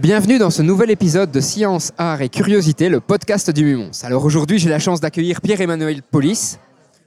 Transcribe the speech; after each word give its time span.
Bienvenue 0.00 0.38
dans 0.38 0.50
ce 0.50 0.62
nouvel 0.62 0.92
épisode 0.92 1.32
de 1.32 1.40
Science, 1.40 1.92
Art 1.98 2.22
et 2.22 2.28
Curiosité, 2.28 2.88
le 2.88 3.00
podcast 3.00 3.50
du 3.50 3.64
Mumons. 3.64 3.90
Alors 4.04 4.24
aujourd'hui, 4.24 4.60
j'ai 4.60 4.68
la 4.68 4.78
chance 4.78 5.00
d'accueillir 5.00 5.40
Pierre-Emmanuel 5.40 6.02
Polis. 6.02 6.60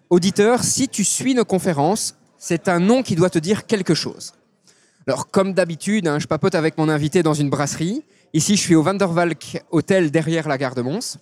Auditeur, 0.09 0.61
si 0.61 0.89
tu 0.89 1.05
suis 1.05 1.34
nos 1.34 1.45
conférences, 1.45 2.15
c'est 2.38 2.67
un 2.67 2.81
nom 2.81 3.01
qui 3.01 3.15
doit 3.15 3.29
te 3.29 3.39
dire 3.39 3.65
quelque 3.65 3.93
chose. 3.93 4.34
Alors, 5.07 5.31
comme 5.31 5.53
d'habitude, 5.53 6.05
hein, 6.05 6.20
je 6.20 6.27
papote 6.27 6.53
avec 6.53 6.77
mon 6.77 6.89
invité 6.89 7.23
dans 7.23 7.34
une 7.34 7.49
brasserie. 7.49 8.03
Ici, 8.34 8.57
je 8.57 8.62
suis 8.62 8.75
au 8.75 8.84
Vandervalk 8.84 9.63
Hotel 9.71 10.12
derrière 10.12 10.49
la 10.49 10.57
gare 10.57 10.76
de 10.76 10.81
Mons. 10.81 11.17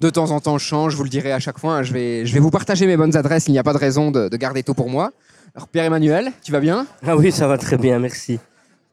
De 0.00 0.10
temps 0.10 0.32
en 0.32 0.40
temps, 0.40 0.58
je 0.58 0.66
change, 0.66 0.90
je 0.90 0.96
vous 0.96 1.04
le 1.04 1.08
dirai 1.08 1.30
à 1.30 1.38
chaque 1.38 1.60
fois. 1.60 1.76
hein, 1.76 1.82
je, 1.84 1.92
vais, 1.92 2.24
vous 2.24 2.50
partager 2.50 2.84
mes 2.88 2.96
bonnes 2.96 3.16
adresses, 3.16 3.46
il 3.46 3.52
n'y 3.52 3.60
a 3.60 3.62
pas 3.62 3.72
de 3.74 3.78
raison 3.78 4.10
de, 4.10 4.28
de 4.28 4.36
garder 4.36 4.64
tout 4.64 4.74
pour 4.74 4.90
moi. 4.90 5.12
Alors, 5.54 5.68
Pierre-Emmanuel, 5.68 6.32
tu 6.42 6.50
vas 6.50 6.60
bien? 6.60 6.84
Ah 7.06 7.16
oui, 7.16 7.30
ça 7.30 7.46
va 7.46 7.58
très 7.58 7.78
bien, 7.78 8.00
merci. 8.00 8.40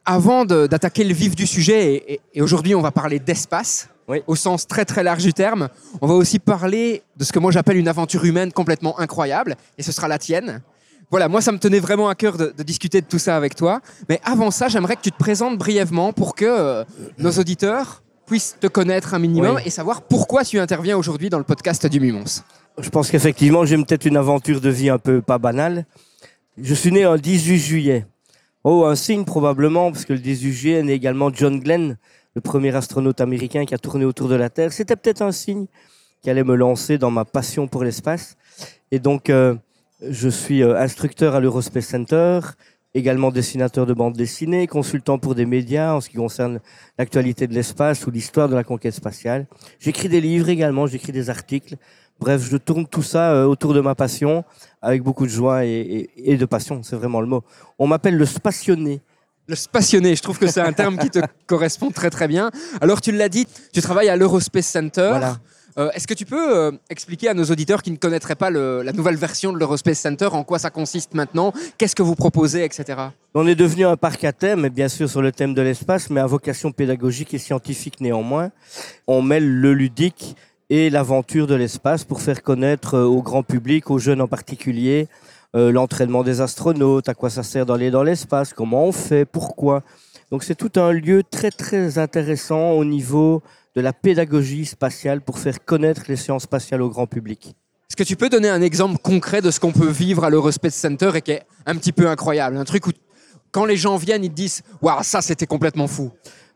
Avant 0.06 0.44
d'attaquer 0.44 1.02
le 1.04 1.14
vif 1.14 1.34
du 1.34 1.46
sujet, 1.46 1.94
et, 1.94 2.12
et- 2.14 2.20
et 2.34 2.42
aujourd'hui 2.42 2.74
on 2.74 2.82
va 2.82 2.90
parler 2.90 3.18
d'espace, 3.18 3.88
Oui. 4.06 4.22
au 4.26 4.36
sens 4.36 4.66
très 4.66 4.84
très 4.84 5.02
large 5.02 5.22
du 5.22 5.32
terme, 5.32 5.68
on 6.02 6.06
va 6.06 6.14
aussi 6.14 6.38
parler 6.38 7.02
de 7.16 7.24
ce 7.24 7.32
que 7.32 7.38
moi 7.38 7.50
j'appelle 7.52 7.78
une 7.78 7.88
aventure 7.88 8.24
humaine 8.24 8.52
complètement 8.52 8.98
incroyable, 9.00 9.56
et 9.78 9.82
ce 9.82 9.92
sera 9.92 10.06
la 10.08 10.18
tienne. 10.18 10.60
Voilà, 11.10 11.28
moi 11.28 11.40
ça 11.40 11.52
me 11.52 11.58
tenait 11.58 11.78
vraiment 11.80 12.08
à 12.10 12.14
cœur 12.14 12.36
de, 12.36 12.52
de 12.56 12.62
discuter 12.62 13.00
de 13.00 13.06
tout 13.06 13.18
ça 13.18 13.36
avec 13.36 13.54
toi, 13.54 13.80
mais 14.10 14.20
avant 14.24 14.50
ça 14.50 14.68
j'aimerais 14.68 14.96
que 14.96 15.02
tu 15.02 15.10
te 15.12 15.16
présentes 15.18 15.56
brièvement 15.56 16.12
pour 16.12 16.34
que 16.34 16.44
euh, 16.44 16.84
nos 17.18 17.30
auditeurs 17.32 18.02
puissent 18.26 18.56
te 18.60 18.66
connaître 18.66 19.14
un 19.14 19.18
minimum 19.18 19.56
Oui. 19.56 19.62
et 19.64 19.70
savoir 19.70 20.02
pourquoi 20.02 20.44
tu 20.44 20.58
interviens 20.58 20.96
aujourd'hui 20.98 21.30
dans 21.30 21.38
le 21.38 21.44
podcast 21.44 21.86
du 21.86 22.00
Mumons. 22.00 22.24
Je 22.78 22.88
pense 22.90 23.10
qu'effectivement, 23.10 23.64
j'ai 23.64 23.76
peut-être 23.76 24.04
une 24.06 24.16
aventure 24.16 24.60
de 24.60 24.68
vie 24.70 24.88
un 24.90 24.98
peu 24.98 25.22
pas 25.22 25.38
banale. 25.38 25.86
Je 26.58 26.74
suis 26.74 26.90
né 26.90 27.04
un 27.04 27.16
18 27.16 27.58
juillet. 27.58 28.06
Oh, 28.66 28.86
un 28.86 28.94
signe 28.94 29.24
probablement, 29.26 29.92
parce 29.92 30.06
que 30.06 30.14
le 30.14 30.20
18 30.20 30.52
juillet 30.52 30.80
est 30.80 30.88
également 30.88 31.30
John 31.30 31.60
Glenn, 31.60 31.98
le 32.34 32.40
premier 32.40 32.74
astronaute 32.74 33.20
américain 33.20 33.66
qui 33.66 33.74
a 33.74 33.78
tourné 33.78 34.06
autour 34.06 34.26
de 34.26 34.36
la 34.36 34.48
Terre. 34.48 34.72
C'était 34.72 34.96
peut-être 34.96 35.20
un 35.20 35.32
signe 35.32 35.66
qui 36.22 36.30
allait 36.30 36.44
me 36.44 36.54
lancer 36.54 36.96
dans 36.96 37.10
ma 37.10 37.26
passion 37.26 37.68
pour 37.68 37.84
l'espace. 37.84 38.38
Et 38.90 39.00
donc, 39.00 39.28
euh, 39.28 39.54
je 40.00 40.30
suis 40.30 40.62
euh, 40.62 40.80
instructeur 40.80 41.34
à 41.34 41.40
l'Eurospace 41.40 41.84
Center, 41.84 42.40
également 42.94 43.30
dessinateur 43.30 43.84
de 43.84 43.92
bande 43.92 44.16
dessinée, 44.16 44.66
consultant 44.66 45.18
pour 45.18 45.34
des 45.34 45.44
médias 45.44 45.92
en 45.92 46.00
ce 46.00 46.08
qui 46.08 46.16
concerne 46.16 46.58
l'actualité 46.96 47.46
de 47.46 47.52
l'espace 47.52 48.06
ou 48.06 48.10
l'histoire 48.10 48.48
de 48.48 48.54
la 48.54 48.64
conquête 48.64 48.94
spatiale. 48.94 49.46
J'écris 49.78 50.08
des 50.08 50.22
livres 50.22 50.48
également, 50.48 50.86
j'écris 50.86 51.12
des 51.12 51.28
articles. 51.28 51.76
Bref, 52.18 52.40
je 52.42 52.56
tourne 52.56 52.86
tout 52.86 53.02
ça 53.02 53.32
euh, 53.32 53.44
autour 53.44 53.74
de 53.74 53.82
ma 53.82 53.94
passion 53.94 54.42
avec 54.84 55.02
beaucoup 55.02 55.24
de 55.26 55.30
joie 55.30 55.64
et, 55.64 55.70
et- 56.16 56.32
et 56.32 56.36
de 56.36 56.44
passion, 56.46 56.82
c'est 56.82 56.96
vraiment 56.96 57.20
le 57.20 57.26
mot. 57.26 57.42
On 57.78 57.86
m'appelle 57.86 58.16
le 58.16 58.26
spationné. 58.26 59.00
Le 59.46 59.56
passionné, 59.70 60.14
je 60.16 60.22
trouve 60.22 60.38
que 60.38 60.46
c'est 60.46 60.60
un 60.60 60.72
terme 60.72 60.96
qui 60.98 61.10
te 61.10 61.18
correspond 61.46 61.90
très 61.90 62.10
très 62.10 62.28
bien. 62.28 62.50
Alors 62.80 63.00
tu 63.00 63.12
l'as 63.12 63.28
dit, 63.28 63.46
tu 63.72 63.82
travailles 63.82 64.08
à 64.08 64.16
l'Eurospace 64.16 64.66
Center. 64.66 65.08
Voilà. 65.10 65.36
Euh, 65.76 65.90
Est-ce 65.94 66.06
que 66.06 66.14
tu 66.14 66.24
peux 66.24 66.56
euh, 66.56 66.70
expliquer 66.88 67.28
à 67.30 67.34
nos 67.34 67.44
auditeurs 67.46 67.82
qui 67.82 67.90
ne 67.90 67.96
connaîtraient 67.96 68.36
pas 68.36 68.48
le- 68.48 68.82
la 68.82 68.92
nouvelle 68.92 69.16
version 69.16 69.52
de 69.52 69.58
l'Eurospace 69.58 69.98
Center, 69.98 70.28
en 70.30 70.44
quoi 70.44 70.60
ça 70.60 70.70
consiste 70.70 71.14
maintenant, 71.14 71.52
qu'est-ce 71.78 71.96
que 71.96 72.02
vous 72.04 72.14
proposez, 72.14 72.64
etc. 72.64 72.84
On 73.34 73.44
est 73.48 73.56
devenu 73.56 73.84
un 73.84 73.96
parc 73.96 74.22
à 74.22 74.32
thème, 74.32 74.64
et 74.64 74.70
bien 74.70 74.86
sûr 74.88 75.10
sur 75.10 75.20
le 75.20 75.32
thème 75.32 75.52
de 75.52 75.60
l'espace, 75.62 76.10
mais 76.10 76.20
à 76.20 76.26
vocation 76.26 76.70
pédagogique 76.70 77.34
et 77.34 77.38
scientifique 77.38 78.00
néanmoins. 78.00 78.50
On 79.08 79.20
mêle 79.20 79.46
le 79.60 79.74
ludique 79.74 80.36
et 80.70 80.90
l'aventure 80.90 81.46
de 81.46 81.54
l'espace 81.54 82.04
pour 82.04 82.20
faire 82.20 82.42
connaître 82.42 82.94
euh, 82.94 83.04
au 83.04 83.22
grand 83.22 83.42
public, 83.42 83.90
aux 83.90 83.98
jeunes 83.98 84.20
en 84.20 84.28
particulier, 84.28 85.08
euh, 85.54 85.70
l'entraînement 85.70 86.24
des 86.24 86.40
astronautes, 86.40 87.08
à 87.08 87.14
quoi 87.14 87.30
ça 87.30 87.42
sert 87.42 87.66
d'aller 87.66 87.90
dans 87.90 88.02
l'espace, 88.02 88.52
comment 88.52 88.84
on 88.84 88.92
fait, 88.92 89.24
pourquoi. 89.24 89.82
Donc 90.30 90.42
c'est 90.42 90.54
tout 90.54 90.72
un 90.80 90.92
lieu 90.92 91.22
très 91.22 91.50
très 91.50 91.98
intéressant 91.98 92.72
au 92.72 92.84
niveau 92.84 93.42
de 93.76 93.80
la 93.80 93.92
pédagogie 93.92 94.64
spatiale 94.64 95.20
pour 95.20 95.38
faire 95.38 95.64
connaître 95.64 96.02
les 96.08 96.16
sciences 96.16 96.44
spatiales 96.44 96.82
au 96.82 96.88
grand 96.88 97.06
public. 97.06 97.54
Est-ce 97.88 97.96
que 97.96 98.02
tu 98.02 98.16
peux 98.16 98.28
donner 98.28 98.48
un 98.48 98.62
exemple 98.62 98.98
concret 98.98 99.42
de 99.42 99.50
ce 99.50 99.60
qu'on 99.60 99.72
peut 99.72 99.90
vivre 99.90 100.24
à 100.24 100.30
l'Eurospace 100.30 100.74
Center 100.74 101.10
et 101.14 101.22
qui 101.22 101.32
est 101.32 101.42
un 101.66 101.76
petit 101.76 101.92
peu 101.92 102.08
incroyable? 102.08 102.56
Un 102.56 102.64
truc 102.64 102.86
où, 102.86 102.90
quand 103.52 103.64
les 103.64 103.76
gens 103.76 103.96
viennent, 103.96 104.24
ils 104.24 104.30
te 104.30 104.34
disent 104.34 104.62
Waouh, 104.82 105.02
ça 105.02 105.20
c'était 105.20 105.46
complètement 105.46 105.86
fou. 105.86 106.10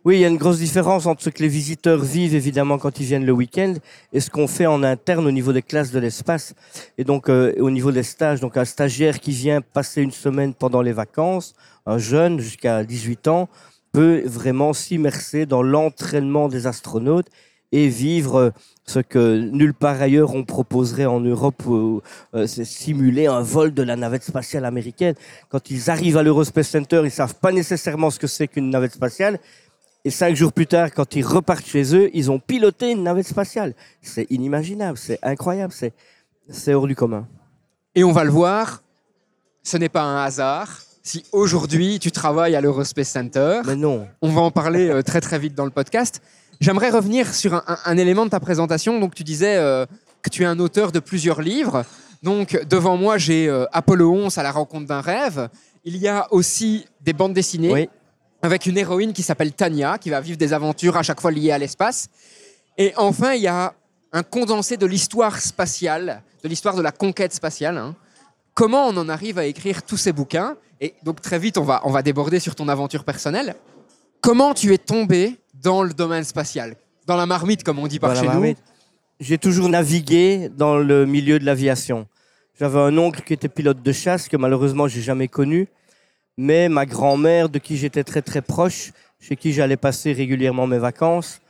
Oui, 0.09 0.17
il 0.17 0.21
y 0.21 0.25
a 0.25 0.29
une 0.29 0.39
grosse 0.39 0.57
différence 0.57 1.05
entre 1.05 1.23
ce 1.23 1.29
que 1.29 1.43
les 1.43 1.51
visiteurs 1.51 2.03
vivent 2.03 2.35
évidemment 2.35 2.79
quand 2.79 2.99
ils 2.99 3.05
viennent 3.05 3.27
le 3.27 3.33
week-end 3.33 3.75
et 4.15 4.21
ce 4.21 4.31
qu'on 4.31 4.47
fait 4.47 4.65
en 4.65 4.83
interne 4.83 5.27
au 5.27 5.31
niveau 5.31 5.53
des 5.53 5.61
classes 5.61 5.91
de 5.91 5.99
l'espace 5.99 6.55
et 6.97 7.05
donc 7.05 7.29
euh, 7.29 7.53
au 7.59 7.71
niveau 7.71 7.93
des 7.93 8.03
stages. 8.03 8.41
Donc 8.41 8.57
un 8.57 8.65
stagiaire 8.65 9.21
qui 9.21 9.33
vient 9.33 9.61
passer 9.61 10.01
une 10.01 10.11
semaine 10.11 10.55
pendant 10.55 10.81
les 10.81 10.95
vacances, 10.95 11.53
un 11.85 11.99
jeune 11.99 12.41
jusqu'à 12.41 12.85
18 12.85 13.29
ans, 13.29 13.51
peut 13.93 14.23
vraiment 14.25 14.73
s'immerser 14.73 15.45
dans 15.45 15.63
l'entraînement 15.63 16.49
des 16.49 16.67
astronautes 16.67 17.29
et 17.71 17.89
vivre 17.89 18.37
euh, 18.37 18.51
ce 18.87 19.01
que 19.01 19.37
nulle 19.37 19.75
part 19.75 20.01
ailleurs 20.01 20.35
on 20.35 20.43
proposerait 20.43 21.05
en 21.05 21.21
Europe, 21.21 21.63
euh, 21.67 22.47
simuler 22.47 23.27
un 23.27 23.43
vol 23.43 23.75
de 23.75 23.83
la 23.83 23.95
navette 23.95 24.25
spatiale 24.25 24.65
américaine. 24.65 25.17
Quand 25.51 25.71
ils 25.71 25.91
arrivent 25.91 26.17
à 26.17 26.23
l'Eurospace 26.23 26.69
Center, 26.69 27.03
ils 27.05 27.11
savent 27.11 27.35
pas 27.35 27.53
nécessairement 27.53 28.09
ce 28.09 28.19
que 28.19 28.27
c'est 28.27 28.49
qu'une 28.49 28.71
navette 28.71 28.95
spatiale. 28.95 29.39
Et 30.04 30.10
cinq 30.10 30.34
jours 30.36 30.53
plus 30.53 30.66
tard, 30.66 30.92
quand 30.94 31.16
ils 31.16 31.25
repartent 31.26 31.66
chez 31.66 31.94
eux, 31.94 32.10
ils 32.14 32.31
ont 32.31 32.38
piloté 32.38 32.92
une 32.92 33.03
navette 33.03 33.26
spatiale. 33.26 33.75
C'est 34.00 34.26
inimaginable, 34.31 34.97
c'est 34.97 35.19
incroyable, 35.22 35.72
c'est, 35.72 35.92
c'est 36.48 36.72
hors 36.72 36.86
du 36.86 36.94
commun. 36.94 37.26
Et 37.94 38.04
on 38.04 38.12
va 38.12 38.25
le 38.25 38.31
voir, 38.31 38.82
ce 39.62 39.76
n'est 39.76 39.88
pas 39.88 40.03
un 40.03 40.25
hasard. 40.25 40.81
Si 41.03 41.25
aujourd'hui 41.32 41.98
tu 41.98 42.10
travailles 42.12 42.54
à 42.54 42.60
l'Eurospace 42.60 43.09
Center, 43.09 43.60
Mais 43.66 43.76
non. 43.76 44.06
On 44.22 44.31
va 44.31 44.41
en 44.42 44.50
parler 44.50 44.88
euh, 44.88 45.03
très 45.03 45.20
très 45.20 45.38
vite 45.38 45.54
dans 45.54 45.64
le 45.64 45.70
podcast. 45.70 46.22
J'aimerais 46.60 46.91
revenir 46.91 47.34
sur 47.34 47.54
un, 47.54 47.62
un- 47.66 47.78
un 47.84 47.97
élément 47.97 48.25
de 48.25 48.30
ta 48.30 48.41
présentation. 48.41 48.98
Donc 49.00 49.15
tu 49.15 49.25
disais 49.25 49.56
euh, 49.56 49.86
que 50.22 50.30
tu 50.30 50.42
es 50.42 50.47
un 50.47 50.59
auteur 50.59 50.92
de 50.92 51.00
plusieurs 51.00 51.41
livres. 51.41 51.84
Donc 52.22 52.60
devant 52.69 52.97
moi 52.97 53.16
j'ai 53.19 53.48
euh, 53.48 53.65
Apollo 53.72 54.12
11 54.12 54.38
à 54.38 54.42
la 54.42 54.53
rencontre 54.53 54.86
d'un 54.86 55.00
rêve. 55.00 55.48
Il 55.84 55.97
y 55.97 56.09
a 56.09 56.26
aussi 56.32 56.86
des 57.00 57.12
bandes 57.15 57.32
dessinées 57.32 57.72
Oui. 57.72 57.88
Avec 58.43 58.66
une 58.66 58.78
héroïne 58.78 59.12
qui 59.12 59.22
s'appelle 59.22 59.53
Tania 59.53 59.99
qui 59.99 60.10
va 60.10 60.21
vivre 60.21 60.38
des 60.38 60.53
aventures 60.53 60.97
à 60.97 61.03
chaque 61.03 61.21
fois 61.21 61.31
liées 61.31 61.50
à 61.50 61.59
l'espace. 61.59 62.09
Et 62.76 62.93
enfin 62.97 63.32
il 63.34 63.43
y 63.43 63.49
a 63.49 63.75
un 64.12 64.22
condensé 64.22 64.76
de 64.76 64.87
l'histoire 64.87 65.41
spatiale, 65.41 66.22
de 66.43 66.48
l'histoire 66.48 66.77
de 66.77 66.82
la 66.82 66.93
conquête 66.93 67.34
spatiale. 67.34 67.77
hein. 67.77 67.94
Comment 68.54 68.87
on 68.87 68.97
en 68.97 69.09
arrive 69.09 69.38
à 69.38 69.44
écrire 69.44 69.82
tous 69.82 69.97
ces 69.97 70.12
bouquins? 70.12 70.56
Et 70.81 70.94
donc 71.03 71.21
très 71.21 71.38
vite 71.38 71.59
on 71.59 71.65
va, 71.65 71.81
on 71.84 71.91
va 71.91 72.03
déborder 72.03 72.41
sur 72.41 72.54
ton 72.54 72.69
aventure 72.69 73.04
personnelle. 73.04 73.56
Comment 74.21 74.54
tu 74.54 74.72
es 74.72 74.78
tombé 74.78 75.37
dans 75.54 75.82
le 75.82 75.93
domaine 75.93 76.25
spatial? 76.25 76.77
Dans 77.06 77.16
la 77.16 77.27
marmite, 77.27 77.65
comme 77.65 77.78
on 77.78 77.87
dit 77.87 77.98
par 77.98 78.12
Voilà, 78.12 78.32
chez 78.32 78.38
nous. 78.38 78.54
J'ai 79.21 79.38
toujours 79.38 79.69
navigué 79.69 80.48
dans 80.48 80.77
le 80.77 81.06
milieu 81.06 81.38
de 81.38 81.44
l'aviation. 81.44 82.06
J'avais 82.59 82.78
un 82.78 82.97
oncle 82.98 83.22
qui 83.22 83.32
était 83.32 83.48
pilote 83.48 83.82
de 83.82 83.93
chasse 83.93 84.28
que 84.28 84.37
malheureusement 84.37 84.88
j'ai 84.88 85.00
jamais 85.00 85.28
connu, 85.28 85.69
mais 86.38 86.69
ma 86.69 86.87
grand-mère 86.87 87.49
de 87.49 87.59
qui 87.59 87.76
j'étais 87.76 88.04
très 88.04 88.22
très 88.22 88.41
proche, 88.41 88.93
chez 89.19 89.34
qui 89.34 89.53
j'allais 89.53 89.76
passer 89.76 90.12
régulièrement 90.12 90.69
mes 90.69 90.78
vacances, 90.78 91.41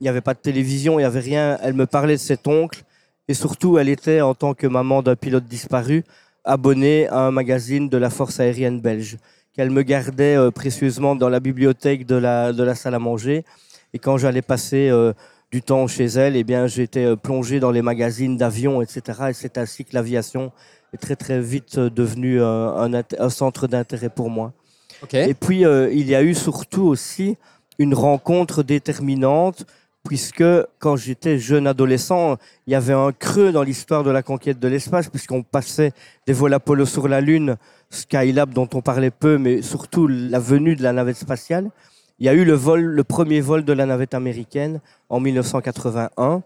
il 0.00 0.04
n'y 0.04 0.08
avait 0.08 0.20
pas 0.20 0.34
de 0.34 0.38
télévision, 0.38 0.94
il 0.94 1.02
n'y 1.02 1.06
avait 1.06 1.20
rien. 1.20 1.58
Elle 1.62 1.74
me 1.74 1.84
parlait 1.84 2.14
de 2.14 2.20
cet 2.20 2.46
oncle 2.46 2.84
et 3.26 3.34
surtout 3.34 3.76
elle 3.76 3.88
était 3.88 4.20
en 4.20 4.34
tant 4.34 4.54
que 4.54 4.68
maman 4.68 5.02
d'un 5.02 5.16
pilote 5.16 5.44
disparu 5.44 6.04
abonnée 6.44 7.08
à 7.08 7.18
un 7.18 7.32
magazine 7.32 7.88
de 7.88 7.98
la 7.98 8.08
force 8.08 8.38
aérienne 8.38 8.80
belge 8.80 9.18
qu'elle 9.52 9.70
me 9.70 9.82
gardait 9.82 10.36
euh, 10.36 10.52
précieusement 10.52 11.16
dans 11.16 11.28
la 11.28 11.40
bibliothèque 11.40 12.06
de 12.06 12.14
la, 12.14 12.52
de 12.52 12.62
la 12.62 12.76
salle 12.76 12.94
à 12.94 13.00
manger. 13.00 13.44
Et 13.92 13.98
quand 13.98 14.16
j'allais 14.16 14.42
passer 14.42 14.88
euh, 14.90 15.12
du 15.50 15.60
temps 15.60 15.88
chez 15.88 16.06
elle, 16.06 16.36
eh 16.36 16.44
bien, 16.44 16.68
j'étais 16.68 17.04
euh, 17.04 17.16
plongé 17.16 17.58
dans 17.58 17.72
les 17.72 17.82
magazines 17.82 18.36
d'avions, 18.36 18.80
etc. 18.80 19.02
Et 19.30 19.32
c'est 19.32 19.58
ainsi 19.58 19.84
que 19.84 19.90
l'aviation 19.92 20.52
est 20.92 20.98
très 20.98 21.16
très 21.16 21.40
vite 21.40 21.78
euh, 21.78 21.90
devenue 21.90 22.40
euh, 22.40 23.02
un, 23.18 23.30
centre 23.30 23.66
d'intérêt 23.66 24.08
pour 24.08 24.30
moi. 24.30 24.52
Et 25.12 25.34
puis, 25.34 25.64
euh, 25.64 25.90
il 25.92 26.06
y 26.08 26.14
a 26.14 26.22
eu 26.22 26.34
surtout 26.34 26.82
aussi 26.82 27.36
une 27.78 27.94
rencontre 27.94 28.62
déterminante, 28.62 29.64
puisque 30.04 30.44
quand 30.78 30.96
j'étais 30.96 31.38
jeune 31.38 31.66
adolescent, 31.66 32.36
il 32.66 32.72
y 32.72 32.76
avait 32.76 32.92
un 32.92 33.12
creux 33.12 33.52
dans 33.52 33.62
l'histoire 33.62 34.04
de 34.04 34.10
la 34.10 34.22
conquête 34.22 34.58
de 34.58 34.68
l'espace, 34.68 35.08
puisqu'on 35.08 35.42
passait 35.42 35.92
des 36.26 36.34
vols 36.34 36.52
Apollo 36.52 36.84
sur 36.84 37.08
la 37.08 37.20
Lune, 37.20 37.56
Skylab 37.88 38.52
dont 38.52 38.68
on 38.74 38.82
parlait 38.82 39.10
peu, 39.10 39.38
mais 39.38 39.62
surtout 39.62 40.06
la 40.06 40.38
venue 40.38 40.76
de 40.76 40.82
la 40.82 40.92
navette 40.92 41.16
spatiale. 41.16 41.70
Il 42.18 42.26
y 42.26 42.28
a 42.28 42.34
eu 42.34 42.44
le 42.44 42.52
vol, 42.52 42.82
le 42.82 43.04
premier 43.04 43.40
vol 43.40 43.64
de 43.64 43.72
la 43.72 43.86
navette 43.86 44.12
américaine 44.12 44.80
en 45.08 45.20
1981. 45.20 46.42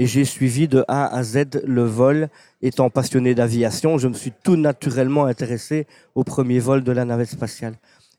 Et 0.00 0.06
j'ai 0.06 0.24
suivi 0.24 0.66
de 0.66 0.82
A 0.88 1.14
à 1.14 1.22
Z 1.22 1.60
le 1.62 1.82
vol. 1.82 2.30
Étant 2.62 2.88
passionné 2.88 3.34
d'aviation, 3.34 3.98
je 3.98 4.08
me 4.08 4.14
suis 4.14 4.32
tout 4.42 4.56
naturellement 4.56 5.26
intéressé 5.26 5.86
au 6.14 6.24
premier 6.24 6.58
vol 6.58 6.82
de 6.82 6.90
la 6.90 7.04
navette 7.04 7.28
spatiale. 7.28 7.74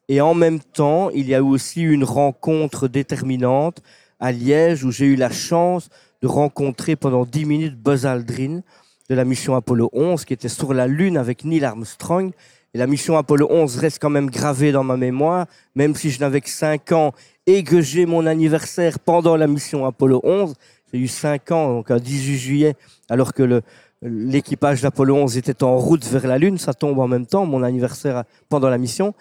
Et 0.07 0.21
en 0.21 0.35
même 0.35 0.59
temps, 0.59 1.09
il 1.09 1.27
y 1.27 1.33
a 1.33 1.39
eu 1.39 1.41
aussi 1.41 1.81
une 1.81 2.03
rencontre 2.03 2.87
déterminante 2.87 3.81
à 4.19 4.31
Liège 4.31 4.83
où 4.83 4.91
j'ai 4.91 5.07
eu 5.07 5.15
la 5.15 5.31
chance 5.31 5.89
de 6.21 6.27
rencontrer 6.27 6.95
pendant 6.95 7.25
10 7.25 7.45
minutes 7.45 7.75
Buzz 7.81 8.05
Aldrin 8.05 8.61
de 9.09 9.15
la 9.15 9.25
mission 9.25 9.55
Apollo 9.55 9.89
11 9.91 10.23
qui 10.23 10.33
était 10.33 10.49
sur 10.49 10.75
la 10.75 10.85
Lune 10.85 11.17
avec 11.17 11.45
Neil 11.45 11.65
Armstrong. 11.65 12.31
Et 12.75 12.77
la 12.77 12.85
mission 12.85 13.17
Apollo 13.17 13.47
11 13.49 13.77
reste 13.77 13.97
quand 13.99 14.11
même 14.11 14.29
gravée 14.29 14.71
dans 14.71 14.83
ma 14.83 14.97
mémoire, 14.97 15.47
même 15.73 15.95
si 15.95 16.11
je 16.11 16.19
n'avais 16.19 16.41
que 16.41 16.49
5 16.49 16.91
ans 16.91 17.11
et 17.47 17.63
que 17.63 17.81
j'ai 17.81 18.05
mon 18.05 18.27
anniversaire 18.27 18.99
pendant 18.99 19.35
la 19.35 19.47
mission 19.47 19.83
Apollo 19.87 20.21
11. 20.23 20.53
J'ai 20.93 20.99
eu 20.99 21.07
5 21.07 21.51
ans, 21.51 21.73
donc 21.75 21.91
un 21.91 21.97
18 21.97 22.37
juillet, 22.37 22.75
alors 23.09 23.33
que 23.33 23.43
le, 23.43 23.61
l'équipage 24.01 24.81
d'Apollo 24.81 25.15
11 25.15 25.37
était 25.37 25.63
en 25.63 25.77
route 25.77 26.05
vers 26.05 26.27
la 26.27 26.37
Lune. 26.37 26.57
Ça 26.57 26.73
tombe 26.73 26.99
en 26.99 27.07
même 27.07 27.25
temps, 27.25 27.45
mon 27.45 27.63
anniversaire 27.63 28.23
pendant 28.49 28.69
la 28.69 28.77
mission. 28.77 29.13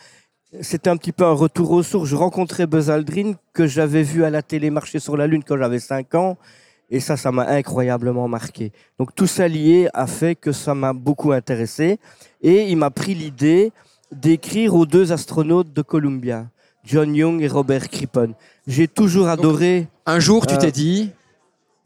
C'était 0.63 0.91
un 0.91 0.97
petit 0.97 1.13
peu 1.13 1.25
un 1.25 1.33
retour 1.33 1.71
aux 1.71 1.83
sources. 1.83 2.09
Je 2.09 2.17
rencontrais 2.17 2.67
Buzz 2.67 2.91
Aldrin, 2.91 3.35
que 3.53 3.67
j'avais 3.67 4.03
vu 4.03 4.25
à 4.25 4.31
la 4.31 4.43
télé 4.43 4.71
marcher 4.71 4.99
sur 4.99 5.17
la 5.17 5.27
Lune 5.27 5.45
quand 5.47 5.57
j'avais 5.57 5.79
5 5.79 6.15
ans. 6.15 6.39
Et 6.93 6.99
ça, 6.99 7.17
ça 7.17 7.31
m'a 7.31 7.47
incroyablement 7.47 8.27
marqué. 8.27 8.73
Donc 8.99 9.15
tout 9.15 9.29
ça 9.29 9.47
lié 9.47 9.89
a 9.95 10.09
fait 10.09 10.35
que 10.35 10.51
ça 10.51 10.75
m'a 10.75 10.93
beaucoup 10.93 11.31
intéressé. 11.31 12.01
Et 12.43 12.69
il 12.69 12.77
m'a 12.77 12.91
pris 12.91 13.15
l'idée 13.15 13.73
d'écrire 14.11 14.75
aux 14.75 14.87
deux 14.87 15.13
astronautes 15.13 15.73
de 15.73 15.83
Columbia, 15.83 16.49
John 16.83 17.15
Young 17.15 17.41
et 17.43 17.47
Robert 17.47 17.89
Crippen. 17.89 18.33
J'ai 18.67 18.89
toujours 18.89 19.29
adoré... 19.29 19.87
Un 20.05 20.19
jour, 20.19 20.49
tu 20.49 20.55
Euh, 20.55 20.59
t'es 20.59 20.73
dit, 20.73 21.13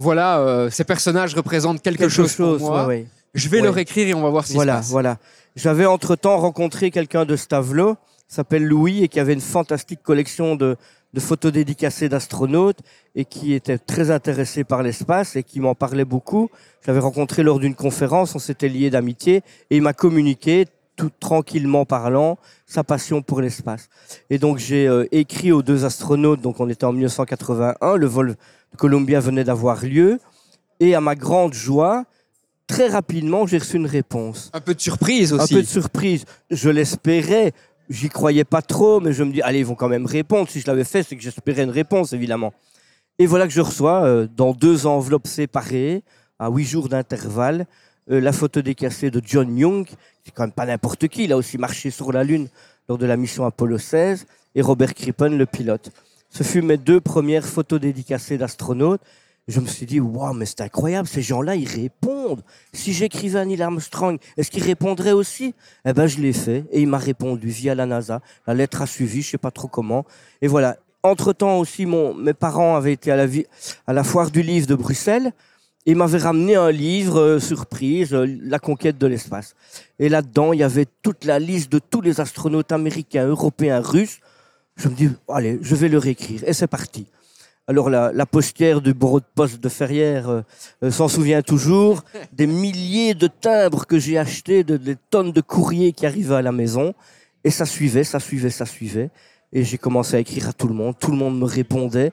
voilà, 0.05 0.39
euh, 0.39 0.71
ces 0.71 0.85
personnages 0.85 1.35
représentent 1.35 1.83
quelque, 1.83 1.99
quelque 1.99 2.11
chose, 2.11 2.33
chose. 2.35 2.59
pour 2.61 2.71
moi. 2.71 2.83
ouais, 2.83 2.87
ouais. 3.03 3.07
Je 3.35 3.49
vais 3.49 3.57
Ouais. 3.59 3.65
leur 3.65 3.79
écrire 3.79 4.07
et 4.07 4.15
on 4.15 4.21
va 4.23 4.31
voir 4.31 4.47
si 4.47 4.53
Voilà, 4.55 4.75
se 4.75 4.79
passe. 4.79 4.91
voilà. 4.91 5.17
J'avais 5.57 5.87
entre-temps 5.87 6.37
rencontré 6.39 6.91
quelqu'un 6.93 7.25
de 7.25 7.35
Stavelot, 7.35 7.95
qui 8.29 8.35
s'appelle 8.37 8.65
Louis, 8.65 9.03
et 9.03 9.09
qui 9.09 9.19
avait 9.19 9.33
une 9.33 9.41
fantastique 9.41 10.03
collection 10.03 10.55
de, 10.57 10.77
de 11.15 11.21
photos 11.21 11.51
dédicacées 11.53 12.09
d'astronautes, 12.09 12.79
et 13.17 13.25
qui 13.25 13.53
était 13.55 13.79
très 13.79 14.11
intéressé 14.13 14.63
par 14.63 14.83
l'espace, 14.85 15.35
et 15.37 15.43
qui 15.43 15.59
m'en 15.59 15.75
parlait 15.75 16.05
beaucoup. 16.05 16.49
Je 16.83 16.89
l'avais 16.89 17.01
rencontré 17.01 17.43
lors 17.43 17.59
d'une 17.59 17.75
conférence, 17.75 18.35
on 18.37 18.39
s'était 18.39 18.69
liés 18.69 18.91
d'amitié, 18.91 19.37
et 19.71 19.77
il 19.77 19.83
m'a 19.83 19.95
communiqué, 19.95 20.67
tout 20.97 21.11
tranquillement 21.21 21.85
parlant, 21.85 22.39
sa 22.67 22.85
passion 22.85 23.23
pour 23.23 23.41
l'espace. 23.41 23.89
Et 24.31 24.39
donc 24.39 24.59
j'ai 24.59 24.87
euh, 24.87 25.07
écrit 25.13 25.53
aux 25.53 25.63
deux 25.63 25.85
astronautes, 25.85 26.41
donc 26.41 26.61
on 26.61 26.69
était 26.69 26.85
en 26.85 26.93
1981, 26.93 27.97
le 27.97 28.07
vol 28.07 28.29
de 28.73 28.77
Columbia 28.77 29.21
venait 29.21 29.45
d'avoir 29.45 29.85
lieu, 29.85 30.19
et 30.81 30.95
à 30.95 31.01
ma 31.01 31.15
grande 31.15 31.55
joie, 31.55 32.05
très 32.67 32.89
rapidement, 32.89 33.47
j'ai 33.47 33.59
reçu 33.59 33.77
une 33.77 33.87
réponse. 33.87 34.51
Un 34.53 34.61
peu 34.61 34.75
de 34.75 34.81
surprise 34.81 35.33
aussi. 35.33 35.55
Un 35.55 35.57
peu 35.59 35.63
de 35.63 35.69
surprise. 35.69 36.25
Je 36.51 36.71
l'espérais. 36.71 37.53
J'y 37.91 38.09
croyais 38.09 38.45
pas 38.45 38.63
trop, 38.63 39.01
mais 39.01 39.13
je 39.13 39.23
me 39.25 39.33
dis, 39.33 39.43
allez, 39.43 39.61
ils 39.61 39.67
vont 39.67 39.75
quand 39.75 39.89
même 39.89 40.07
répondre. 40.07 40.49
Si 40.49 40.61
je 40.61 40.67
l'avais 40.67 40.85
fait, 40.85 41.03
c'est 41.03 41.17
que 41.17 41.23
j'espérais 41.23 41.65
une 41.65 41.71
réponse, 41.71 42.13
évidemment. 42.13 42.53
Et 43.19 43.27
voilà 43.27 43.47
que 43.47 43.53
je 43.53 43.61
reçois, 43.61 44.05
euh, 44.05 44.27
dans 44.35 44.53
deux 44.53 44.87
enveloppes 44.87 45.27
séparées, 45.27 46.03
à 46.39 46.51
huit 46.51 46.65
jours 46.65 46.89
d'intervalle, 46.89 47.67
euh, 48.11 48.21
la 48.21 48.33
photo 48.33 48.63
décassée 48.63 49.11
de 49.11 49.21
John 49.25 49.57
Young, 49.57 49.87
qui 49.87 49.95
est 50.29 50.33
quand 50.35 50.45
même 50.45 50.53
pas 50.53 50.67
n'importe 50.67 51.09
qui, 51.09 51.25
il 51.25 51.33
a 51.33 51.37
aussi 51.37 51.59
marché 51.59 51.91
sur 51.91 52.13
la 52.13 52.25
Lune 52.25 52.49
lors 52.89 52.99
de 52.99 53.07
la 53.07 53.17
mission 53.17 53.47
Apollo 53.47 53.79
16, 53.79 54.27
et 54.55 54.63
Robert 54.63 54.95
Crippen, 54.95 55.31
le 55.31 55.47
pilote. 55.47 55.91
Ce 56.31 56.43
fut 56.43 56.63
mes 56.63 56.77
deux 56.77 57.01
premières 57.01 57.47
photos 57.47 57.81
dédicacées 57.81 58.39
d'astronautes. 58.39 59.01
Je 59.47 59.61
me 59.61 59.67
suis 59.67 59.87
dit, 59.87 60.01
waouh, 60.01 60.33
mais 60.33 60.47
c'est 60.47 60.63
incroyable, 60.63 61.07
ces 61.07 61.23
gens-là, 61.23 61.55
ils 61.55 61.69
répondent. 61.69 62.43
Si 62.73 62.93
j'écrivais 62.93 63.39
à 63.39 63.45
Neil 63.45 63.63
Armstrong, 63.63 64.19
est-ce 64.37 64.51
qu'il 64.51 64.63
répondrait 64.63 65.13
aussi? 65.13 65.55
Eh 65.85 65.93
ben, 65.93 66.07
je 66.07 66.19
l'ai 66.19 66.33
fait, 66.33 66.65
et 66.73 66.81
il 66.81 66.89
m'a 66.89 66.99
répondu 66.99 67.49
via 67.49 67.75
la 67.75 67.87
NASA. 67.87 68.21
La 68.47 68.55
lettre 68.55 68.83
a 68.83 68.87
suivi, 68.87 69.23
je 69.23 69.31
sais 69.31 69.39
pas 69.39 69.51
trop 69.51 69.69
comment. 69.69 70.05
Et 70.43 70.49
voilà. 70.49 70.77
Entre-temps 71.03 71.59
aussi, 71.59 71.85
mon, 71.85 72.15
mes 72.15 72.33
parents 72.33 72.77
avaient 72.77 72.95
été 72.95 73.13
à 73.13 73.17
la, 73.17 73.27
à 73.87 73.93
la 73.93 74.05
foire 74.05 74.31
du 74.31 74.41
livre 74.41 74.67
de 74.67 74.75
Bruxelles, 74.75 75.33
et 75.87 75.91
ils 75.91 75.97
m'avaient 75.97 76.19
ramené 76.19 76.57
un 76.57 76.71
livre 76.71 77.21
euh, 77.21 77.39
surprise, 77.39 78.15
euh, 78.15 78.27
La 78.43 78.59
conquête 78.59 78.99
de 78.99 79.07
l'espace. 79.07 79.55
Et 79.99 80.09
là-dedans, 80.09 80.53
il 80.53 80.61
y 80.61 80.63
avait 80.63 80.87
toute 81.03 81.25
la 81.25 81.39
liste 81.39 81.71
de 81.71 81.79
tous 81.79 82.01
les 82.01 82.21
astronautes 82.21 82.73
américains, 82.73 83.27
européens, 83.27 83.81
russes. 83.81 84.21
Je 84.77 84.89
me 84.89 84.95
dis, 84.95 85.11
allez, 85.29 85.59
je 85.61 85.75
vais 85.75 85.89
leur 85.89 86.07
écrire. 86.07 86.43
Et 86.47 86.53
c'est 86.53 86.67
parti. 86.67 87.07
Alors 87.67 87.89
la, 87.89 88.13
la 88.13 88.27
postière 88.27 88.83
du 88.83 88.93
bureau 88.93 89.21
de 89.21 89.25
poste 89.35 89.59
de 89.59 89.71
Ferrières 89.71 90.29
euh, 90.29 90.43
euh, 90.83 90.91
s'en 90.91 91.09
souvient 91.09 91.41
toujours. 91.41 92.03
Des 92.33 92.47
milliers 92.47 93.15
de 93.15 93.27
timbres 93.27 93.87
que 93.87 93.99
j'ai 93.99 94.19
achetés, 94.19 94.65
de, 94.65 94.77
des 94.77 94.97
tonnes 95.09 95.33
de 95.33 95.41
courriers 95.41 95.93
qui 95.93 96.05
arrivaient 96.05 96.35
à 96.35 96.43
la 96.43 96.53
maison. 96.53 96.95
Et 97.43 97.51
ça 97.51 97.65
suivait, 97.65 98.05
ça 98.05 98.21
suivait, 98.21 98.51
ça 98.51 98.67
suivait. 98.67 99.11
Et 99.51 99.65
j'ai 99.65 99.79
commencé 99.79 100.17
à 100.17 100.19
écrire 100.19 100.49
à 100.49 100.53
tout 100.53 100.69
le 100.69 100.75
monde. 100.75 100.95
Tout 100.99 101.11
le 101.11 101.17
monde 101.17 101.39
me 101.39 101.47
répondait. 101.47 102.13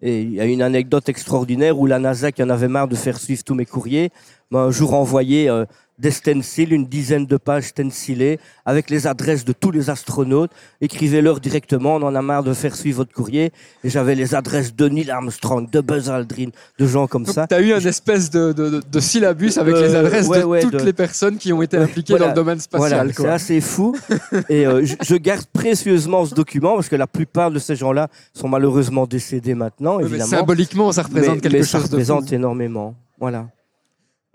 Et 0.00 0.22
il 0.22 0.32
y 0.32 0.40
a 0.40 0.44
une 0.44 0.62
anecdote 0.62 1.08
extraordinaire 1.08 1.78
où 1.78 1.86
la 1.86 1.98
NASA, 1.98 2.30
qui 2.30 2.42
en 2.42 2.50
avait 2.50 2.68
marre 2.68 2.88
de 2.88 2.94
faire 2.94 3.18
suivre 3.18 3.42
tous 3.42 3.54
mes 3.54 3.66
courriers, 3.66 4.10
m'a 4.50 4.60
un 4.60 4.70
jour 4.70 4.94
envoyé 4.94 5.48
euh, 5.48 5.64
des 5.98 6.10
stencils, 6.10 6.72
une 6.72 6.86
dizaine 6.86 7.26
de 7.26 7.36
pages 7.36 7.64
stencilées, 7.64 8.38
avec 8.64 8.88
les 8.90 9.06
adresses 9.06 9.44
de 9.44 9.52
tous 9.52 9.70
les 9.70 9.90
astronautes. 9.90 10.50
Écrivez-leur 10.80 11.40
directement, 11.40 11.96
on 11.96 12.02
en 12.02 12.14
a 12.14 12.22
marre 12.22 12.44
de 12.44 12.52
faire 12.52 12.76
suivre 12.76 12.98
votre 12.98 13.12
courrier. 13.12 13.50
Et 13.82 13.90
j'avais 13.90 14.14
les 14.14 14.34
adresses 14.34 14.74
de 14.74 14.88
Neil 14.88 15.10
Armstrong, 15.10 15.68
de 15.70 15.80
Buzz 15.80 16.08
Aldrin, 16.08 16.50
de 16.78 16.86
gens 16.86 17.06
comme 17.06 17.26
ça. 17.26 17.46
Tu 17.48 17.54
as 17.54 17.60
eu 17.60 17.72
un 17.72 17.80
espèce 17.80 18.30
de, 18.30 18.52
de, 18.52 18.70
de- 18.70 18.82
de 18.90 19.00
syllabus 19.00 19.58
avec 19.58 19.74
Euh, 19.74 19.82
les 19.88 19.94
adresses 19.94 20.26
ouais, 20.28 20.40
de 20.40 20.44
ouais, 20.44 20.60
toutes 20.62 20.72
de- 20.74 20.84
les 20.84 20.92
personnes 20.92 21.36
qui 21.36 21.52
ont 21.52 21.62
été 21.62 21.76
impliquées 21.76 22.12
Voilà. 22.12 22.26
dans 22.26 22.30
le 22.32 22.36
domaine 22.36 22.60
spatial. 22.60 23.10
Voilà, 23.16 23.38
c'est 23.38 23.56
assez 23.56 23.60
fou. 23.60 23.96
Et 24.48 24.66
euh, 24.66 24.84
je, 24.84 24.94
je 25.02 25.16
garde 25.16 25.46
précieusement 25.52 26.24
ce 26.24 26.34
document 26.34 26.74
parce 26.74 26.88
que 26.88 26.96
la 26.96 27.06
plupart 27.06 27.50
de 27.50 27.58
ces 27.58 27.74
gens-là 27.76 28.08
sont 28.32 28.48
malheureusement 28.48 29.06
décédés 29.06 29.54
maintenant, 29.54 29.98
mais 29.98 30.04
évidemment. 30.04 30.26
symboliquement, 30.30 30.92
ça 30.92 31.02
représente 31.02 31.36
Mais- 31.36 31.40
quelque 31.40 31.52
mais 31.54 31.62
ça 31.64 31.78
chose 31.80 31.88
de 31.90 31.96
représente 31.96 32.28
fou. 32.28 32.34
énormément. 32.34 32.94
Voilà. 33.20 33.46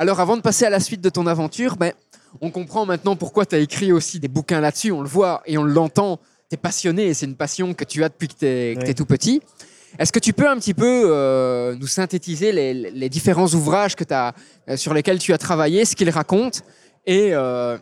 Alors, 0.03 0.19
avant 0.19 0.35
de 0.35 0.41
passer 0.41 0.65
à 0.65 0.69
la 0.69 0.81
suite 0.81 0.99
de 0.99 1.07
ton 1.07 1.27
aventure, 1.27 1.77
ben, 1.77 1.93
on 2.41 2.51
comprend 2.51 2.85
maintenant 2.85 3.15
pourquoi 3.15 3.45
tu 3.45 3.55
as 3.55 3.59
écrit 3.59 3.93
aussi 3.93 4.19
des 4.19 4.27
bouquins 4.27 4.59
là-dessus. 4.59 4.91
On 4.91 5.01
le 5.01 5.07
voit 5.07 5.41
et 5.45 5.57
on 5.57 5.63
l'entend. 5.63 6.17
Tu 6.49 6.55
es 6.55 6.57
passionné 6.57 7.05
et 7.05 7.13
c'est 7.13 7.25
une 7.25 7.37
passion 7.37 7.73
que 7.73 7.85
tu 7.85 8.03
as 8.03 8.09
depuis 8.09 8.27
que 8.27 8.33
tu 8.33 8.45
es, 8.45 8.93
tout 8.95 9.05
petit. 9.05 9.41
Est-ce 9.97 10.11
que 10.11 10.19
tu 10.19 10.33
peux 10.33 10.49
un 10.49 10.57
petit 10.57 10.73
peu 10.73 11.03
euh, 11.05 11.77
nous 11.79 11.87
synthétiser 11.87 12.51
les, 12.51 12.73
les 12.73 13.07
différents 13.07 13.47
ouvrages 13.47 13.95
que 13.95 14.03
as, 14.13 14.33
euh, 14.67 14.75
sur 14.75 14.93
lesquels 14.93 15.19
tu 15.19 15.31
as 15.31 15.37
travaillé, 15.37 15.85
ce 15.85 15.95
qu'ils 15.95 16.09
racontent 16.09 16.59
et 17.05 17.29
euh, 17.31 17.77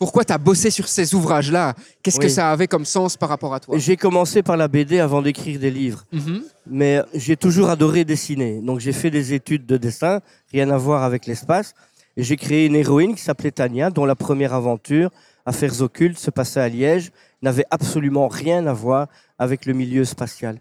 pourquoi 0.00 0.24
tu 0.24 0.32
as 0.32 0.38
bossé 0.38 0.70
sur 0.70 0.88
ces 0.88 1.14
ouvrages-là? 1.14 1.74
Qu'est-ce 2.02 2.18
que 2.18 2.30
ça 2.30 2.50
avait 2.50 2.66
comme 2.66 2.86
sens 2.86 3.18
par 3.18 3.28
rapport 3.28 3.52
à 3.52 3.60
toi? 3.60 3.76
J'ai 3.76 3.98
commencé 3.98 4.42
par 4.42 4.56
la 4.56 4.66
BD 4.66 4.98
avant 4.98 5.20
d'écrire 5.20 5.60
des 5.60 5.70
livres. 5.70 6.06
Mhm. 6.10 6.42
Mais 6.66 7.02
j'ai 7.12 7.36
toujours 7.36 7.68
adoré 7.68 8.06
dessiner. 8.06 8.62
Donc 8.62 8.80
j'ai 8.80 8.94
fait 8.94 9.10
des 9.10 9.34
études 9.34 9.66
de 9.66 9.76
dessin, 9.76 10.20
rien 10.52 10.70
à 10.70 10.78
voir 10.78 11.02
avec 11.02 11.26
l'espace. 11.26 11.74
Et 12.16 12.22
j'ai 12.22 12.36
créé 12.36 12.64
une 12.64 12.76
héroïne 12.76 13.14
qui 13.14 13.20
s'appelait 13.20 13.50
Tania, 13.50 13.90
dont 13.90 14.06
la 14.06 14.14
première 14.14 14.54
aventure, 14.54 15.10
Affaires 15.44 15.82
occultes, 15.82 16.18
se 16.18 16.30
passait 16.30 16.60
à 16.60 16.68
Liège, 16.68 17.12
n'avait 17.42 17.64
absolument 17.70 18.28
rien 18.28 18.66
à 18.66 18.72
voir 18.72 19.08
avec 19.38 19.66
le 19.66 19.74
milieu 19.74 20.06
spatial. 20.06 20.60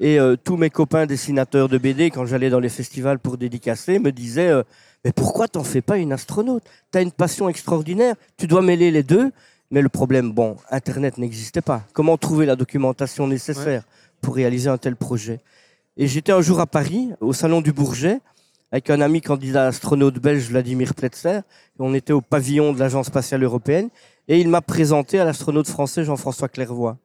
Et 0.00 0.18
euh, 0.18 0.36
tous 0.36 0.56
mes 0.56 0.70
copains 0.70 1.06
dessinateurs 1.06 1.68
de 1.68 1.78
BD, 1.78 2.10
quand 2.10 2.26
j'allais 2.26 2.50
dans 2.50 2.60
les 2.60 2.68
festivals 2.68 3.20
pour 3.20 3.38
dédicacer, 3.38 4.00
me 4.00 4.10
disaient 4.10 4.50
euh, 4.50 4.62
Mais 5.04 5.12
pourquoi 5.12 5.48
t'en 5.48 5.64
fais 5.64 5.80
pas 5.80 5.96
une 5.96 6.12
astronaute? 6.12 6.62
T'as 6.90 7.02
une 7.02 7.12
passion 7.12 7.48
extraordinaire, 7.48 8.14
tu 8.36 8.46
dois 8.46 8.62
mêler 8.62 8.90
les 8.90 9.02
deux. 9.02 9.32
Mais 9.70 9.82
le 9.82 9.88
problème, 9.88 10.32
bon, 10.32 10.56
Internet 10.70 11.16
n'existait 11.16 11.60
pas. 11.60 11.84
Comment 11.92 12.16
trouver 12.16 12.44
la 12.44 12.56
documentation 12.56 13.28
nécessaire 13.28 13.84
pour 14.20 14.34
réaliser 14.34 14.68
un 14.68 14.78
tel 14.78 14.96
projet? 14.96 15.40
Et 15.96 16.08
j'étais 16.08 16.32
un 16.32 16.40
jour 16.40 16.60
à 16.60 16.66
Paris, 16.66 17.10
au 17.20 17.32
Salon 17.32 17.60
du 17.60 17.72
Bourget, 17.72 18.20
avec 18.72 18.90
un 18.90 19.00
ami 19.00 19.20
candidat 19.20 19.66
astronaute 19.66 20.18
belge, 20.18 20.48
Vladimir 20.48 20.94
Pletzer. 20.94 21.38
Et 21.38 21.42
on 21.78 21.94
était 21.94 22.12
au 22.12 22.20
pavillon 22.20 22.72
de 22.72 22.80
l'Agence 22.80 23.06
spatiale 23.06 23.44
européenne. 23.44 23.90
Et 24.26 24.40
il 24.40 24.48
m'a 24.48 24.60
présenté 24.60 25.20
à 25.20 25.24
l'astronaute 25.24 25.68
français 25.68 26.04
Jean-François 26.04 26.48
Clairvoy. 26.48 26.96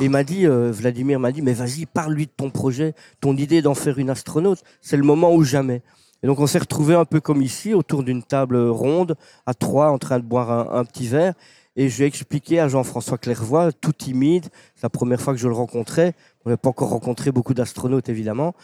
Et 0.00 0.04
il 0.04 0.10
m'a 0.10 0.24
dit, 0.24 0.46
euh, 0.46 0.70
Vladimir 0.72 1.20
m'a 1.20 1.30
dit, 1.30 1.42
mais 1.42 1.52
vas-y, 1.52 1.84
parle-lui 1.84 2.26
de 2.26 2.32
ton 2.34 2.48
projet, 2.48 2.94
ton 3.20 3.36
idée 3.36 3.60
d'en 3.60 3.74
faire 3.74 3.98
une 3.98 4.08
astronaute. 4.08 4.62
C'est 4.80 4.96
le 4.96 5.02
moment 5.02 5.34
ou 5.34 5.44
jamais. 5.44 5.82
Et 6.22 6.26
donc 6.26 6.40
on 6.40 6.46
s'est 6.46 6.58
retrouvés 6.58 6.94
un 6.94 7.04
peu 7.04 7.20
comme 7.20 7.42
ici, 7.42 7.74
autour 7.74 8.02
d'une 8.02 8.22
table 8.22 8.56
ronde, 8.56 9.16
à 9.46 9.54
trois, 9.54 9.90
en 9.90 9.98
train 9.98 10.18
de 10.18 10.24
boire 10.24 10.74
un, 10.74 10.84
petit 10.84 11.06
verre. 11.06 11.34
Et 11.76 11.88
je 11.88 11.96
lui 11.98 12.04
ai 12.04 12.06
expliqué 12.06 12.58
à 12.58 12.68
Jean-François 12.68 13.18
Clairvoy, 13.18 13.72
tout 13.72 13.92
timide, 13.92 14.46
c'est 14.74 14.82
la 14.82 14.90
première 14.90 15.20
fois 15.20 15.32
que 15.32 15.38
je 15.38 15.46
le 15.46 15.54
rencontrais. 15.54 16.14
On 16.44 16.50
n'avait 16.50 16.56
pas 16.56 16.70
encore 16.70 16.90
rencontré 16.90 17.30
beaucoup 17.30 17.54
d'astronautes, 17.54 18.08
évidemment. 18.08 18.54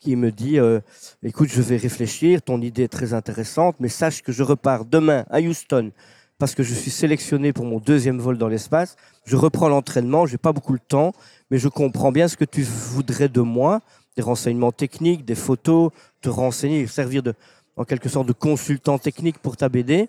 Qui 0.00 0.16
me 0.16 0.32
dit, 0.32 0.58
euh, 0.58 0.80
écoute, 1.22 1.48
je 1.50 1.62
vais 1.62 1.76
réfléchir, 1.76 2.42
ton 2.42 2.60
idée 2.60 2.82
est 2.82 2.88
très 2.88 3.14
intéressante, 3.14 3.76
mais 3.78 3.88
sache 3.88 4.22
que 4.22 4.32
je 4.32 4.42
repars 4.42 4.84
demain 4.84 5.24
à 5.30 5.40
Houston 5.40 5.92
parce 6.38 6.54
que 6.54 6.62
je 6.62 6.74
suis 6.74 6.90
sélectionné 6.90 7.52
pour 7.52 7.64
mon 7.64 7.78
deuxième 7.78 8.18
vol 8.18 8.38
dans 8.38 8.48
l'espace. 8.48 8.96
Je 9.24 9.36
reprends 9.36 9.68
l'entraînement, 9.68 10.26
j'ai 10.26 10.38
pas 10.38 10.52
beaucoup 10.52 10.74
de 10.76 10.82
temps, 10.86 11.12
mais 11.50 11.58
je 11.58 11.68
comprends 11.68 12.12
bien 12.12 12.28
ce 12.28 12.36
que 12.36 12.44
tu 12.44 12.62
voudrais 12.62 13.28
de 13.28 13.40
moi. 13.40 13.80
des 14.16 14.22
renseignements 14.22 14.70
techniques, 14.70 15.24
des 15.24 15.34
photos, 15.34 15.90
te 16.24 16.30
renseigner, 16.30 16.86
servir 16.86 17.22
de, 17.22 17.34
en 17.76 17.84
quelque 17.84 18.08
sorte 18.08 18.26
de 18.26 18.32
consultant 18.32 18.98
technique 18.98 19.38
pour 19.38 19.56
ta 19.56 19.68
BD. 19.68 20.08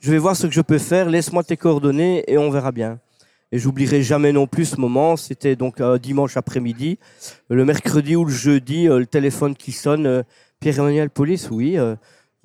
Je 0.00 0.10
vais 0.10 0.18
voir 0.18 0.34
ce 0.34 0.46
que 0.46 0.52
je 0.54 0.62
peux 0.62 0.78
faire, 0.78 1.08
laisse-moi 1.10 1.44
tes 1.44 1.58
coordonnées 1.58 2.24
et 2.26 2.38
on 2.38 2.50
verra 2.50 2.72
bien. 2.72 2.98
Et 3.52 3.58
j'oublierai 3.58 4.02
jamais 4.02 4.32
non 4.32 4.46
plus 4.46 4.64
ce 4.64 4.80
moment. 4.80 5.16
C'était 5.16 5.56
donc 5.56 5.80
euh, 5.80 5.98
dimanche 5.98 6.36
après-midi, 6.36 6.98
le 7.50 7.64
mercredi 7.64 8.16
ou 8.16 8.24
le 8.24 8.32
jeudi, 8.32 8.88
euh, 8.88 8.98
le 9.00 9.06
téléphone 9.06 9.54
qui 9.54 9.72
sonne. 9.72 10.06
euh, 10.06 10.22
Pierre-Emmanuel 10.60 11.08
Police, 11.10 11.50
oui. 11.50 11.78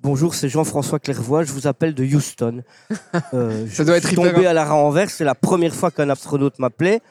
bonjour, 0.02 0.36
c'est 0.36 0.48
Jean-François 0.48 1.00
Clairvoy. 1.00 1.44
Je 1.46 1.52
vous 1.52 1.68
appelle 1.68 1.94
de 1.94 2.04
Houston. 2.04 2.64
Euh, 3.34 3.66
Ça 3.68 3.84
je 3.84 3.84
doit 3.84 3.98
être 3.98 4.08
suis 4.08 4.16
tombé 4.16 4.46
à 4.46 4.54
la 4.54 4.66
renverse. 4.66 5.14
C'est 5.16 5.26
la 5.26 5.36
première 5.36 5.76
fois 5.76 5.92
qu'un 5.92 6.10
astronaute 6.10 6.58
m'appelait, 6.60 7.02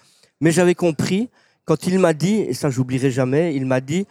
mais 0.41 0.51
j'avais 0.51 0.75
compris 0.75 1.29
quand 1.67 1.87
il 1.87 1.99
m'a 1.99 2.13
dit, 2.15 2.37
et 2.49 2.55
ça 2.55 2.69
j'oublierai 2.71 3.11
jamais, 3.11 3.55
il 3.55 3.65
m'a 3.67 3.81
dit, 3.81 4.07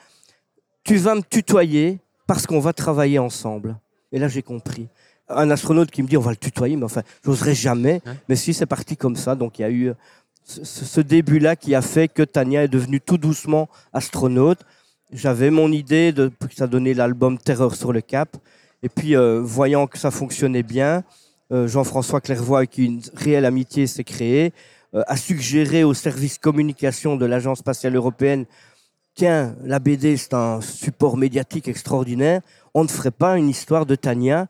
tu 0.83 0.97
vas 0.97 1.15
me 1.15 1.21
tutoyer 1.21 1.99
parce 2.27 2.45
qu'on 2.45 2.59
va 2.59 2.73
travailler 2.73 3.19
ensemble. 3.19 3.77
Et 4.11 4.19
là 4.19 4.27
j'ai 4.27 4.41
compris. 4.41 4.87
Un 5.29 5.49
astronaute 5.51 5.89
qui 5.89 6.03
me 6.03 6.07
dit 6.07 6.17
on 6.17 6.21
va 6.21 6.31
le 6.31 6.37
tutoyer, 6.37 6.75
mais 6.75 6.83
enfin, 6.83 7.01
j'oserais 7.25 7.55
jamais. 7.55 8.01
Mais 8.27 8.35
si, 8.35 8.53
c'est 8.53 8.65
parti 8.65 8.97
comme 8.97 9.15
ça. 9.15 9.35
Donc 9.35 9.59
il 9.59 9.61
y 9.61 9.65
a 9.65 9.71
eu 9.71 9.93
ce 10.43 11.01
début-là 11.01 11.55
qui 11.55 11.73
a 11.75 11.81
fait 11.81 12.07
que 12.07 12.23
Tania 12.23 12.63
est 12.63 12.67
devenue 12.67 12.99
tout 12.99 13.17
doucement 13.17 13.69
astronaute. 13.93 14.59
J'avais 15.11 15.51
mon 15.51 15.71
idée 15.71 16.11
de 16.11 16.27
que 16.27 16.55
ça 16.55 16.67
donnait 16.67 16.93
l'album 16.93 17.37
Terreur 17.37 17.75
sur 17.75 17.93
le 17.93 18.01
Cap. 18.01 18.35
Et 18.81 18.89
puis, 18.89 19.15
euh, 19.15 19.39
voyant 19.41 19.87
que 19.87 19.97
ça 19.97 20.11
fonctionnait 20.11 20.63
bien, 20.63 21.03
euh, 21.51 21.67
Jean-François 21.67 22.19
Clairvoy, 22.19 22.57
avec 22.57 22.71
qui 22.71 22.85
une 22.85 23.01
réelle 23.13 23.45
amitié 23.45 23.87
s'est 23.87 24.03
créée, 24.03 24.53
euh, 24.93 25.03
a 25.07 25.15
suggéré 25.15 25.83
au 25.83 25.93
service 25.93 26.37
communication 26.37 27.15
de 27.15 27.25
l'Agence 27.25 27.59
spatiale 27.59 27.95
européenne 27.95 28.45
Tiens, 29.15 29.55
la 29.63 29.77
BD, 29.79 30.17
c'est 30.17 30.33
un 30.33 30.59
support 30.61 31.17
médiatique 31.17 31.67
extraordinaire. 31.67 32.41
On 32.73 32.83
ne 32.83 32.87
ferait 32.87 33.11
pas 33.11 33.37
une 33.37 33.47
histoire 33.49 33.85
de 33.85 33.95
Tania 33.95 34.47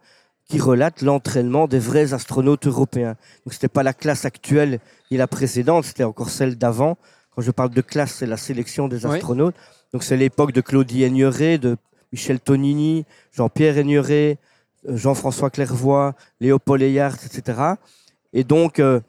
qui 0.48 0.60
relate 0.60 1.02
l'entraînement 1.02 1.68
des 1.68 1.80
vrais 1.80 2.14
astronautes 2.14 2.66
européens. 2.68 3.16
Donc, 3.46 3.54
c'était 3.54 3.68
pas 3.68 3.84
la 3.84 3.94
classe 3.94 4.24
actuelle 4.24 4.80
ni 5.12 5.18
la 5.18 5.28
précédente, 5.28 5.84
c'était 5.86 6.04
encore 6.06 6.30
celle 6.30 6.58
d'avant. 6.58 6.98
Quand 7.36 7.42
je 7.42 7.52
parle 7.52 7.72
de 7.72 7.82
classe, 7.82 8.14
c'est 8.14 8.26
la 8.26 8.38
sélection 8.38 8.88
des 8.88 9.06
Oui. 9.06 9.16
astronautes. 9.16 9.56
Donc, 9.92 10.04
c'est 10.04 10.16
l'époque 10.18 10.54
de 10.54 10.62
Claudie 10.62 11.04
Aigneret, 11.04 11.58
de 11.58 11.76
Michel 12.14 12.40
Tonini, 12.40 13.06
Jean-Pierre 13.34 13.78
Aigneret, 13.78 14.38
euh, 14.88 14.96
Jean-François 14.96 15.50
Clairvoy, 15.50 16.14
Léopold 16.40 16.82
Eyart, 16.84 17.18
etc. 17.26 17.60
Et 18.32 18.44
donc, 18.44 18.80
euh, 18.80 19.02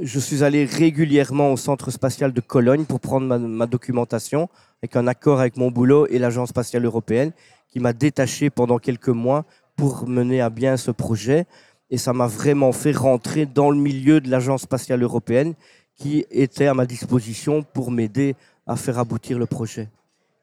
je 0.00 0.18
suis 0.18 0.42
allé 0.42 0.64
régulièrement 0.64 1.52
au 1.52 1.56
centre 1.56 1.90
spatial 1.90 2.32
de 2.32 2.40
Cologne 2.40 2.84
pour 2.84 3.00
prendre 3.00 3.38
ma, 3.38 3.66
documentation, 3.66 4.48
avec 4.82 4.96
un 4.96 5.06
accord 5.06 5.40
avec 5.40 5.56
mon 5.56 5.70
boulot 5.70 6.06
et 6.08 6.18
l'Agence 6.18 6.50
spatiale 6.50 6.84
européenne, 6.84 7.32
qui 7.68 7.80
m'a 7.80 7.92
détaché 7.92 8.50
pendant 8.50 8.78
quelques 8.78 9.08
mois 9.08 9.44
pour 9.76 10.06
mener 10.06 10.40
à 10.40 10.50
bien 10.50 10.76
ce 10.76 10.90
projet. 10.90 11.46
Et 11.90 11.98
ça 11.98 12.12
m'a 12.12 12.26
vraiment 12.26 12.72
fait 12.72 12.92
rentrer 12.92 13.46
dans 13.46 13.70
le 13.70 13.78
milieu 13.78 14.20
de 14.20 14.30
l'Agence 14.30 14.62
spatiale 14.62 15.02
européenne, 15.02 15.54
qui 15.94 16.26
était 16.30 16.66
à 16.66 16.74
ma 16.74 16.86
disposition 16.86 17.62
pour 17.62 17.90
m'aider 17.90 18.34
à 18.66 18.76
faire 18.76 18.98
aboutir 18.98 19.38
le 19.38 19.46
projet. 19.46 19.88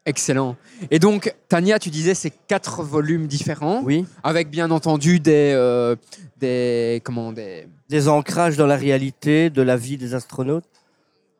Excellent. 0.06 0.56
Et 0.90 0.98
donc, 0.98 1.34
Tania, 1.48 1.78
tu 1.78 1.88
disais, 1.88 2.14
c'est 2.14 2.32
quatre 2.46 2.82
volumes 2.82 3.26
différents, 3.26 3.80
Oui, 3.84 4.04
avec 4.22 4.50
bien 4.50 4.70
entendu 4.70 5.18
des, 5.18 5.52
euh, 5.54 5.96
des, 6.38 7.00
comment, 7.04 7.32
des... 7.32 7.66
des 7.88 8.08
ancrages 8.08 8.56
dans 8.58 8.66
la 8.66 8.76
réalité 8.76 9.48
de 9.48 9.62
la 9.62 9.76
vie 9.78 9.96
des 9.96 10.14
astronautes, 10.14 10.64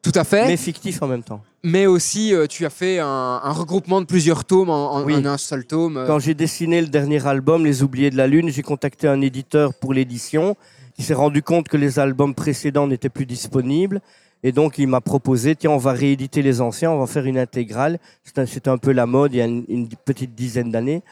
Tout 0.02 0.12
à 0.14 0.24
fait. 0.24 0.42
mais 0.42 0.48
Mais, 0.48 0.56
fictifs 0.56 1.02
en 1.02 1.08
même 1.08 1.22
temps. 1.22 1.42
aussi, 1.88 2.32
euh, 2.34 2.46
tu 2.46 2.64
as 2.64 2.70
fait 2.70 3.00
un, 3.00 3.06
un 3.44 3.52
regroupement 3.52 4.00
de 4.00 4.06
plusieurs 4.06 4.44
tomes 4.46 4.70
en, 4.70 4.94
en- 4.94 5.04
Oui. 5.04 5.14
en 5.14 5.26
un 5.26 5.36
seul 5.36 5.66
tome. 5.66 6.02
Quand 6.06 6.18
j'ai 6.18 6.34
dessiné 6.34 6.80
le 6.80 6.88
dernier 6.88 7.26
album, 7.26 7.66
Les 7.66 7.82
Oubliés 7.82 8.10
de 8.10 8.16
la 8.16 8.26
Lune, 8.26 8.48
j'ai 8.48 8.62
contacté 8.62 9.06
un 9.08 9.20
éditeur 9.20 9.74
pour 9.74 9.92
l'édition 9.92 10.56
qui 10.96 11.02
s'est 11.02 11.12
rendu 11.14 11.42
compte 11.42 11.68
que 11.68 11.76
les 11.76 11.98
albums 11.98 12.34
précédents 12.34 12.86
n'étaient 12.86 13.08
plus 13.10 13.26
disponibles. 13.26 14.00
Et 14.46 14.52
donc, 14.52 14.76
il 14.78 14.86
m'a 14.86 15.00
proposé, 15.00 15.56
tiens, 15.56 15.70
on 15.70 15.78
va 15.78 15.92
rééditer 15.92 16.42
les 16.42 16.60
anciens, 16.60 16.90
on 16.90 16.98
va 17.00 17.06
faire 17.06 17.24
une 17.24 17.38
intégrale. 17.38 17.98
C'était 18.22 18.68
un- 18.68 18.76
peu 18.78 18.92
la 18.92 19.06
mode 19.06 19.32
il 19.32 19.38
y 19.38 19.40
a 19.40 19.46
une, 19.46 19.64
une 19.68 19.88
petite 19.88 20.34
dizaine 20.34 20.70
d'années. 20.70 21.02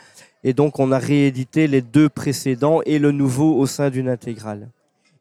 Et 0.45 0.53
donc, 0.53 0.79
on 0.79 0.93
a 0.93 0.99
réédité 0.99 1.67
les 1.67 1.81
deux 1.81 2.11
précédents 2.11 2.81
et 2.85 2.99
le 2.99 3.11
nouveau 3.11 3.57
au 3.59 3.67
sein 3.67 3.89
d'une 3.89 4.09
intégrale. 4.11 4.69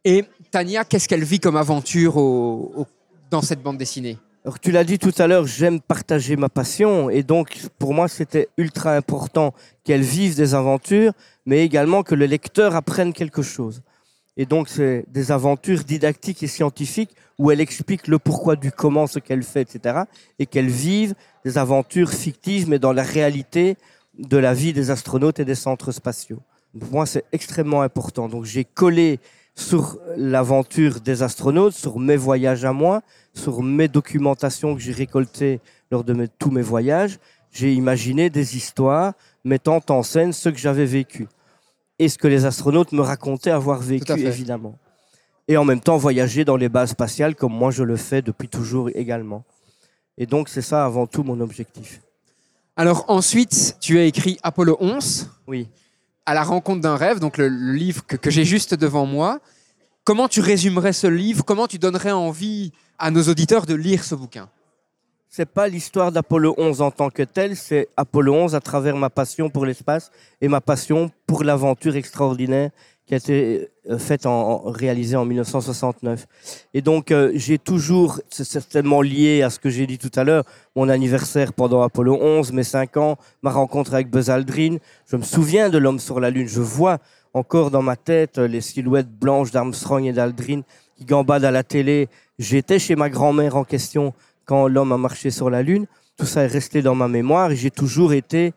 Et 0.03 0.25
Tania, 0.51 0.83
qu'est-ce 0.83 1.07
qu'elle 1.07 1.23
vit 1.23 1.39
comme 1.39 1.55
aventure 1.55 2.17
au- 2.17 2.73
au- 2.75 2.87
dans 3.29 3.41
cette 3.41 3.63
bande 3.63 3.77
dessinée? 3.77 4.17
Alors, 4.43 4.59
tu 4.59 4.71
l'as 4.71 4.83
dit 4.83 4.99
tout 4.99 5.13
à 5.19 5.27
l'heure, 5.27 5.45
j'aime 5.47 5.79
partager 5.79 6.35
ma 6.35 6.49
passion. 6.49 7.09
Et 7.09 7.23
donc, 7.23 7.61
pour 7.79 7.93
moi, 7.93 8.09
c'était 8.09 8.49
ultra 8.57 8.93
important 8.95 9.53
qu'elle 9.85 10.01
vive 10.01 10.35
des 10.35 10.53
aventures, 10.53 11.13
mais 11.45 11.63
également 11.63 12.03
que 12.03 12.15
le 12.15 12.25
lecteur 12.25 12.75
apprenne 12.75 13.13
quelque 13.13 13.41
chose. 13.43 13.81
Et 14.37 14.45
donc, 14.45 14.69
c'est 14.69 15.05
des 15.09 15.31
aventures 15.31 15.83
didactiques 15.83 16.41
et 16.43 16.47
scientifiques 16.47 17.15
où 17.37 17.51
elle 17.51 17.59
explique 17.59 18.07
le 18.07 18.17
pourquoi 18.17 18.55
du 18.55 18.71
comment, 18.71 19.07
ce 19.07 19.19
qu'elle 19.19 19.43
fait, 19.43 19.61
etc. 19.61 20.01
Et 20.39 20.45
qu'elle 20.45 20.69
vive 20.69 21.15
des 21.43 21.57
aventures 21.57 22.11
fictives, 22.11 22.69
mais 22.69 22.79
dans 22.79 22.93
la 22.93 23.03
réalité 23.03 23.75
de 24.17 24.37
la 24.37 24.53
vie 24.53 24.73
des 24.73 24.89
astronautes 24.89 25.39
et 25.39 25.45
des 25.45 25.55
centres 25.55 25.91
spatiaux. 25.91 26.39
Pour 26.79 26.91
moi, 26.91 27.05
c'est 27.05 27.25
extrêmement 27.33 27.81
important. 27.81 28.29
Donc, 28.29 28.45
j'ai 28.45 28.63
collé 28.63 29.19
sur 29.53 29.99
l'aventure 30.15 31.01
des 31.01 31.23
astronautes, 31.23 31.73
sur 31.73 31.99
mes 31.99 32.15
voyages 32.15 32.63
à 32.63 32.71
moi, 32.71 33.01
sur 33.33 33.61
mes 33.61 33.89
documentations 33.89 34.75
que 34.75 34.81
j'ai 34.81 34.93
récoltées 34.93 35.59
lors 35.91 36.05
de 36.05 36.27
tous 36.39 36.51
mes 36.51 36.61
voyages. 36.61 37.19
J'ai 37.51 37.73
imaginé 37.73 38.29
des 38.29 38.55
histoires 38.55 39.13
mettant 39.43 39.81
en 39.89 40.03
scène 40.03 40.31
ce 40.31 40.47
que 40.47 40.57
j'avais 40.57 40.85
vécu 40.85 41.27
et 42.01 42.09
ce 42.09 42.17
que 42.17 42.27
les 42.27 42.45
astronautes 42.45 42.91
me 42.93 43.01
racontaient 43.01 43.51
avoir 43.51 43.79
vécu, 43.79 44.11
évidemment. 44.13 44.75
Et 45.47 45.55
en 45.57 45.65
même 45.65 45.81
temps, 45.81 45.97
voyager 45.97 46.43
dans 46.45 46.57
les 46.57 46.67
bases 46.69 46.91
spatiales 46.91 47.35
comme 47.35 47.53
moi 47.53 47.69
je 47.71 47.83
le 47.83 47.95
fais 47.95 48.21
depuis 48.23 48.47
toujours 48.49 48.89
également. 48.95 49.43
Et 50.17 50.25
donc, 50.25 50.49
c'est 50.49 50.61
ça 50.63 50.83
avant 50.85 51.05
tout 51.07 51.23
mon 51.23 51.39
objectif. 51.39 52.01
Alors 52.75 53.05
ensuite, 53.07 53.77
tu 53.79 53.99
as 53.99 54.05
écrit 54.05 54.39
Apollo 54.41 54.77
11, 54.79 55.29
Oui. 55.47 55.67
à 56.25 56.33
la 56.33 56.43
rencontre 56.43 56.81
d'un 56.81 56.95
rêve, 56.95 57.19
donc 57.19 57.37
le, 57.37 57.47
le 57.49 57.73
livre 57.73 58.05
que, 58.07 58.15
que 58.15 58.31
j'ai 58.31 58.45
juste 58.45 58.73
devant 58.73 59.05
moi. 59.05 59.39
Comment 60.03 60.27
tu 60.27 60.41
résumerais 60.41 60.93
ce 60.93 61.05
livre? 61.07 61.43
Comment 61.45 61.67
tu 61.67 61.77
donnerais 61.77 62.11
envie 62.11 62.71
à 62.97 63.11
nos 63.11 63.23
auditeurs 63.23 63.65
de 63.67 63.75
lire 63.75 64.03
ce 64.03 64.15
bouquin? 64.15 64.49
C'est 65.33 65.45
pas 65.45 65.69
l'histoire 65.69 66.11
d'Apollo 66.11 66.53
11 66.57 66.81
en 66.81 66.91
tant 66.91 67.09
que 67.09 67.23
tel, 67.23 67.55
c'est 67.55 67.87
Apollo 67.95 68.33
11 68.33 68.55
à 68.55 68.59
travers 68.59 68.97
ma 68.97 69.09
passion 69.09 69.49
pour 69.49 69.65
l'espace 69.65 70.11
et 70.41 70.49
ma 70.49 70.59
passion 70.59 71.09
pour 71.25 71.45
l'aventure 71.45 71.95
extraordinaire 71.95 72.69
qui 73.05 73.13
a 73.13 73.17
été 73.17 73.69
euh, 73.89 73.97
faite 73.97 74.25
en, 74.25 74.31
en- 74.65 74.71
réalisée 74.71 75.15
en 75.15 75.23
1969. 75.23 76.27
Et 76.73 76.81
donc 76.81 77.11
euh, 77.11 77.31
j'ai 77.33 77.57
toujours, 77.57 78.19
c'est 78.29 78.43
certainement 78.43 79.01
lié 79.01 79.41
à 79.41 79.49
ce 79.49 79.57
que 79.59 79.69
j'ai 79.69 79.87
dit 79.87 79.97
tout 79.97 80.11
à 80.15 80.25
l'heure, 80.25 80.43
mon 80.75 80.89
anniversaire 80.89 81.53
pendant 81.53 81.81
Apollo 81.81 82.17
11, 82.21 82.51
mes 82.51 82.63
5 82.65 82.97
ans, 82.97 83.17
ma 83.41 83.51
rencontre 83.51 83.93
avec 83.93 84.09
Buzz 84.09 84.29
Aldrin. 84.29 84.79
Je 85.07 85.15
me 85.15 85.23
souviens 85.23 85.69
de 85.69 85.77
l'homme 85.77 85.99
sur 85.99 86.19
la 86.19 86.29
Lune, 86.29 86.49
je 86.49 86.59
vois 86.59 86.97
encore 87.33 87.71
dans 87.71 87.81
ma 87.81 87.95
tête 87.95 88.37
euh, 88.37 88.49
les 88.49 88.59
silhouettes 88.59 89.09
blanches 89.09 89.51
d'Armstrong 89.51 90.03
et 90.03 90.11
d'Aldrin 90.11 90.63
qui 90.97 91.05
gambadent 91.05 91.45
à 91.45 91.51
la 91.51 91.63
télé. 91.63 92.09
J'étais 92.37 92.79
chez 92.79 92.97
ma 92.97 93.09
grand-mère 93.09 93.55
en 93.55 93.63
question 93.63 94.13
quand 94.51 94.67
l'homme 94.67 94.91
a 94.91 94.97
marché 94.97 95.31
sur 95.31 95.49
la 95.49 95.63
Lune. 95.63 95.85
Tout 96.17 96.25
ça 96.25 96.43
est 96.43 96.47
resté 96.47 96.81
dans 96.81 96.93
ma 96.93 97.07
mémoire 97.07 97.51
et 97.51 97.55
j'ai 97.55 97.71
toujours 97.71 98.11
été 98.11 98.53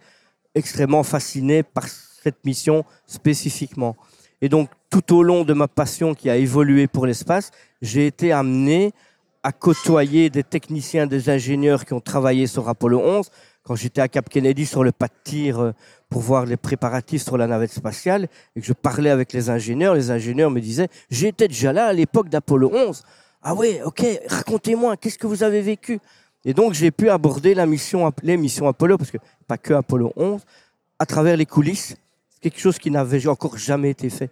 extrêmement 0.57 1.05
fasciné 1.05 1.63
par 1.63 1.87
cette 1.87 2.45
mission 2.45 2.85
spécifiquement. 3.07 3.95
Et 4.43 4.49
donc, 4.49 4.71
tout 4.91 5.15
au 5.15 5.23
long 5.23 5.45
de 5.45 5.53
ma 5.53 5.69
passion 5.69 6.13
qui 6.13 6.29
a 6.29 6.37
évolué 6.37 6.89
pour 6.89 7.07
l'espace, 7.07 7.53
j'ai 7.81 8.09
été 8.09 8.33
amené 8.33 8.91
à 9.45 9.53
côtoyer 9.53 10.31
des 10.31 10.43
techniciens, 10.43 11.07
des 11.07 11.31
ingénieurs 11.31 11.85
qui 11.85 11.93
ont 11.93 12.01
travaillé 12.01 12.49
sur 12.49 12.69
Apollo 12.69 12.99
11. 12.99 13.31
Quand 13.63 13.77
j'étais 13.77 14.01
à 14.01 14.09
Cap 14.09 14.29
Kennedy 14.29 14.67
sur 14.67 14.83
le 14.83 14.91
pas 14.91 15.07
de 15.07 15.15
tir 15.23 15.61
euh, 15.61 15.71
pour 16.09 16.23
voir 16.23 16.45
les 16.45 16.57
préparatifs 16.57 17.23
sur 17.23 17.39
la 17.39 17.47
navette 17.47 17.73
spatiale 17.73 18.27
et 18.57 18.61
que 18.61 18.67
je 18.67 18.73
parlais 18.73 19.11
avec 19.11 19.33
les 19.33 19.49
ingénieurs, 19.49 19.95
les 19.95 20.11
ingénieurs 20.11 20.51
me 20.51 20.61
disaient 20.61 20.89
J'étais 21.09 21.47
déjà 21.47 21.73
là 21.73 21.87
à 21.87 21.93
l'époque 21.93 22.31
d'Apollo 22.31 22.73
11. 22.75 23.05
Ah 23.47 23.55
ouais, 23.55 23.83
ok, 23.85 24.03
racontez-moi, 24.27 24.97
qu'est-ce 24.97 25.19
que 25.19 25.27
vous 25.27 25.43
avez 25.43 25.61
vécu? 25.61 26.01
Et 26.47 26.55
donc, 26.55 26.73
j'ai 26.73 26.91
pu 26.91 27.11
aborder 27.11 27.55
la 27.55 27.67
mission, 27.67 28.11
les 28.23 28.39
missions 28.39 28.67
Apollo, 28.67 28.97
parce 28.97 29.11
que 29.11 29.19
pas 29.47 29.59
que 29.59 29.75
Apollo 29.75 30.15
11, 30.17 30.41
à 30.99 31.05
travers 31.05 31.37
les 31.37 31.45
coulisses. 31.45 31.95
Quelque 32.41 32.59
chose 32.59 32.79
qui 32.79 32.91
n'avait 32.91 33.27
encore 33.27 33.59
jamais 33.59 33.91
été 33.91 34.09
fait. 34.09 34.31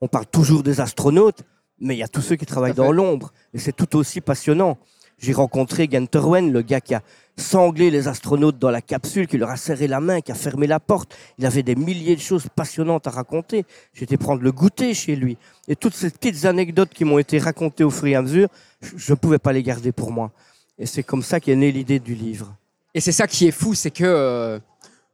On 0.00 0.06
parle 0.06 0.26
toujours 0.26 0.62
des 0.62 0.80
astronautes, 0.80 1.42
mais 1.80 1.96
il 1.96 1.98
y 1.98 2.04
a 2.04 2.08
tous 2.08 2.22
ceux 2.22 2.36
qui 2.36 2.46
travaillent 2.46 2.72
dans 2.72 2.92
l'ombre. 2.92 3.32
Et 3.52 3.58
c'est 3.58 3.72
tout 3.72 3.96
aussi 3.96 4.20
passionnant. 4.20 4.78
J'ai 5.18 5.32
rencontré 5.32 5.88
Gunther 5.88 6.28
Wen, 6.28 6.52
le 6.52 6.62
gars 6.62 6.80
qui 6.80 6.94
a 6.94 7.02
sanglé 7.36 7.90
les 7.90 8.08
astronautes 8.08 8.58
dans 8.58 8.70
la 8.70 8.82
capsule, 8.82 9.26
qui 9.26 9.38
leur 9.38 9.50
a 9.50 9.56
serré 9.56 9.86
la 9.86 10.00
main, 10.00 10.20
qui 10.20 10.32
a 10.32 10.34
fermé 10.34 10.66
la 10.66 10.80
porte. 10.80 11.14
Il 11.38 11.46
avait 11.46 11.62
des 11.62 11.74
milliers 11.74 12.16
de 12.16 12.20
choses 12.20 12.46
passionnantes 12.54 13.06
à 13.06 13.10
raconter. 13.10 13.64
Été 14.00 14.16
prendre 14.16 14.42
le 14.42 14.52
goûter 14.52 14.94
chez 14.94 15.16
lui. 15.16 15.36
Et 15.68 15.76
toutes 15.76 15.94
ces 15.94 16.10
petites 16.10 16.44
anecdotes 16.44 16.90
qui 16.90 17.04
m'ont 17.04 17.18
été 17.18 17.38
racontées 17.38 17.84
au 17.84 17.90
fur 17.90 18.06
et 18.08 18.14
à 18.14 18.22
mesure, 18.22 18.48
je 18.80 19.12
ne 19.12 19.16
pouvais 19.16 19.38
pas 19.38 19.52
les 19.52 19.62
garder 19.62 19.92
pour 19.92 20.12
moi. 20.12 20.30
Et 20.78 20.86
c'est 20.86 21.02
comme 21.02 21.22
ça 21.22 21.40
qu'est 21.40 21.56
née 21.56 21.72
l'idée 21.72 22.00
du 22.00 22.14
livre. 22.14 22.54
Et 22.94 23.00
c'est 23.00 23.12
ça 23.12 23.26
qui 23.26 23.46
est 23.46 23.52
fou, 23.52 23.74
c'est 23.74 23.90
que 23.90 24.04
euh, 24.04 24.58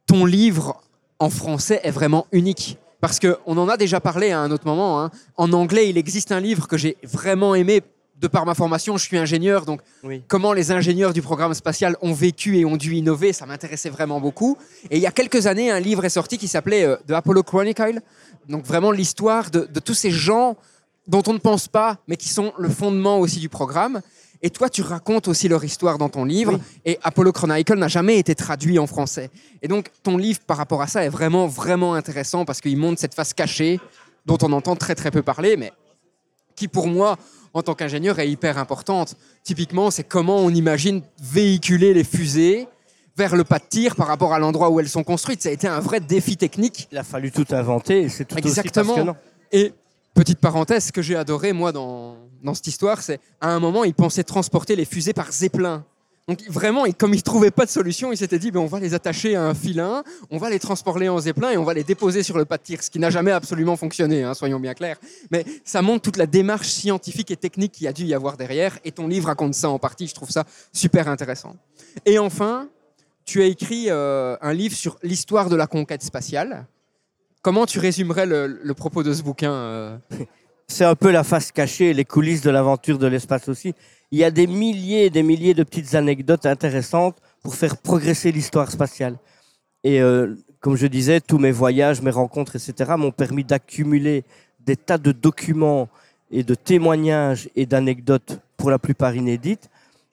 ton 0.05 0.25
livre 0.25 0.81
en 1.19 1.29
français 1.29 1.79
est 1.83 1.91
vraiment 1.91 2.27
unique. 2.31 2.77
Parce 3.01 3.19
qu'on 3.19 3.57
en 3.57 3.69
a 3.69 3.77
déjà 3.77 4.01
parlé 4.01 4.31
à 4.31 4.39
un 4.39 4.51
autre 4.51 4.65
moment. 4.65 5.01
hein. 5.01 5.11
En 5.37 5.53
anglais, 5.53 5.89
il 5.89 5.97
existe 5.97 6.31
un 6.31 6.39
livre 6.41 6.67
que 6.67 6.77
j'ai 6.77 6.97
vraiment 7.03 7.55
aimé. 7.55 7.81
De 8.19 8.27
par 8.27 8.45
ma 8.45 8.53
formation, 8.53 8.97
je 8.97 9.05
suis 9.05 9.17
ingénieur, 9.17 9.65
donc 9.65 9.79
Oui. 10.03 10.21
comment 10.27 10.51
les 10.51 10.71
ingénieurs 10.71 11.13
du 11.13 11.21
programme 11.21 11.53
spatial 11.53 11.95
ont 12.01 12.11
vécu 12.13 12.57
et 12.57 12.65
ont 12.65 12.75
dû 12.75 12.95
innover, 12.95 13.31
ça 13.31 13.45
m'intéressait 13.45 13.89
vraiment 13.89 14.19
beaucoup. 14.19 14.57
Et 14.91 14.97
il 14.97 15.01
y 15.01 15.07
a 15.07 15.11
quelques 15.11 15.47
années, 15.47 15.71
un 15.71 15.79
livre 15.79 16.03
est 16.03 16.09
sorti 16.09 16.37
qui 16.37 16.49
s'appelait 16.49 16.83
euh, 16.85 16.97
The 17.07 17.11
Apollo 17.11 17.43
Chronicle. 17.43 18.01
Donc 18.49 18.65
vraiment 18.65 18.91
l'histoire 18.91 19.49
de, 19.51 19.69
de 19.71 19.79
tous 19.79 19.93
ces 19.93 20.11
gens 20.11 20.57
dont 21.07 21.23
on 21.27 21.33
ne 21.33 21.37
pense 21.39 21.69
pas, 21.69 21.97
mais 22.09 22.17
qui 22.17 22.27
sont 22.29 22.51
le 22.57 22.67
fondement 22.67 23.19
aussi 23.19 23.39
du 23.39 23.47
programme. 23.47 24.01
Et 24.41 24.49
toi, 24.49 24.69
tu 24.69 24.81
racontes 24.81 25.27
aussi 25.29 25.47
leur 25.47 25.63
histoire 25.63 25.97
dans 25.97 26.09
ton 26.09 26.23
livre. 26.25 26.53
Oui. 26.55 26.61
Et 26.85 26.99
Apollo 27.03 27.31
Chronicle 27.31 27.75
n'a 27.77 27.87
jamais 27.87 28.17
été 28.19 28.35
traduit 28.35 28.79
en 28.79 28.87
français. 28.87 29.29
Et 29.61 29.67
donc, 29.69 29.91
ton 30.03 30.17
livre, 30.17 30.39
par 30.45 30.57
rapport 30.57 30.81
à 30.81 30.87
ça, 30.87 31.03
est 31.05 31.09
vraiment, 31.09 31.47
vraiment 31.47 31.93
intéressant 31.93 32.43
parce 32.45 32.59
qu'il 32.61 32.77
montre 32.77 32.99
cette 32.99 33.15
face 33.15 33.33
cachée 33.33 33.79
dont 34.25 34.37
on 34.41 34.51
entend 34.53 34.75
très, 34.75 34.95
très 34.95 35.09
peu 35.11 35.21
parler, 35.23 35.55
mais 35.57 35.71
qui, 36.55 36.67
pour 36.67 36.87
moi, 36.87 37.17
en 37.53 37.61
tant 37.61 37.75
qu'ingénieur, 37.75 38.19
est 38.19 38.29
hyper 38.29 38.57
importante. 38.57 39.15
Typiquement, 39.43 39.91
c'est 39.91 40.03
comment 40.03 40.37
on 40.37 40.49
imagine 40.49 41.01
véhiculer 41.21 41.93
les 41.93 42.03
fusées 42.03 42.67
vers 43.17 43.35
le 43.35 43.43
pas 43.43 43.59
de 43.59 43.65
tir 43.69 43.95
par 43.95 44.07
rapport 44.07 44.33
à 44.33 44.39
l'endroit 44.39 44.69
où 44.69 44.79
elles 44.79 44.89
sont 44.89 45.03
construites. 45.03 45.41
Ça 45.41 45.49
a 45.49 45.51
été 45.51 45.67
un 45.67 45.79
vrai 45.81 45.99
défi 45.99 46.37
technique. 46.37 46.87
Il 46.91 46.97
a 46.97 47.03
fallu 47.03 47.31
tout 47.31 47.45
inventer 47.51 48.03
et 48.03 48.09
c'est 48.09 48.25
tout 48.25 48.37
Exactement. 48.37 48.81
aussi 48.83 48.89
passionnant. 48.91 49.17
Et 49.51 49.73
petite 50.13 50.39
parenthèse, 50.39 50.85
ce 50.85 50.91
que 50.91 51.01
j'ai 51.01 51.15
adoré, 51.15 51.51
moi, 51.51 51.71
dans, 51.71 52.15
dans 52.43 52.53
cette 52.53 52.67
histoire, 52.67 53.01
c'est 53.01 53.19
à 53.41 53.49
un 53.49 53.59
moment, 53.59 53.83
ils 53.83 53.93
pensaient 53.93 54.23
transporter 54.23 54.75
les 54.75 54.85
fusées 54.85 55.13
par 55.13 55.31
zeppelin. 55.31 55.83
Donc 56.29 56.43
vraiment, 56.47 56.85
comme 56.95 57.15
ils 57.15 57.17
ne 57.17 57.21
trouvaient 57.23 57.49
pas 57.49 57.65
de 57.65 57.71
solution, 57.71 58.11
ils 58.11 58.17
s'étaient 58.17 58.37
dit, 58.37 58.51
ben, 58.51 58.59
on 58.59 58.67
va 58.67 58.79
les 58.79 58.93
attacher 58.93 59.35
à 59.35 59.45
un 59.45 59.55
filin, 59.55 60.03
on 60.29 60.37
va 60.37 60.51
les 60.51 60.59
transporter 60.59 61.09
en 61.09 61.17
zeppelin 61.17 61.49
et 61.49 61.57
on 61.57 61.63
va 61.63 61.73
les 61.73 61.83
déposer 61.83 62.21
sur 62.21 62.37
le 62.37 62.45
pas 62.45 62.57
de 62.57 62.61
tir, 62.61 62.83
ce 62.83 62.91
qui 62.91 62.99
n'a 62.99 63.09
jamais 63.09 63.31
absolument 63.31 63.75
fonctionné, 63.75 64.21
hein, 64.21 64.35
soyons 64.35 64.59
bien 64.59 64.75
clairs. 64.75 64.97
Mais 65.31 65.43
ça 65.65 65.81
montre 65.81 66.03
toute 66.03 66.17
la 66.17 66.27
démarche 66.27 66.67
scientifique 66.67 67.31
et 67.31 67.35
technique 67.35 67.71
qu'il 67.71 67.85
y 67.85 67.87
a 67.87 67.93
dû 67.93 68.05
y 68.05 68.13
avoir 68.13 68.37
derrière, 68.37 68.77
et 68.85 68.91
ton 68.91 69.07
livre 69.07 69.25
raconte 69.25 69.55
ça 69.55 69.71
en 69.71 69.79
partie, 69.79 70.05
je 70.05 70.13
trouve 70.13 70.29
ça 70.29 70.43
super 70.71 71.07
intéressant. 71.07 71.55
Et 72.05 72.19
enfin, 72.19 72.69
tu 73.25 73.41
as 73.41 73.45
écrit 73.45 73.85
euh, 73.87 74.37
un 74.39 74.53
livre 74.53 74.75
sur 74.75 74.99
l'histoire 75.01 75.49
de 75.49 75.55
la 75.55 75.65
conquête 75.65 76.03
spatiale. 76.03 76.67
Comment 77.41 77.65
tu 77.65 77.79
résumerais 77.79 78.27
le, 78.27 78.45
le 78.61 78.73
propos 78.75 79.01
de 79.01 79.15
ce 79.15 79.23
bouquin 79.23 79.51
euh? 79.51 79.97
C'est 80.67 80.85
un 80.85 80.93
peu 80.93 81.09
la 81.09 81.23
face 81.23 81.51
cachée, 81.51 81.93
les 81.93 82.05
coulisses 82.05 82.41
de 82.41 82.51
l'aventure 82.51 82.99
de 82.99 83.07
l'espace 83.07 83.49
aussi. 83.49 83.73
Il 84.11 84.17
y 84.17 84.23
a 84.23 84.31
des 84.31 84.47
milliers 84.47 85.05
et 85.05 85.09
des 85.11 85.21
milliers 85.21 85.53
de 85.53 85.63
petites 85.63 85.93
anecdotes 85.93 86.47
intéressantes 86.47 87.17
pour 87.43 87.53
faire 87.53 87.77
progresser 87.77 88.31
l'histoire 88.31 88.71
spatiale. 88.71 89.17
Et 89.83 90.01
euh, 90.01 90.35
comme 90.59 90.75
je 90.75 90.87
disais, 90.87 91.21
tous 91.21 91.37
mes 91.37 91.51
voyages, 91.51 92.01
mes 92.01 92.09
rencontres, 92.09 92.55
etc., 92.55 92.93
m'ont 92.97 93.11
permis 93.11 93.43
d'accumuler 93.43 94.23
des 94.59 94.75
tas 94.75 94.97
de 94.97 95.11
documents 95.11 95.89
et 96.31 96.43
de 96.43 96.55
témoignages 96.55 97.49
et 97.55 97.65
d'anecdotes, 97.65 98.39
pour 98.57 98.71
la 98.71 98.79
plupart 98.79 99.15
inédites. 99.15 99.69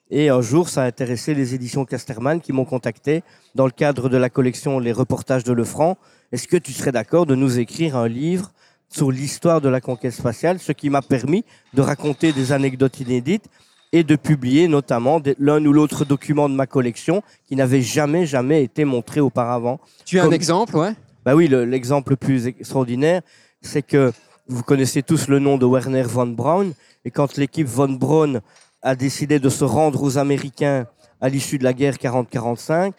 Et 0.09 0.29
un 0.29 0.41
jour, 0.41 0.69
ça 0.69 0.83
a 0.83 0.85
intéressé 0.85 1.33
les 1.33 1.53
éditions 1.53 1.83
Casterman 1.83 2.39
qui 2.39 2.53
m'ont 2.53 2.65
contacté 2.65 3.23
dans 3.55 3.65
le 3.65 3.71
cadre 3.71 4.09
de 4.09 4.17
la 4.17 4.29
collection 4.29 4.79
Les 4.79 4.93
reportages 4.93 5.43
de 5.43 5.51
Lefranc. 5.51 5.97
Est-ce 6.31 6.47
que 6.47 6.55
tu 6.55 6.71
serais 6.71 6.91
d'accord 6.91 7.25
de 7.25 7.35
nous 7.35 7.59
écrire 7.59 7.97
un 7.97 8.07
livre 8.07 8.53
sur 8.89 9.11
l'histoire 9.11 9.59
de 9.59 9.67
la 9.67 9.81
conquête 9.81 10.13
spatiale, 10.13 10.59
ce 10.59 10.71
qui 10.71 10.89
m'a 10.89 11.01
permis 11.01 11.43
de 11.73 11.81
raconter 11.81 12.31
des 12.31 12.53
anecdotes 12.53 13.01
inédites 13.01 13.49
et 13.93 14.03
de 14.03 14.15
publier 14.15 14.67
notamment 14.67 15.21
l'un 15.39 15.63
ou 15.65 15.71
l'autre 15.73 16.03
document 16.05 16.49
de 16.49 16.53
ma 16.55 16.67
collection 16.67 17.23
qui 17.47 17.55
n'avait 17.55 17.81
jamais, 17.81 18.25
jamais 18.25 18.63
été 18.63 18.85
montré 18.85 19.19
auparavant. 19.19 19.79
Tu 20.05 20.19
as 20.19 20.25
un 20.25 20.31
exemple, 20.31 20.75
ouais? 20.77 20.93
Bah 21.25 21.35
oui, 21.35 21.47
le- 21.47 21.65
l'exemple 21.65 22.11
le 22.11 22.15
plus 22.17 22.47
extraordinaire, 22.47 23.21
c'est 23.61 23.81
que 23.81 24.11
vous 24.47 24.63
connaissez 24.63 25.03
tous 25.03 25.27
le 25.27 25.39
nom 25.39 25.57
de 25.57 25.65
Werner 25.65 26.03
von 26.03 26.27
Braun, 26.27 26.71
et 27.05 27.11
quand 27.11 27.37
l'équipe 27.37 27.67
von 27.67 27.89
Braun 27.89 28.41
a 28.81 28.95
décidé 28.95 29.39
de 29.39 29.49
se 29.49 29.63
rendre 29.63 30.01
aux 30.03 30.17
Américains 30.17 30.85
à 31.19 31.29
l'issue 31.29 31.57
de 31.57 31.63
la 31.63 31.73
guerre 31.73 31.95
40-45, 31.95 32.93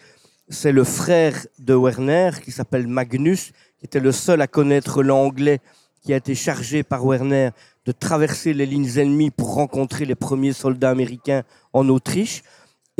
c'est 0.49 0.71
le 0.71 0.83
frère 0.83 1.35
de 1.59 1.73
Werner, 1.75 2.31
qui 2.43 2.51
s'appelle 2.51 2.87
Magnus, 2.87 3.51
qui 3.79 3.85
était 3.85 3.99
le 3.99 4.11
seul 4.11 4.41
à 4.41 4.47
connaître 4.47 5.01
l'anglais, 5.03 5.59
qui 6.03 6.13
a 6.13 6.17
été 6.17 6.33
chargé 6.35 6.83
par 6.83 7.05
Werner 7.05 7.49
de 7.89 7.91
traverser 7.91 8.53
les 8.53 8.67
lignes 8.67 8.99
ennemies 8.99 9.31
pour 9.31 9.55
rencontrer 9.55 10.05
les 10.05 10.13
premiers 10.13 10.53
soldats 10.53 10.91
américains 10.91 11.41
en 11.73 11.89
Autriche. 11.89 12.43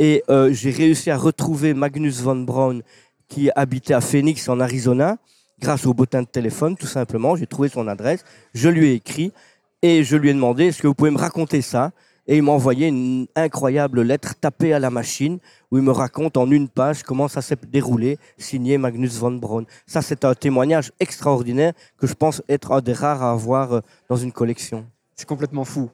Et 0.00 0.24
euh, 0.28 0.52
j'ai 0.52 0.72
réussi 0.72 1.12
à 1.12 1.16
retrouver 1.16 1.74
Magnus 1.74 2.20
von 2.20 2.34
Braun, 2.34 2.80
qui 3.28 3.50
habitait 3.54 3.94
à 3.94 4.00
Phoenix, 4.00 4.48
en 4.48 4.58
Arizona, 4.58 5.18
grâce 5.60 5.86
au 5.86 5.94
bottin 5.94 6.22
de 6.22 6.26
téléphone, 6.26 6.76
tout 6.76 6.88
simplement. 6.88 7.36
J'ai 7.36 7.46
trouvé 7.46 7.68
son 7.68 7.86
adresse, 7.86 8.24
je 8.52 8.68
lui 8.68 8.88
ai 8.88 8.94
écrit 8.94 9.32
et 9.80 10.02
je 10.02 10.16
lui 10.16 10.30
ai 10.30 10.34
demandé 10.34 10.64
est-ce 10.64 10.82
que 10.82 10.88
vous 10.88 10.94
pouvez 10.94 11.12
me 11.12 11.18
raconter 11.18 11.62
ça? 11.62 11.92
Et 12.30 12.36
il 12.36 12.44
m'a 12.44 12.52
envoyé 12.52 12.86
une 12.86 13.26
incroyable 13.34 14.02
lettre 14.02 14.36
tapée 14.40 14.72
à 14.72 14.78
la 14.78 14.88
machine 14.88 15.40
où 15.72 15.78
il 15.78 15.82
me 15.82 15.90
raconte 15.90 16.36
en 16.36 16.48
une 16.48 16.68
page 16.68 17.02
comment 17.02 17.26
ça 17.26 17.42
s'est 17.42 17.58
déroulé, 17.66 18.20
signé 18.38 18.78
Magnus 18.78 19.16
von 19.16 19.32
Braun. 19.32 19.64
Ça, 19.84 20.00
c'est 20.00 20.24
un 20.24 20.32
témoignage 20.36 20.92
extraordinaire 21.00 21.72
que 21.98 22.06
je 22.06 22.14
pense 22.14 22.40
être 22.48 22.70
un 22.70 22.82
des 22.82 22.92
rares 22.92 23.24
à 23.24 23.32
avoir 23.32 23.72
euh, 23.72 23.80
dans 24.08 24.14
une 24.14 24.30
collection. 24.30 24.86
C'est 25.16 25.26
complètement 25.26 25.64
fou. 25.64 25.90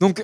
Donc, 0.00 0.22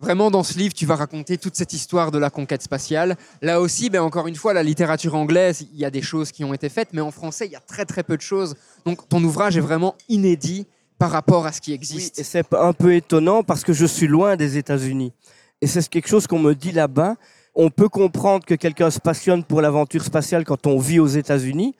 vraiment, 0.00 0.28
dans 0.28 0.42
ce 0.42 0.58
livre, 0.58 0.74
tu 0.74 0.86
vas 0.86 0.96
raconter 0.96 1.38
toute 1.38 1.54
cette 1.54 1.72
histoire 1.72 2.10
de 2.10 2.18
la 2.18 2.28
conquête 2.28 2.62
spatiale. 2.62 3.16
Là 3.42 3.60
aussi, 3.60 3.90
ben, 3.90 4.02
encore 4.02 4.26
une 4.26 4.34
fois, 4.34 4.54
la 4.54 4.64
littérature 4.64 5.14
anglaise, 5.14 5.68
il 5.72 5.78
y 5.78 5.84
a 5.84 5.90
des 5.92 6.02
choses 6.02 6.32
qui 6.32 6.42
ont 6.42 6.52
été 6.52 6.68
faites, 6.68 6.88
mais 6.92 7.00
en 7.00 7.12
français, 7.12 7.46
il 7.46 7.52
y 7.52 7.56
a 7.56 7.60
très 7.60 7.84
très 7.84 8.02
peu 8.02 8.16
de 8.16 8.22
choses. 8.22 8.56
Donc, 8.84 9.08
ton 9.08 9.22
ouvrage 9.22 9.56
est 9.56 9.60
vraiment 9.60 9.94
inédit 10.08 10.66
par 10.98 11.10
rapport 11.10 11.46
à 11.46 11.52
ce 11.52 11.60
qui 11.60 11.70
Oui, 11.70 11.76
existe. 11.76 12.18
et 12.18 12.24
c'est 12.24 12.44
un 12.54 12.72
peu 12.72 12.94
étonnant 12.94 13.42
parce 13.42 13.62
que 13.64 13.72
je 13.72 13.86
suis 13.86 14.06
loin 14.06 14.36
des 14.36 14.56
États-Unis. 14.56 15.12
Et 15.60 15.66
c'est 15.66 15.86
quelque 15.88 16.08
chose 16.08 16.26
qu'on 16.26 16.38
me 16.38 16.54
dit 16.54 16.72
là-bas. 16.72 17.16
On 17.54 17.70
peut 17.70 17.88
comprendre 17.88 18.44
que 18.44 18.54
quelqu'un 18.54 18.90
se 18.90 19.00
passionne 19.00 19.42
pour 19.44 19.60
l'aventure 19.62 20.02
spatiale 20.04 20.44
quand 20.44 20.66
on 20.66 20.78
vit 20.78 20.98
aux 21.00 21.06
États-Unis, 21.06 21.74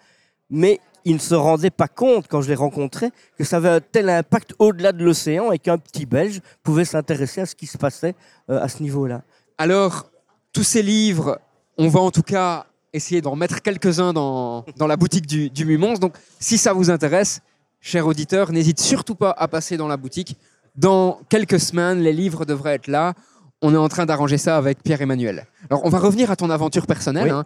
mais 0.48 0.80
il 1.04 1.14
ne 1.14 1.20
se 1.20 1.34
rendait 1.34 1.70
pas 1.70 1.86
compte, 1.88 2.26
quand 2.28 2.40
je 2.42 2.48
l'ai 2.48 2.54
rencontré, 2.54 3.10
que 3.38 3.44
ça 3.44 3.58
avait 3.58 3.68
un 3.68 3.80
tel 3.80 4.08
impact 4.08 4.54
au-delà 4.58 4.92
de 4.92 5.04
l'océan 5.04 5.52
et 5.52 5.58
qu'un 5.58 5.78
petit 5.78 6.04
Belge 6.06 6.40
pouvait 6.62 6.84
s'intéresser 6.84 7.42
à 7.42 7.46
ce 7.46 7.54
qui 7.54 7.66
se 7.66 7.78
passait 7.78 8.14
euh, 8.50 8.60
à 8.60 8.68
ce 8.68 8.82
niveau-là. 8.82 9.22
Alors, 9.58 10.10
tous 10.52 10.64
ces 10.64 10.82
livres, 10.82 11.38
on 11.78 11.88
va 11.88 12.00
en 12.00 12.10
tout 12.10 12.22
cas 12.22 12.66
essayer 12.92 13.20
d'en 13.20 13.36
mettre 13.36 13.60
quelques-uns 13.62 14.12
dans, 14.14 14.64
dans 14.78 14.86
la 14.86 14.96
boutique 14.96 15.26
du, 15.26 15.50
du 15.50 15.64
Mumons. 15.66 15.94
Donc, 15.94 16.14
si 16.40 16.56
ça 16.58 16.72
vous 16.72 16.90
intéresse, 16.90 17.40
chers 17.86 18.06
auditeurs, 18.06 18.50
n'hésite 18.52 18.80
surtout 18.80 19.14
pas 19.14 19.30
à 19.30 19.46
passer 19.46 19.76
dans 19.76 19.86
la 19.86 19.96
boutique. 19.96 20.36
Dans 20.74 21.20
quelques 21.28 21.60
semaines, 21.60 22.00
les 22.00 22.12
livres 22.12 22.44
devraient 22.44 22.74
être 22.74 22.88
là. 22.88 23.14
On 23.62 23.72
est 23.72 23.78
en 23.78 23.88
train 23.88 24.04
d'arranger 24.06 24.38
ça 24.38 24.56
avec 24.56 24.82
Pierre-Emmanuel. 24.82 25.46
Alors, 25.70 25.84
on 25.84 25.88
va 25.88 25.98
revenir 26.00 26.30
à 26.32 26.36
ton 26.36 26.50
aventure 26.50 26.86
personnelle. 26.86 27.24
Oui. 27.26 27.30
hein. 27.30 27.44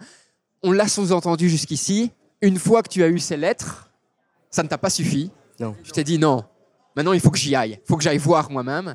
On 0.62 0.72
l'a 0.72 0.88
sous-entendu 0.88 1.48
jusqu'ici. 1.50 2.10
Une 2.42 2.58
fois 2.58 2.82
que 2.82 2.88
tu 2.88 3.02
as 3.02 3.08
eu 3.08 3.18
ces 3.18 3.36
lettres, 3.36 3.90
ça 4.50 4.62
ne 4.62 4.68
t'a 4.68 4.78
pas 4.78 4.88
suffi. 4.90 5.30
Non. 5.60 5.76
Tu 5.84 5.92
t'es 5.92 6.04
dit 6.04 6.18
non, 6.18 6.42
maintenant 6.96 7.12
il 7.12 7.20
faut 7.20 7.30
que 7.30 7.36
j'y 7.38 7.54
aille, 7.54 7.78
il 7.84 7.86
faut 7.86 7.98
que 7.98 8.02
j'aille 8.02 8.16
voir 8.18 8.50
moi-même. 8.50 8.94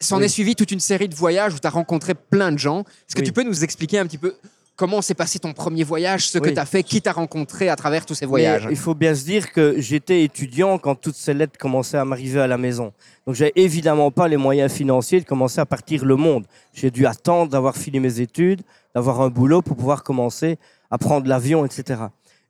S'en 0.00 0.18
Oui. 0.18 0.24
est 0.24 0.28
suivi 0.28 0.54
toute 0.54 0.70
une 0.70 0.80
série 0.80 1.08
de 1.08 1.14
voyages 1.14 1.54
où 1.54 1.58
tu 1.58 1.66
as 1.66 1.70
rencontré 1.70 2.12
plein 2.14 2.52
de 2.52 2.58
gens. 2.58 2.80
Est-ce 2.80 3.14
que 3.16 3.20
Oui. 3.22 3.26
tu 3.26 3.32
peux 3.32 3.42
nous 3.42 3.64
expliquer 3.64 3.98
un 3.98 4.06
petit 4.06 4.18
peu 4.18 4.34
comment 4.78 5.02
s'est 5.02 5.14
passé 5.14 5.40
ton 5.40 5.52
premier 5.52 5.82
voyage, 5.82 6.28
ce 6.28 6.38
que 6.38 6.48
tu 6.48 6.58
as 6.58 6.64
fait, 6.64 6.84
qui 6.84 7.02
t'a 7.02 7.12
rencontré 7.12 7.68
à 7.68 7.74
travers 7.74 8.06
tous 8.06 8.14
ces 8.14 8.26
voyages? 8.26 8.64
Mais 8.64 8.72
il 8.72 8.78
faut 8.78 8.94
bien 8.94 9.12
se 9.12 9.24
dire 9.24 9.52
que 9.52 9.74
j'étais 9.78 10.22
étudiant 10.22 10.78
quand 10.78 10.94
toutes 10.94 11.16
ces 11.16 11.34
lettres 11.34 11.58
commençaient 11.58 11.98
à 11.98 12.04
m'arriver 12.04 12.40
à 12.40 12.46
la 12.46 12.56
maison. 12.56 12.92
Donc 13.26 13.34
j'avais 13.34 13.52
évidemment 13.56 14.12
pas 14.12 14.28
les 14.28 14.36
moyens 14.36 14.72
financiers 14.72 15.20
de 15.20 15.26
commencer 15.26 15.60
à 15.60 15.66
partir 15.66 16.04
le 16.04 16.14
monde. 16.14 16.46
J'ai 16.72 16.92
dû 16.92 17.06
attendre 17.06 17.50
d'avoir 17.50 17.76
fini 17.76 17.98
mes 17.98 18.20
études, 18.20 18.62
d'avoir 18.94 19.20
un 19.20 19.28
boulot 19.28 19.62
pour 19.62 19.76
pouvoir 19.76 20.04
commencer 20.04 20.58
à 20.92 20.96
prendre 20.96 21.26
l'avion, 21.26 21.66
etc. 21.66 22.02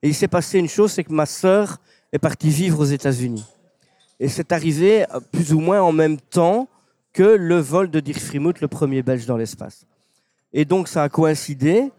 Et 0.03 0.09
il 0.09 0.15
s'est 0.15 0.29
passé 0.29 0.59
une 0.59 0.69
chose, 0.69 0.93
c'est 0.93 1.05
que 1.05 1.13
ma 1.13 1.27
sœur 1.27 1.79
est 2.13 2.19
partie 2.19 2.51
vivre 2.51 2.79
aux 2.79 2.85
États-Unis. 2.85 3.45
Et 4.21 4.29
c'est 4.29 4.53
arrivé 4.53 5.05
euh, 5.15 5.21
plus 5.33 5.55
ou 5.55 5.61
moins 5.61 5.81
en 5.81 5.93
même 5.93 6.19
temps 6.19 6.69
que 7.15 7.23
le 7.23 7.59
vol 7.59 7.91
de 7.91 8.01
Dirk 8.01 8.21
Frimout, 8.21 8.61
le 8.61 8.69
premier 8.69 9.03
Belge 9.03 9.25
dans 9.25 9.39
l'espace. 9.39 9.87
Et 10.53 10.67
donc 10.67 10.89
ça 10.89 11.03
a 11.03 11.09
coïncidé. 11.09 11.91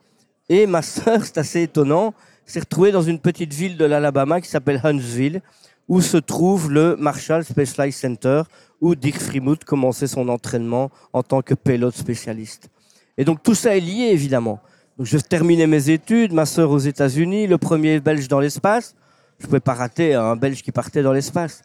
Et 0.49 0.65
ma 0.65 0.81
sœur, 0.81 1.23
c'est 1.23 1.37
assez 1.37 1.61
étonnant, 1.61 2.13
s'est 2.45 2.59
retrouvée 2.59 2.91
dans 2.91 3.03
une 3.03 3.19
petite 3.19 3.53
ville 3.53 3.77
de 3.77 3.85
l'Alabama 3.85 4.41
qui 4.41 4.49
s'appelle 4.49 4.81
Huntsville, 4.83 5.41
où 5.87 6.01
se 6.01 6.17
trouve 6.17 6.71
le 6.71 6.95
Marshall 6.97 7.45
Space 7.45 7.73
Flight 7.73 7.93
Center, 7.93 8.41
où 8.81 8.95
Dirk 8.95 9.19
Frimout 9.19 9.63
commençait 9.63 10.07
son 10.07 10.27
entraînement 10.27 10.89
en 11.13 11.21
tant 11.21 11.41
que 11.43 11.53
pilote 11.53 11.95
spécialiste. 11.95 12.69
Et 13.17 13.25
donc 13.25 13.43
tout 13.43 13.53
ça 13.53 13.77
est 13.77 13.79
lié, 13.79 14.09
évidemment. 14.11 14.59
Donc 14.97 15.05
je 15.05 15.17
terminais 15.17 15.67
mes 15.67 15.91
études, 15.91 16.33
ma 16.33 16.45
sœur 16.45 16.71
aux 16.71 16.79
États-Unis, 16.79 17.45
le 17.47 17.57
premier 17.57 17.99
Belge 17.99 18.27
dans 18.27 18.39
l'espace. 18.39 18.95
Je 19.37 19.45
ne 19.45 19.47
pouvais 19.47 19.59
pas 19.59 19.73
rater 19.73 20.15
un 20.15 20.35
Belge 20.35 20.63
qui 20.63 20.71
partait 20.71 21.03
dans 21.03 21.13
l'espace. 21.13 21.61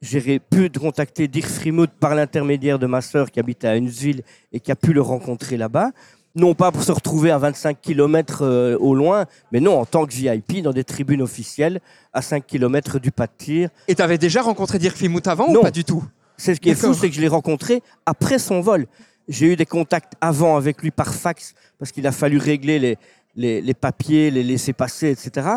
J'ai 0.00 0.38
pu 0.38 0.70
contacter 0.70 1.26
Dirk 1.26 1.48
Frimout 1.48 1.90
par 1.98 2.14
l'intermédiaire 2.14 2.78
de 2.78 2.86
ma 2.86 3.00
sœur 3.00 3.30
qui 3.30 3.40
habitait 3.40 3.66
à 3.66 3.72
Huntsville 3.72 4.22
et 4.52 4.60
qui 4.60 4.70
a 4.70 4.76
pu 4.76 4.92
le 4.92 5.00
rencontrer 5.00 5.56
là-bas. 5.56 5.90
Non 6.38 6.54
pas 6.54 6.72
pour 6.72 6.82
se 6.82 6.92
retrouver 6.92 7.30
à 7.30 7.38
25 7.38 7.80
km 7.80 8.76
au 8.80 8.94
loin, 8.94 9.26
mais 9.52 9.60
non, 9.60 9.78
en 9.78 9.84
tant 9.84 10.06
que 10.06 10.12
VIP, 10.14 10.62
dans 10.62 10.72
des 10.72 10.84
tribunes 10.84 11.20
officielles, 11.22 11.80
à 12.12 12.22
5 12.22 12.46
km 12.46 12.98
du 12.98 13.10
pas 13.10 13.26
de 13.26 13.32
tir. 13.36 13.70
Et 13.88 13.94
tu 13.94 14.02
avais 14.02 14.18
déjà 14.18 14.40
rencontré 14.42 14.78
Dirk 14.78 14.96
Fimout 14.96 15.26
avant 15.26 15.52
Non. 15.52 15.60
ou 15.60 15.62
pas 15.62 15.70
du 15.70 15.84
tout? 15.84 16.04
C'est 16.36 16.54
ce 16.54 16.60
qui 16.60 16.70
est 16.70 16.74
fou, 16.74 16.94
c'est 16.94 17.08
que 17.10 17.14
je 17.16 17.20
l'ai 17.20 17.28
rencontré 17.28 17.82
après 18.06 18.38
son 18.38 18.60
vol. 18.60 18.86
J'ai 19.28 19.46
eu 19.52 19.56
des 19.56 19.66
contacts 19.66 20.12
avant 20.20 20.56
avec 20.56 20.80
lui 20.82 20.90
par 20.90 21.12
fax, 21.12 21.54
parce 21.78 21.92
qu'il 21.92 22.06
a 22.06 22.12
fallu 22.12 22.38
régler 22.38 22.78
les, 22.78 22.96
les, 23.34 23.60
les 23.60 23.74
papiers, 23.74 24.30
les 24.30 24.44
laisser 24.44 24.72
passer, 24.72 25.10
etc. 25.10 25.48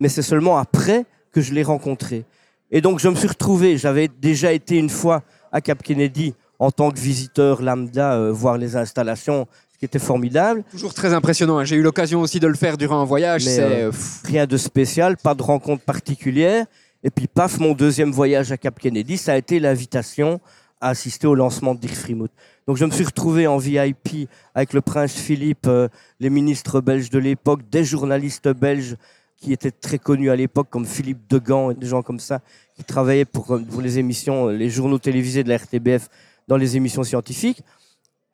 Mais 0.00 0.08
c'est 0.08 0.22
seulement 0.22 0.56
après 0.56 1.04
que 1.32 1.40
je 1.40 1.52
l'ai 1.52 1.64
rencontré. 1.64 2.24
Et 2.70 2.80
donc 2.80 3.00
je 3.00 3.08
me 3.08 3.14
suis 3.14 3.28
retrouvé, 3.28 3.76
j'avais 3.76 4.08
déjà 4.08 4.52
été 4.52 4.78
une 4.78 4.88
fois 4.88 5.22
à 5.52 5.60
Cap 5.60 5.82
Kennedy 5.82 6.34
en 6.58 6.70
tant 6.70 6.90
que 6.90 6.98
visiteur 6.98 7.60
lambda, 7.60 8.14
euh, 8.14 8.32
voir 8.32 8.56
les 8.56 8.76
installations, 8.76 9.46
qui 9.84 9.96
était 9.96 9.98
formidable. 9.98 10.64
Toujours 10.70 10.94
très 10.94 11.12
impressionnant. 11.12 11.58
hein. 11.58 11.64
J'ai 11.64 11.76
eu 11.76 11.82
l'occasion 11.82 12.22
aussi 12.22 12.40
de 12.40 12.46
le 12.46 12.54
faire 12.54 12.78
durant 12.78 13.00
un 13.02 13.04
voyage. 13.04 13.44
Mais, 13.44 13.58
euh, 13.60 13.92
Rien 14.24 14.46
de 14.46 14.56
spécial, 14.56 15.18
pas 15.18 15.34
de 15.34 15.42
rencontre 15.42 15.84
particulière. 15.84 16.64
Et 17.02 17.10
puis 17.10 17.26
paf, 17.26 17.58
mon 17.58 17.74
deuxième 17.74 18.10
voyage 18.10 18.50
à 18.50 18.56
Cap 18.56 18.78
Kennedy, 18.80 19.18
ça 19.18 19.34
a 19.34 19.36
été 19.36 19.60
l'invitation 19.60 20.40
à 20.80 20.88
assister 20.90 21.26
au 21.26 21.34
lancement 21.34 21.74
de 21.74 21.80
Dirk 21.80 21.94
Frimouth. 21.94 22.30
Donc 22.66 22.78
je 22.78 22.84
me 22.86 22.90
suis 22.90 23.04
retrouvé 23.04 23.46
en 23.46 23.58
VIP 23.58 24.26
avec 24.54 24.72
le 24.72 24.80
prince 24.80 25.12
Philippe, 25.12 25.66
euh, 25.66 25.88
les 26.18 26.30
ministres 26.30 26.80
belges 26.80 27.10
de 27.10 27.18
l'époque, 27.18 27.60
des 27.70 27.84
journalistes 27.84 28.48
belges 28.48 28.96
qui 29.36 29.52
étaient 29.52 29.70
très 29.70 29.98
connus 29.98 30.30
à 30.30 30.36
l'époque, 30.36 30.68
comme 30.70 30.86
Philippe 30.86 31.28
Degan 31.28 31.72
et 31.72 31.74
des 31.74 31.86
gens 31.86 32.00
comme 32.00 32.20
ça, 32.20 32.40
qui 32.74 32.84
travaillaient 32.84 33.26
pour, 33.26 33.54
euh, 33.54 33.58
pour 33.70 33.82
les 33.82 33.98
émissions, 33.98 34.48
les 34.48 34.70
journaux 34.70 34.98
télévisés 34.98 35.44
de 35.44 35.50
la 35.50 35.56
RTBF 35.58 36.08
dans 36.48 36.56
les 36.56 36.76
émissions 36.78 37.02
scientifiques. 37.04 37.62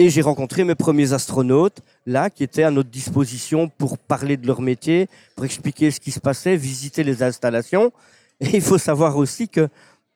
Et 0.02 0.08
j'ai 0.08 0.22
rencontré 0.22 0.64
mes 0.64 0.74
premiers 0.74 1.12
astronautes, 1.12 1.82
là, 2.06 2.30
qui 2.30 2.42
étaient 2.42 2.62
à 2.62 2.70
notre 2.70 2.88
disposition 2.88 3.68
pour 3.68 3.98
parler 3.98 4.38
de 4.38 4.46
leur 4.46 4.62
métier, 4.62 5.10
pour 5.36 5.44
expliquer 5.44 5.90
ce 5.90 6.00
qui 6.00 6.10
se 6.10 6.20
passait, 6.20 6.56
visiter 6.56 7.04
les 7.04 7.22
installations. 7.22 7.92
Et 8.40 8.48
il 8.54 8.62
faut 8.62 8.78
savoir 8.78 9.18
aussi 9.18 9.46
que, 9.46 9.68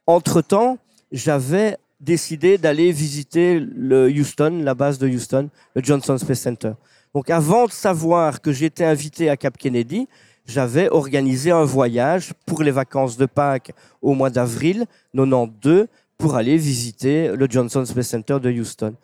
entre-temps, 0.07 0.79
j'avais 1.12 1.77
décidé 2.01 2.57
d'aller 2.57 2.92
visiter 2.92 3.61
le 3.61 4.09
Houston, 4.09 4.62
la 4.64 4.73
base 4.73 4.99
de 4.99 5.07
Houston, 5.07 5.51
le 5.75 5.85
Johnson 5.85 6.16
Space 6.16 6.40
Center. 6.40 6.73
Donc 7.14 7.29
avant 7.29 7.66
de 7.66 7.73
savoir 7.73 8.40
que 8.40 8.53
j'étais 8.53 8.87
invité 8.87 9.29
à 9.29 9.37
Cap 9.37 9.59
Kennedy, 9.59 10.09
j'avais 10.47 10.88
organisé 10.88 11.51
un 11.51 11.64
voyage 11.64 12.33
pour 12.47 12.62
les 12.62 12.70
vacances 12.70 13.18
de 13.18 13.27
Pâques 13.27 13.73
au 14.01 14.14
mois 14.14 14.31
d'avril 14.31 14.87
92 15.14 15.88
pour 16.16 16.37
aller 16.37 16.57
visiter 16.57 17.37
le 17.37 17.47
Johnson 17.51 17.85
Space 17.85 18.09
Center 18.09 18.38
de 18.40 18.51
Houston. 18.51 18.94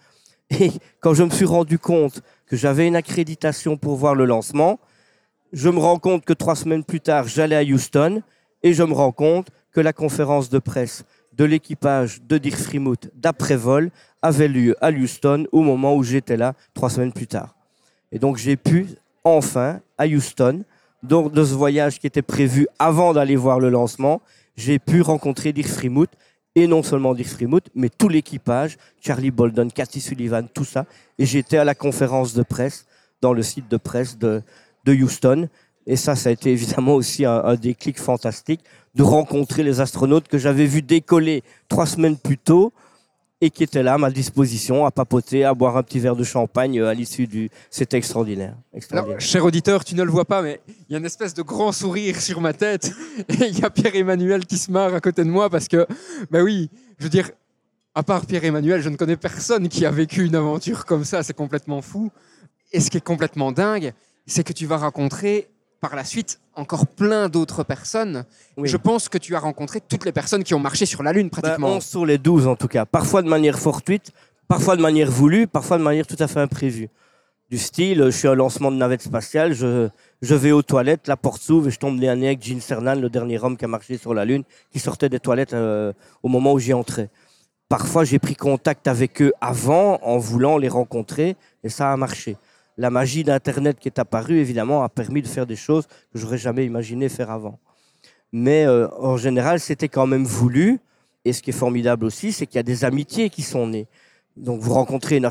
Et 0.50 0.72
quand 1.00 1.14
je 1.14 1.22
me 1.22 1.30
suis 1.30 1.44
rendu 1.44 1.78
compte 1.78 2.22
que 2.46 2.56
j'avais 2.56 2.86
une 2.86 2.96
accréditation 2.96 3.76
pour 3.76 3.96
voir 3.96 4.14
le 4.14 4.24
lancement, 4.24 4.80
je 5.52 5.68
me 5.68 5.78
rends 5.78 5.98
compte 5.98 6.24
que 6.24 6.32
trois 6.32 6.56
semaines 6.56 6.84
plus 6.84 7.00
tard, 7.00 7.26
j'allais 7.28 7.56
à 7.56 7.62
Houston 7.62 8.22
et 8.62 8.72
je 8.72 8.82
me 8.82 8.92
rends 8.92 9.12
compte 9.12 9.48
que 9.72 9.80
la 9.80 9.92
conférence 9.92 10.48
de 10.50 10.58
presse 10.58 11.04
de 11.32 11.44
l'équipage 11.44 12.20
de 12.22 12.38
Dirk 12.38 12.58
Frimouth 12.58 13.08
d'après-vol 13.14 13.90
avait 14.20 14.48
lieu 14.48 14.76
à 14.80 14.90
Houston 14.90 15.46
au 15.52 15.62
moment 15.62 15.94
où 15.94 16.02
j'étais 16.02 16.36
là 16.36 16.54
trois 16.74 16.90
semaines 16.90 17.12
plus 17.12 17.26
tard. 17.26 17.54
Et 18.12 18.18
donc 18.18 18.36
j'ai 18.36 18.56
pu 18.56 18.86
enfin 19.24 19.80
à 19.96 20.06
Houston, 20.06 20.64
donc 21.02 21.32
de 21.32 21.44
ce 21.44 21.54
voyage 21.54 21.98
qui 21.98 22.06
était 22.06 22.22
prévu 22.22 22.66
avant 22.78 23.12
d'aller 23.12 23.36
voir 23.36 23.60
le 23.60 23.70
lancement, 23.70 24.20
j'ai 24.56 24.78
pu 24.78 25.00
rencontrer 25.00 25.52
Dirk 25.52 25.68
Frimouth 25.68 26.10
et 26.54 26.66
non 26.66 26.82
seulement 26.82 27.14
Frimouth, 27.14 27.68
mais 27.74 27.88
tout 27.88 28.08
l'équipage, 28.08 28.76
Charlie 29.00 29.30
Bolden, 29.30 29.70
Cathy 29.70 30.00
Sullivan, 30.00 30.48
tout 30.52 30.64
ça. 30.64 30.86
Et 31.18 31.26
j'étais 31.26 31.58
à 31.58 31.64
la 31.64 31.74
conférence 31.74 32.34
de 32.34 32.42
presse 32.42 32.86
dans 33.20 33.32
le 33.32 33.42
site 33.42 33.70
de 33.70 33.76
presse 33.76 34.18
de, 34.18 34.42
de 34.84 34.94
Houston. 34.94 35.48
Et 35.86 35.96
ça, 35.96 36.16
ça 36.16 36.28
a 36.28 36.32
été 36.32 36.50
évidemment 36.50 36.94
aussi 36.94 37.24
un, 37.24 37.42
un 37.44 37.54
déclic 37.54 37.98
fantastique 37.98 38.60
de 38.94 39.02
rencontrer 39.02 39.62
les 39.62 39.80
astronautes 39.80 40.28
que 40.28 40.38
j'avais 40.38 40.66
vus 40.66 40.82
décoller 40.82 41.42
trois 41.68 41.86
semaines 41.86 42.16
plus 42.16 42.38
tôt 42.38 42.72
et 43.40 43.50
qui 43.50 43.62
étaient 43.62 43.82
là 43.82 43.94
à 43.94 43.98
ma 43.98 44.10
disposition 44.10 44.84
à 44.84 44.90
papoter, 44.90 45.44
à 45.44 45.54
boire 45.54 45.76
un 45.76 45.82
petit 45.82 45.98
verre 45.98 46.16
de 46.16 46.24
champagne 46.24 46.78
euh, 46.78 46.88
à 46.88 46.94
l'issue 46.94 47.26
du... 47.26 47.50
C'était 47.70 47.96
extraordinaire. 47.96 48.54
cher 49.18 49.44
auditeur, 49.44 49.84
tu 49.84 49.94
ne 49.94 50.02
le 50.02 50.10
vois 50.10 50.26
pas, 50.26 50.42
mais 50.42 50.60
il 50.68 50.92
y 50.92 50.94
a 50.94 50.98
une 50.98 51.06
espèce 51.06 51.32
de 51.32 51.42
grand 51.42 51.72
sourire 51.72 52.20
sur 52.20 52.40
ma 52.40 52.52
tête. 52.52 52.92
Et 53.28 53.46
il 53.46 53.58
y 53.58 53.64
a 53.64 53.70
Pierre-Emmanuel 53.70 54.44
qui 54.44 54.58
se 54.58 54.70
marre 54.70 54.94
à 54.94 55.00
côté 55.00 55.24
de 55.24 55.30
moi 55.30 55.48
parce 55.48 55.68
que, 55.68 55.86
ben 56.30 56.42
oui, 56.42 56.70
je 56.98 57.04
veux 57.04 57.10
dire, 57.10 57.30
à 57.94 58.02
part 58.02 58.26
Pierre-Emmanuel, 58.26 58.82
je 58.82 58.88
ne 58.88 58.96
connais 58.96 59.16
personne 59.16 59.68
qui 59.68 59.86
a 59.86 59.90
vécu 59.90 60.24
une 60.24 60.36
aventure 60.36 60.84
comme 60.84 61.04
ça. 61.04 61.22
C'est 61.22 61.34
complètement 61.34 61.80
fou. 61.80 62.10
Et 62.72 62.80
ce 62.80 62.90
qui 62.90 62.98
est 62.98 63.04
complètement 63.04 63.52
dingue, 63.52 63.92
c'est 64.26 64.44
que 64.44 64.52
tu 64.52 64.66
vas 64.66 64.76
rencontrer 64.76 65.48
par 65.80 65.96
la 65.96 66.04
suite 66.04 66.40
encore 66.54 66.86
plein 66.86 67.28
d'autres 67.28 67.64
personnes. 67.64 68.24
Oui. 68.56 68.68
Je 68.68 68.76
pense 68.76 69.08
que 69.08 69.18
tu 69.18 69.34
as 69.34 69.40
rencontré 69.40 69.80
toutes 69.80 70.04
les 70.04 70.12
personnes 70.12 70.44
qui 70.44 70.54
ont 70.54 70.58
marché 70.58 70.86
sur 70.86 71.02
la 71.02 71.12
Lune 71.12 71.28
Ben, 71.28 71.40
pratiquement. 71.40 71.76
11 71.76 71.84
sur 71.84 72.06
les 72.06 72.18
12 72.18 72.46
en 72.46 72.56
tout 72.56 72.68
cas. 72.68 72.84
Parfois 72.84 73.22
de 73.22 73.28
manière 73.28 73.58
fortuite, 73.58 74.12
parfois 74.48 74.76
de 74.76 74.82
manière 74.82 75.10
voulue, 75.10 75.46
parfois 75.46 75.78
de 75.78 75.82
manière 75.82 76.06
tout 76.06 76.16
à 76.18 76.26
fait 76.26 76.40
imprévue. 76.40 76.88
Du 77.50 77.58
style, 77.58 78.02
je 78.04 78.10
suis 78.10 78.28
à 78.28 78.32
un 78.32 78.34
lancement 78.36 78.70
de 78.70 78.76
navette 78.76 79.02
spatiale, 79.02 79.54
je, 79.54 79.88
je 80.22 80.34
vais 80.36 80.52
aux 80.52 80.62
toilettes, 80.62 81.08
la 81.08 81.16
porte 81.16 81.42
s'ouvre 81.42 81.66
et 81.66 81.70
je 81.72 81.80
tombe 81.80 81.98
nez 81.98 82.08
à 82.08 82.14
nez 82.14 82.28
avec 82.28 82.44
Gene 82.44 82.60
Cernan, 82.60 82.94
le 83.00 83.10
dernier 83.10 83.42
homme 83.42 83.56
qui 83.56 83.64
a 83.64 83.68
marché 83.68 83.98
sur 83.98 84.14
la 84.14 84.24
Lune, 84.24 84.44
qui 84.70 84.78
sortait 84.78 85.08
des 85.08 85.18
toilettes 85.18 85.52
euh, 85.52 85.92
au 86.22 86.28
moment 86.28 86.52
où 86.52 86.60
j'y 86.60 86.72
entrais. 86.72 87.10
Parfois, 87.68 88.04
j'ai 88.04 88.18
pris 88.20 88.36
contact 88.36 88.86
avec 88.86 89.20
eux 89.22 89.32
avant 89.40 89.98
en 90.02 90.18
voulant 90.18 90.58
les 90.58 90.68
rencontrer 90.68 91.36
et 91.64 91.68
ça 91.68 91.92
a 91.92 91.96
marché. 91.96 92.36
La 92.76 92.90
magie 92.90 93.24
d'Internet 93.24 93.78
qui 93.78 93.88
est 93.88 93.98
apparue, 93.98 94.38
évidemment, 94.38 94.82
a 94.82 94.88
permis 94.88 95.22
de 95.22 95.28
faire 95.28 95.46
des 95.46 95.56
choses 95.56 95.86
que 95.86 96.18
j'aurais 96.18 96.38
jamais 96.38 96.64
imaginé 96.64 97.08
faire 97.08 97.30
avant. 97.30 97.58
Mais 98.32 98.64
euh, 98.66 98.88
en 98.98 99.16
général, 99.16 99.60
c'était 99.60 99.88
quand 99.88 100.06
même 100.06 100.24
voulu. 100.24 100.80
Et 101.24 101.32
ce 101.32 101.42
qui 101.42 101.50
est 101.50 101.54
formidable 101.54 102.04
aussi, 102.04 102.32
c'est 102.32 102.46
qu'il 102.46 102.56
y 102.56 102.60
a 102.60 102.64
des 102.64 102.84
amitiés 102.84 103.28
qui 103.28 103.42
sont 103.42 103.66
nées. 103.66 103.88
Donc 104.36 104.60
vous 104.60 104.72
rencontrez 104.72 105.18
un 105.18 105.24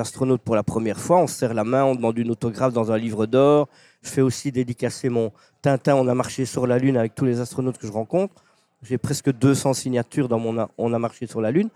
astronaute 0.00 0.42
pour 0.42 0.56
la 0.56 0.62
première 0.62 1.00
fois, 1.00 1.18
on 1.18 1.26
se 1.26 1.36
serre 1.36 1.54
la 1.54 1.64
main, 1.64 1.84
on 1.84 1.94
demande 1.94 2.18
une 2.18 2.30
autographe 2.30 2.72
dans 2.72 2.92
un 2.92 2.98
livre 2.98 3.24
d'or. 3.24 3.68
Je 4.02 4.10
fais 4.10 4.20
aussi 4.20 4.52
dédicacer 4.52 5.08
mon 5.08 5.32
Tintin, 5.62 5.94
on 5.94 6.06
a 6.08 6.14
marché 6.14 6.44
sur 6.44 6.66
la 6.66 6.78
Lune 6.78 6.96
avec 6.96 7.14
tous 7.14 7.24
les 7.24 7.40
astronautes 7.40 7.78
que 7.78 7.86
je 7.86 7.92
rencontre. 7.92 8.34
J'ai 8.82 8.98
presque 8.98 9.32
200 9.32 9.74
signatures 9.74 10.28
dans 10.28 10.38
mon 10.38 10.66
On 10.76 10.92
a 10.92 10.98
marché 10.98 11.26
sur 11.26 11.40
la 11.40 11.50
Lune. 11.50 11.70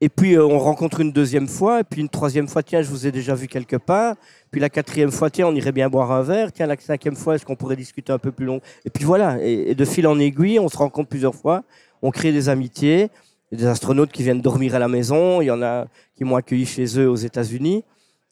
Et 0.00 0.08
puis 0.08 0.34
euh, 0.34 0.44
on 0.44 0.58
rencontre 0.58 1.00
une 1.00 1.12
deuxième 1.12 1.48
fois, 1.48 1.80
et 1.80 1.84
puis 1.84 2.00
une 2.00 2.08
troisième 2.08 2.48
fois, 2.48 2.62
tiens, 2.62 2.82
je 2.82 2.88
vous 2.88 3.06
ai 3.06 3.12
déjà 3.12 3.34
vu 3.34 3.46
quelque 3.46 3.76
part. 3.76 4.16
Puis 4.50 4.60
la 4.60 4.68
quatrième 4.68 5.10
fois, 5.10 5.30
tiens, 5.30 5.46
on 5.46 5.54
irait 5.54 5.72
bien 5.72 5.88
boire 5.88 6.12
un 6.12 6.22
verre. 6.22 6.52
Tiens, 6.52 6.66
la 6.66 6.76
cinquième 6.78 7.16
fois, 7.16 7.36
est-ce 7.36 7.46
qu'on 7.46 7.56
pourrait 7.56 7.76
discuter 7.76 8.12
un 8.12 8.18
peu 8.18 8.32
plus 8.32 8.46
long? 8.46 8.60
Et 8.84 8.90
puis 8.90 9.04
voilà, 9.04 9.38
et, 9.42 9.74
de 9.74 9.84
fil 9.84 10.06
en 10.06 10.18
aiguille, 10.18 10.58
on 10.58 10.68
se 10.68 10.76
rencontre 10.76 11.08
plusieurs 11.08 11.34
fois, 11.34 11.62
on 12.02 12.10
crée 12.10 12.32
des 12.32 12.48
amitiés. 12.48 13.08
Des 13.52 13.66
astronautes 13.66 14.10
qui 14.10 14.24
viennent 14.24 14.40
dormir 14.40 14.74
à 14.74 14.80
la 14.80 14.88
maison, 14.88 15.40
il 15.40 15.44
y 15.44 15.50
en 15.50 15.62
a 15.62 15.86
qui 16.16 16.24
m'ont 16.24 16.34
accueilli 16.34 16.66
chez 16.66 16.98
eux 16.98 17.08
aux 17.08 17.14
États-Unis. 17.14 17.84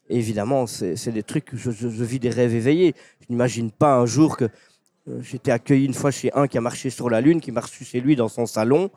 Évidemment, 0.09 0.67
c'est 0.67 1.13
des 1.13 1.23
trucs, 1.23 1.55
je, 1.55 1.71
je- 1.71 1.87
vis 1.87 2.19
des 2.19 2.31
rêves 2.31 2.55
éveillés. 2.57 2.95
Je 3.21 3.27
n'imagine 3.31 3.71
pas 3.71 3.95
un 3.95 4.07
jour 4.07 4.37
que 4.37 4.47
euh, 5.09 5.21
j'étais 5.23 5.53
accueilli 5.53 5.87
une 5.87 5.95
fois 5.95 6.11
chez 6.11 6.33
un 6.35 6.49
qui 6.49 6.59
a 6.59 6.61
marché 6.61 6.91
sur 6.91 7.09
la 7.09 7.21
Lune, 7.21 7.41
qui 7.41 7.53
m'a 7.53 7.61
reçu 7.61 7.85
chez 7.85 8.01
lui 8.01 8.17
dans 8.17 8.27
son 8.29 8.47
salon, 8.47 8.91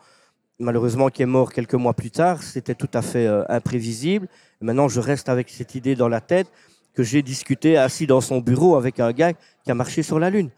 malheureusement 0.59 1.09
qui 1.09 1.21
est 1.21 1.27
mort 1.27 1.51
quelques 1.51 1.75
mois 1.75 1.93
plus 1.93 2.11
tard. 2.11 2.43
C'était 2.43 2.75
tout 2.75 2.89
à 2.93 3.01
fait 3.01 3.27
euh, 3.27 3.43
imprévisible. 3.49 4.27
Et 4.61 4.65
maintenant, 4.65 4.87
je 4.87 4.99
reste 4.99 5.29
avec 5.29 5.49
cette 5.49 5.75
idée 5.75 5.95
dans 5.95 6.09
la 6.09 6.21
tête 6.21 6.47
que 6.93 7.03
j'ai 7.03 7.21
discuté 7.21 7.77
assis 7.77 8.07
dans 8.07 8.21
son 8.21 8.39
bureau 8.39 8.75
avec 8.75 8.99
un 8.99 9.11
gars 9.11 9.33
qui 9.33 9.71
a 9.71 9.75
marché 9.75 10.01
sur 10.01 10.19
la 10.19 10.29
Lune. 10.29 10.49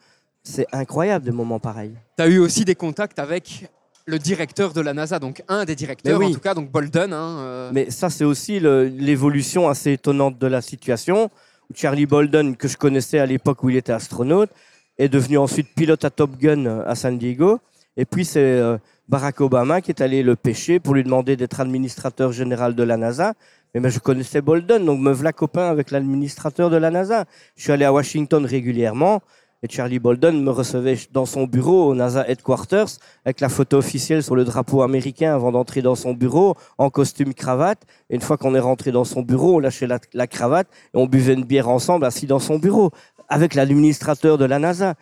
C'est 0.43 0.67
incroyable 0.71 1.25
des 1.25 1.31
moments 1.31 1.59
pareils. 1.59 1.93
Tu 2.17 2.23
as 2.23 2.27
eu 2.27 2.37
aussi 2.39 2.63
des 2.63 2.75
contacts 2.75 3.19
avec 3.19 3.69
le 4.05 4.19
directeur 4.19 4.71
de 4.71 4.79
la 4.79 4.93
NASA, 4.93 5.19
donc 5.19 5.43
un 5.49 5.65
des 5.65 5.75
directeurs 5.75 6.17
oui. 6.19 6.27
en 6.27 6.31
tout 6.31 6.39
cas, 6.39 6.53
donc 6.53 6.71
Bolden. 6.71 7.11
hein, 7.11 7.39
euh, 7.39 7.71
Mais 7.73 7.89
ça, 7.89 8.09
c'est 8.09 8.23
aussi 8.23 8.59
l'évolution 8.59 9.67
assez 9.67 9.93
étonnante 9.93 10.37
de 10.39 10.47
la 10.47 10.61
situation. 10.61 11.29
Charlie 11.75 12.05
Bolden, 12.05 12.55
que 12.55 12.69
je 12.69 12.77
connaissais 12.77 13.19
à 13.19 13.25
l'époque 13.25 13.61
où 13.63 13.69
il 13.69 13.75
était 13.75 13.91
astronaute, 13.91 14.49
est 14.97 15.09
devenu 15.09 15.37
ensuite 15.37 15.67
pilote 15.75 16.05
à 16.05 16.09
Top 16.09 16.37
Gun 16.37 16.65
euh, 16.65 16.83
à 16.87 16.95
San 16.95 17.17
Diego. 17.17 17.59
Et 17.97 18.05
puis 18.05 18.23
c'est 18.23 18.39
euh, 18.39 18.77
Barack 19.09 19.39
Obama 19.39 19.79
qui 19.79 19.91
est 19.91 20.01
allé 20.01 20.21
le 20.21 20.35
pêcher 20.35 20.79
pour 20.79 20.93
lui 20.93 21.03
demander 21.03 21.37
d'être 21.37 21.61
administrateur 21.61 22.33
général 22.33 22.75
de 22.75 22.83
la 22.83 22.97
NASA. 22.97 23.35
Mais 23.73 23.89
je 23.89 23.99
connaissais 23.99 24.41
Bolden, 24.41 24.85
donc 24.85 24.99
me 24.99 25.11
voilà 25.11 25.31
copain 25.31 25.69
avec 25.69 25.91
l'administrateur 25.91 26.69
de 26.69 26.77
la 26.77 26.91
NASA. 26.91 27.25
Je 27.55 27.63
suis 27.63 27.71
allé 27.71 27.85
à 27.85 27.93
Washington 27.93 28.45
régulièrement. 28.45 29.21
Et 29.63 29.69
Charlie 29.69 29.97
Bolden 29.97 30.43
me 30.43 30.51
recevait 30.51 30.97
dans 31.13 31.25
son 31.25 31.45
bureau 31.45 31.89
au 31.89 31.95
NASA 31.95 32.27
Headquarters 32.27 32.99
avec 33.25 33.39
la 33.39 33.49
photo 33.49 33.77
officielle 33.77 34.21
sur 34.21 34.35
le 34.35 34.43
drapeau 34.43 34.83
américain 34.83 35.33
avant 35.33 35.51
d'entrer 35.51 35.81
dans 35.81 35.95
son 35.95 36.13
bureau 36.13 36.55
en 36.77 36.89
costume 36.89 37.33
cravate. 37.33 37.81
Et 38.09 38.15
une 38.15 38.21
fois 38.21 38.37
qu'on 38.37 38.53
est 38.53 38.59
rentré 38.59 38.91
dans 38.91 39.05
son 39.05 39.23
bureau, 39.23 39.55
on 39.55 39.59
lâchait 39.59 39.87
la 39.87 40.27
cravate 40.27 40.67
et 40.93 40.97
on 40.97 41.07
buvait 41.07 41.33
une 41.33 41.45
bière 41.45 41.69
ensemble 41.69 42.05
assis 42.05 42.27
dans 42.27 42.39
son 42.39 42.59
bureau 42.59 42.91
avec 43.29 43.55
l'administrateur 43.55 44.37
de 44.37 44.45
la 44.45 44.59
NASA. 44.59 44.95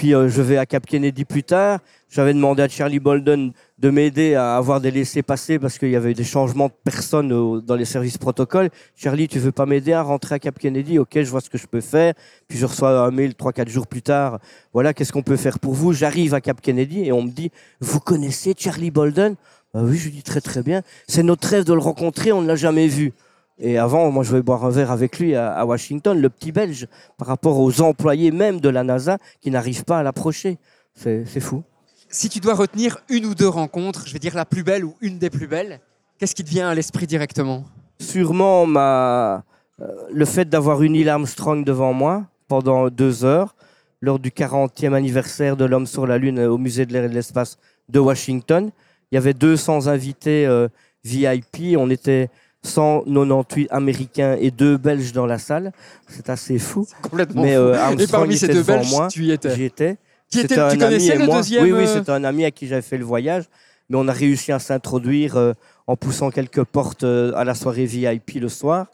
Puis 0.00 0.14
euh, 0.14 0.30
je 0.30 0.40
vais 0.40 0.56
à 0.56 0.64
Cap 0.64 0.86
Kennedy 0.86 1.26
plus 1.26 1.42
tard. 1.42 1.80
J'avais 2.08 2.32
demandé 2.32 2.62
à 2.62 2.68
Charlie 2.68 3.00
Bolden 3.00 3.52
de 3.78 3.90
m'aider 3.90 4.34
à 4.34 4.56
avoir 4.56 4.80
des 4.80 4.90
laissés-passer 4.90 5.58
parce 5.58 5.76
qu'il 5.76 5.90
y 5.90 5.96
avait 5.96 6.14
des 6.14 6.24
changements 6.24 6.68
de 6.68 6.72
personnes 6.84 7.60
dans 7.60 7.74
les 7.74 7.84
services 7.84 8.16
protocoles. 8.16 8.70
Charlie, 8.96 9.28
tu 9.28 9.38
veux 9.38 9.52
pas 9.52 9.66
m'aider 9.66 9.92
à 9.92 10.00
rentrer 10.00 10.36
à 10.36 10.38
Cap 10.38 10.58
Kennedy? 10.58 10.98
Ok, 10.98 11.10
je 11.16 11.30
vois 11.30 11.42
ce 11.42 11.50
que 11.50 11.58
je 11.58 11.66
peux 11.66 11.82
faire. 11.82 12.14
Puis 12.48 12.56
je 12.56 12.64
reçois 12.64 12.98
un 12.98 13.10
mail 13.10 13.32
3-4 13.32 13.68
jours 13.68 13.86
plus 13.86 14.00
tard. 14.00 14.38
Voilà, 14.72 14.94
qu'est-ce 14.94 15.12
qu'on 15.12 15.22
peut 15.22 15.36
faire 15.36 15.58
pour 15.58 15.74
vous? 15.74 15.92
J'arrive 15.92 16.32
à 16.32 16.40
Cap 16.40 16.62
Kennedy 16.62 17.04
et 17.04 17.12
on 17.12 17.20
me 17.20 17.30
dit, 17.30 17.50
vous 17.80 18.00
connaissez 18.00 18.54
Charlie 18.56 18.90
Bolden? 18.90 19.34
Bah 19.74 19.82
oui, 19.84 19.98
je 19.98 20.04
lui 20.04 20.12
dis 20.12 20.22
très 20.22 20.40
très 20.40 20.62
bien. 20.62 20.80
C'est 21.08 21.22
notre 21.22 21.46
rêve 21.46 21.64
de 21.64 21.74
le 21.74 21.80
rencontrer, 21.80 22.32
on 22.32 22.40
ne 22.40 22.46
l'a 22.46 22.56
jamais 22.56 22.88
vu. 22.88 23.12
Et 23.60 23.78
avant, 23.78 24.10
moi, 24.10 24.24
je 24.24 24.34
vais 24.34 24.42
boire 24.42 24.64
un 24.64 24.70
verre 24.70 24.90
avec 24.90 25.18
lui 25.18 25.34
à, 25.34 25.52
à 25.52 25.64
Washington, 25.64 26.18
le 26.18 26.30
petit 26.30 26.50
Belge, 26.50 26.88
par 27.18 27.28
rapport 27.28 27.60
aux 27.60 27.80
employés 27.82 28.30
même 28.30 28.60
de 28.60 28.68
la 28.68 28.82
NASA 28.82 29.18
qui 29.40 29.50
n'arrivent 29.50 29.84
pas 29.84 29.98
à 29.98 30.02
l'approcher. 30.02 30.58
C'est 30.94 31.40
fou. 31.40 31.62
Si 32.08 32.28
tu 32.28 32.40
dois 32.40 32.54
retenir 32.54 32.98
une 33.08 33.26
ou 33.26 33.34
deux 33.34 33.48
rencontres, 33.48 34.06
je 34.06 34.12
vais 34.12 34.18
dire 34.18 34.34
la 34.34 34.44
plus 34.44 34.64
belle 34.64 34.84
ou 34.84 34.96
une 35.00 35.18
des 35.18 35.30
plus 35.30 35.46
belles, 35.46 35.80
qu'est-ce 36.18 36.34
qui 36.34 36.42
te 36.42 36.50
vient 36.50 36.68
à 36.68 36.74
l'esprit 36.74 37.06
directement? 37.06 37.64
Sûrement 38.00 38.66
ma, 38.66 39.44
euh, 39.80 39.86
le 40.12 40.24
fait 40.24 40.48
d'avoir 40.48 40.82
une 40.82 40.92
Neil 40.92 41.08
Armstrong 41.08 41.64
devant 41.64 41.92
moi 41.92 42.24
pendant 42.48 42.88
deux 42.88 43.24
heures, 43.24 43.54
lors 44.00 44.18
du 44.18 44.30
40e 44.30 44.94
anniversaire 44.94 45.56
de 45.56 45.64
l'homme 45.64 45.86
sur 45.86 46.06
la 46.06 46.18
Lune 46.18 46.40
au 46.40 46.58
musée 46.58 46.86
de 46.86 46.92
l'air 46.92 47.04
et 47.04 47.08
de 47.08 47.14
l'espace 47.14 47.58
de 47.88 47.98
Washington. 47.98 48.70
Il 49.12 49.14
y 49.14 49.18
avait 49.18 49.34
200 49.34 49.86
invités 49.86 50.46
euh, 50.46 50.68
VIP. 51.04 51.76
On 51.76 51.90
était 51.90 52.28
198 52.62 53.68
Américains 53.70 54.36
et 54.38 54.50
deux 54.50 54.76
Belges 54.76 55.12
dans 55.12 55.26
la 55.26 55.38
salle. 55.38 55.72
C'est 56.08 56.28
assez 56.28 56.58
fou. 56.58 56.86
Complètement 57.02 57.42
Mais 57.42 57.56
euh, 57.56 57.96
Et 57.98 58.06
parmi 58.06 58.36
ces 58.36 58.48
deux 58.48 58.54
devant 58.54 58.74
Belges, 58.76 58.90
moi. 58.90 59.08
tu 59.08 59.24
y 59.24 59.30
étais. 59.32 59.54
J'y 59.54 59.64
étais. 59.64 59.96
Qui 60.30 60.40
était- 60.40 60.58
un 60.58 60.68
tu 60.68 60.74
ami 60.74 60.78
connaissais 60.82 61.14
et 61.14 61.18
le 61.18 61.26
moi. 61.26 61.36
deuxième 61.38 61.64
Oui, 61.64 61.72
oui, 61.72 61.84
euh, 61.84 61.86
c'était 61.98 62.12
un 62.12 62.22
ami 62.24 62.44
à 62.44 62.50
qui 62.50 62.66
j'avais 62.66 62.82
fait 62.82 62.98
le 62.98 63.04
voyage. 63.04 63.44
Mais 63.88 63.96
on 63.98 64.06
a 64.06 64.12
réussi 64.12 64.52
à 64.52 64.58
s'introduire 64.60 65.36
euh, 65.36 65.52
en 65.88 65.96
poussant 65.96 66.30
quelques 66.30 66.62
portes 66.62 67.02
euh, 67.02 67.32
à 67.34 67.42
la 67.44 67.54
soirée 67.54 67.86
VIP 67.86 68.34
le 68.40 68.48
soir. 68.48 68.86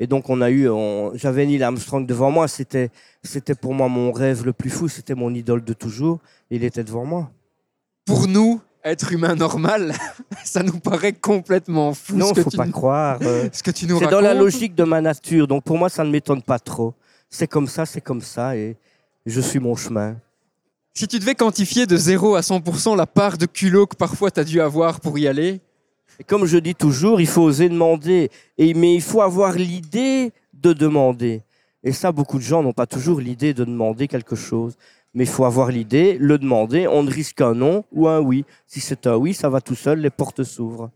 Et 0.00 0.06
donc 0.06 0.30
on 0.30 0.40
a 0.40 0.48
eu, 0.50 0.68
j'avais 1.14 1.44
Neil 1.44 1.60
Armstrong 1.62 2.06
devant 2.06 2.30
moi. 2.30 2.46
C'était, 2.46 2.90
c'était 3.24 3.56
pour 3.56 3.74
moi 3.74 3.88
mon 3.88 4.12
rêve 4.12 4.44
le 4.46 4.52
plus 4.52 4.70
fou. 4.70 4.88
C'était 4.88 5.16
mon 5.16 5.34
idole 5.34 5.64
de 5.64 5.72
toujours. 5.72 6.20
Il 6.52 6.62
était 6.62 6.84
devant 6.84 7.04
moi. 7.04 7.30
Pour 8.06 8.28
nous, 8.28 8.60
être 8.84 9.12
humain 9.12 9.34
normal, 9.34 9.94
ça 10.44 10.62
nous 10.62 10.78
paraît 10.78 11.12
complètement 11.12 11.94
fou 11.94 12.16
non, 12.16 12.28
ce, 12.28 12.34
que 12.34 12.42
faut 12.42 12.50
tu, 12.50 12.56
pas 12.56 12.68
croire. 12.68 13.18
euh, 13.22 13.48
ce 13.52 13.62
que 13.62 13.70
tu 13.70 13.86
nous 13.86 13.98
c'est 13.98 14.06
dans 14.08 14.20
la 14.20 14.34
logique 14.34 14.74
de 14.74 14.84
ma 14.84 15.00
nature. 15.00 15.46
Donc 15.46 15.64
pour 15.64 15.76
moi, 15.78 15.88
ça 15.88 16.04
ne 16.04 16.10
m'étonne 16.10 16.42
pas 16.42 16.58
trop. 16.58 16.94
C'est 17.28 17.46
comme 17.46 17.66
ça, 17.66 17.84
c'est 17.84 18.00
comme 18.00 18.22
ça, 18.22 18.56
et 18.56 18.76
je 19.26 19.40
suis 19.40 19.58
mon 19.58 19.76
chemin. 19.76 20.16
Si 20.94 21.06
tu 21.06 21.18
devais 21.18 21.34
quantifier 21.34 21.86
de 21.86 21.96
0 21.96 22.34
à 22.34 22.40
100% 22.40 22.96
la 22.96 23.06
part 23.06 23.38
de 23.38 23.46
culot 23.46 23.86
que 23.86 23.96
parfois 23.96 24.30
tu 24.30 24.40
as 24.40 24.44
dû 24.44 24.60
avoir 24.60 25.00
pour 25.00 25.18
y 25.18 25.28
aller, 25.28 25.60
Et 26.18 26.24
comme 26.24 26.46
je 26.46 26.58
dis 26.58 26.74
toujours, 26.74 27.20
il 27.20 27.28
faut 27.28 27.42
oser 27.42 27.68
demander. 27.68 28.30
Et, 28.56 28.74
mais 28.74 28.94
il 28.94 29.02
faut 29.02 29.22
avoir 29.22 29.52
l'idée 29.52 30.32
de 30.52 30.72
demander. 30.72 31.42
Et 31.84 31.92
ça, 31.92 32.10
beaucoup 32.10 32.38
de 32.38 32.42
gens 32.42 32.62
n'ont 32.62 32.72
pas 32.72 32.86
toujours 32.86 33.20
l'idée 33.20 33.54
de 33.54 33.64
demander 33.64 34.08
quelque 34.08 34.34
chose. 34.34 34.74
Mais 35.18 35.24
il 35.24 35.30
faut 35.30 35.44
avoir 35.44 35.72
l'idée, 35.72 36.16
le 36.20 36.38
demander. 36.38 36.86
On 36.86 37.02
ne 37.02 37.10
risque 37.10 37.40
un 37.40 37.52
non 37.52 37.84
ou 37.90 38.06
un 38.06 38.20
oui. 38.20 38.44
Si 38.68 38.78
c'est 38.78 39.04
un 39.08 39.16
oui, 39.16 39.34
ça 39.34 39.48
va 39.48 39.60
tout 39.60 39.74
seul, 39.74 39.98
les 39.98 40.10
portes 40.10 40.44
s'ouvrent. 40.44 40.90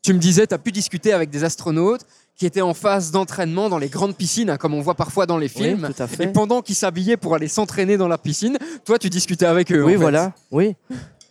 tu 0.00 0.14
me 0.14 0.18
disais, 0.18 0.46
tu 0.46 0.54
as 0.54 0.58
pu 0.58 0.72
discuter 0.72 1.12
avec 1.12 1.28
des 1.28 1.44
astronautes 1.44 2.06
qui 2.36 2.46
étaient 2.46 2.62
en 2.62 2.72
phase 2.72 3.10
d'entraînement 3.10 3.68
dans 3.68 3.76
les 3.76 3.90
grandes 3.90 4.16
piscines, 4.16 4.48
hein, 4.48 4.56
comme 4.56 4.72
on 4.72 4.80
voit 4.80 4.94
parfois 4.94 5.26
dans 5.26 5.36
les 5.36 5.48
films. 5.48 5.84
Oui, 5.86 5.94
tout 5.94 6.02
à 6.02 6.06
fait. 6.06 6.24
Et 6.24 6.26
pendant 6.28 6.62
qu'ils 6.62 6.74
s'habillaient 6.74 7.18
pour 7.18 7.34
aller 7.34 7.48
s'entraîner 7.48 7.98
dans 7.98 8.08
la 8.08 8.16
piscine, 8.16 8.56
toi, 8.86 8.98
tu 8.98 9.10
discutais 9.10 9.44
avec 9.44 9.70
eux. 9.70 9.82
en 9.82 9.86
Oui, 9.88 9.92
fait. 9.92 9.98
voilà. 9.98 10.32
Oui. 10.50 10.74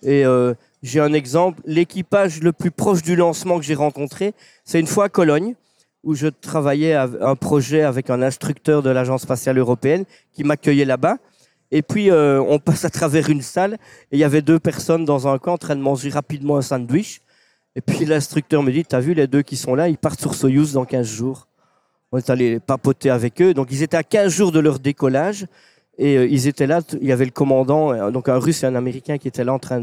Et 0.04 0.24
euh, 0.24 0.54
j'ai 0.84 1.00
un 1.00 1.14
exemple. 1.14 1.64
L'équipage 1.66 2.42
le 2.42 2.52
plus 2.52 2.70
proche 2.70 3.02
du 3.02 3.16
lancement 3.16 3.58
que 3.58 3.66
j'ai 3.66 3.74
rencontré, 3.74 4.36
c'est 4.66 4.80
une 4.80 4.86
fois 4.88 5.06
à 5.06 5.10
Cologne, 5.10 5.56
où 6.04 6.14
je 6.14 6.28
travaillais 6.28 6.94
à 6.94 7.10
un 7.22 7.36
projet 7.36 7.82
avec 7.82 8.12
un 8.12 8.22
instructeur 8.22 8.84
de 8.84 8.92
l'Agence 8.92 9.24
spatiale 9.24 9.58
européenne 9.58 10.06
qui 10.32 10.44
m'accueillait 10.44 10.86
là-bas. 10.86 11.18
Et 11.76 11.82
puis, 11.82 12.12
euh, 12.12 12.40
on 12.40 12.60
passe 12.60 12.86
à 12.86 12.92
travers 12.92 13.32
une 13.32 13.42
salle 13.42 13.80
et 14.12 14.18
il 14.18 14.20
y 14.20 14.24
avait 14.24 14.44
deux 14.44 14.60
personnes 14.60 15.06
dans 15.06 15.28
un 15.28 15.40
camp 15.40 15.54
en 15.54 15.58
train 15.58 15.76
de 15.76 15.82
manger 15.82 16.12
rapidement 16.12 16.58
un 16.58 16.62
sandwich. 16.62 17.22
Et 17.76 17.82
puis, 17.82 18.06
l'instructeur 18.06 18.62
me 18.62 18.72
dit, 18.72 18.86
t'as 18.86 19.00
vu 19.00 19.16
les 19.16 19.26
deux 19.26 19.42
qui 19.42 19.58
sont 19.58 19.74
là, 19.74 19.90
ils 19.90 19.98
partent 19.98 20.22
sur 20.22 20.36
Soyuz 20.36 20.74
dans 20.74 20.86
15 20.86 21.08
jours. 21.08 21.48
On 22.12 22.20
est 22.20 22.30
allé 22.30 22.60
papoter 22.60 23.10
avec 23.10 23.42
eux. 23.42 23.56
Donc, 23.56 23.70
ils 23.72 23.82
étaient 23.82 23.98
à 23.98 24.04
15 24.04 24.32
jours 24.32 24.52
de 24.52 24.60
leur 24.60 24.78
décollage. 24.78 25.48
Et 25.98 26.16
euh, 26.16 26.28
ils 26.28 26.48
étaient 26.48 26.68
là, 26.68 26.82
il 27.02 27.08
y 27.08 27.12
avait 27.12 27.26
le 27.26 27.32
commandant, 27.32 27.92
euh, 27.92 28.12
donc 28.12 28.30
un 28.30 28.38
russe 28.38 28.62
et 28.62 28.68
un 28.68 28.76
américain 28.76 29.18
qui 29.18 29.28
étaient 29.28 29.44
là 29.44 29.54
en 29.54 29.60
train 29.60 29.82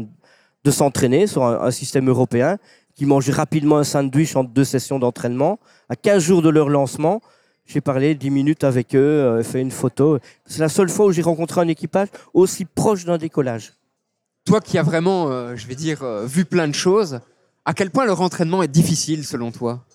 de 0.63 0.71
s'entraîner 0.71 1.27
sur 1.27 1.43
un, 1.43 1.59
un 1.59 1.71
système 1.71 2.07
européen, 2.07 2.57
qui 2.95 3.05
mangeaient 3.05 3.33
rapidement 3.33 3.79
un 3.79 3.83
sandwich 3.83 4.37
entre 4.37 4.51
deux 4.51 4.63
sessions 4.63 4.97
d'entraînement. 4.97 5.59
À 5.89 5.97
15 5.97 6.23
jours 6.23 6.41
de 6.41 6.49
leur 6.49 6.69
lancement, 6.69 7.21
j'ai 7.65 7.81
parlé 7.81 8.15
10 8.15 8.29
minutes 8.29 8.63
avec 8.63 8.95
eux, 8.95 8.99
euh, 8.99 9.43
fait 9.43 9.61
une 9.61 9.71
photo. 9.71 10.19
C'est 10.45 10.59
la 10.59 10.69
seule 10.69 10.89
fois 10.89 11.05
où 11.05 11.11
j'ai 11.11 11.21
rencontré 11.21 11.61
un 11.61 11.67
équipage 11.67 12.09
aussi 12.33 12.65
proche 12.65 13.05
d'un 13.05 13.17
décollage. 13.17 13.73
Toi 14.45 14.59
qui 14.59 14.77
as 14.77 14.83
vraiment, 14.83 15.29
euh, 15.29 15.55
je 15.55 15.67
vais 15.67 15.75
dire, 15.75 16.03
euh, 16.03 16.25
vu 16.25 16.45
plein 16.45 16.67
de 16.67 16.75
choses, 16.75 17.19
à 17.63 17.73
quel 17.73 17.91
point 17.91 18.05
leur 18.05 18.21
entraînement 18.21 18.63
est 18.63 18.67
difficile 18.67 19.25
selon 19.25 19.51
toi? 19.51 19.85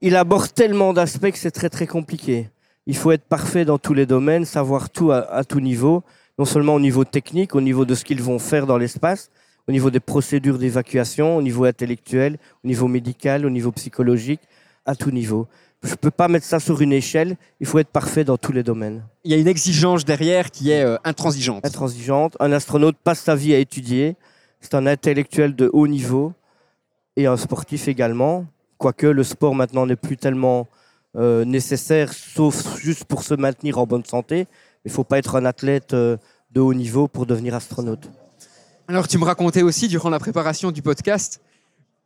Il 0.00 0.16
aborde 0.16 0.52
tellement 0.52 0.92
d'aspects 0.92 1.30
que 1.30 1.38
c'est 1.38 1.50
très 1.50 1.68
très 1.68 1.86
compliqué. 1.86 2.48
Il 2.86 2.96
faut 2.96 3.12
être 3.12 3.24
parfait 3.24 3.64
dans 3.64 3.78
tous 3.78 3.94
les 3.94 4.06
domaines, 4.06 4.46
savoir 4.46 4.88
tout 4.88 5.12
à, 5.12 5.18
à 5.18 5.44
tout 5.44 5.60
niveau, 5.60 6.02
non 6.38 6.46
seulement 6.46 6.74
au 6.74 6.80
niveau 6.80 7.04
technique, 7.04 7.54
au 7.54 7.60
niveau 7.60 7.84
de 7.84 7.94
ce 7.94 8.02
qu'ils 8.02 8.22
vont 8.22 8.38
faire 8.38 8.66
dans 8.66 8.78
l'espace, 8.78 9.30
au 9.68 9.72
niveau 9.72 9.90
des 9.90 10.00
procédures 10.00 10.58
d'évacuation, 10.58 11.36
au 11.36 11.42
niveau 11.42 11.64
intellectuel, 11.64 12.38
au 12.64 12.66
niveau 12.66 12.88
médical, 12.88 13.44
au 13.44 13.50
niveau 13.50 13.70
psychologique, 13.72 14.40
à 14.86 14.94
tout 14.96 15.10
niveau. 15.10 15.46
Je 15.82 15.92
ne 15.92 15.96
peux 15.96 16.10
pas 16.10 16.28
mettre 16.28 16.44
ça 16.44 16.60
sur 16.60 16.82
une 16.82 16.92
échelle, 16.92 17.36
il 17.58 17.66
faut 17.66 17.78
être 17.78 17.88
parfait 17.88 18.22
dans 18.22 18.36
tous 18.36 18.52
les 18.52 18.62
domaines. 18.62 19.02
Il 19.24 19.30
y 19.30 19.34
a 19.34 19.38
une 19.38 19.48
exigence 19.48 20.04
derrière 20.04 20.50
qui 20.50 20.70
est 20.70 20.82
euh, 20.82 20.98
intransigeante. 21.04 21.64
Intransigeante, 21.64 22.36
un 22.38 22.52
astronaute 22.52 22.96
passe 23.02 23.20
sa 23.20 23.34
vie 23.34 23.54
à 23.54 23.58
étudier, 23.58 24.16
c'est 24.60 24.74
un 24.74 24.86
intellectuel 24.86 25.56
de 25.56 25.70
haut 25.72 25.86
niveau 25.86 26.34
et 27.16 27.26
un 27.26 27.38
sportif 27.38 27.88
également, 27.88 28.44
quoique 28.76 29.06
le 29.06 29.24
sport 29.24 29.54
maintenant 29.54 29.86
n'est 29.86 29.96
plus 29.96 30.18
tellement 30.18 30.68
euh, 31.16 31.46
nécessaire, 31.46 32.12
sauf 32.12 32.78
juste 32.78 33.04
pour 33.04 33.22
se 33.22 33.32
maintenir 33.32 33.78
en 33.78 33.86
bonne 33.86 34.04
santé. 34.04 34.46
Il 34.84 34.88
ne 34.88 34.92
faut 34.92 35.04
pas 35.04 35.18
être 35.18 35.34
un 35.36 35.46
athlète 35.46 35.94
euh, 35.94 36.18
de 36.50 36.60
haut 36.60 36.74
niveau 36.74 37.08
pour 37.08 37.24
devenir 37.24 37.54
astronaute. 37.54 38.10
Alors 38.86 39.08
tu 39.08 39.16
me 39.16 39.24
racontais 39.24 39.62
aussi 39.62 39.88
durant 39.88 40.10
la 40.10 40.18
préparation 40.18 40.72
du 40.72 40.82
podcast, 40.82 41.40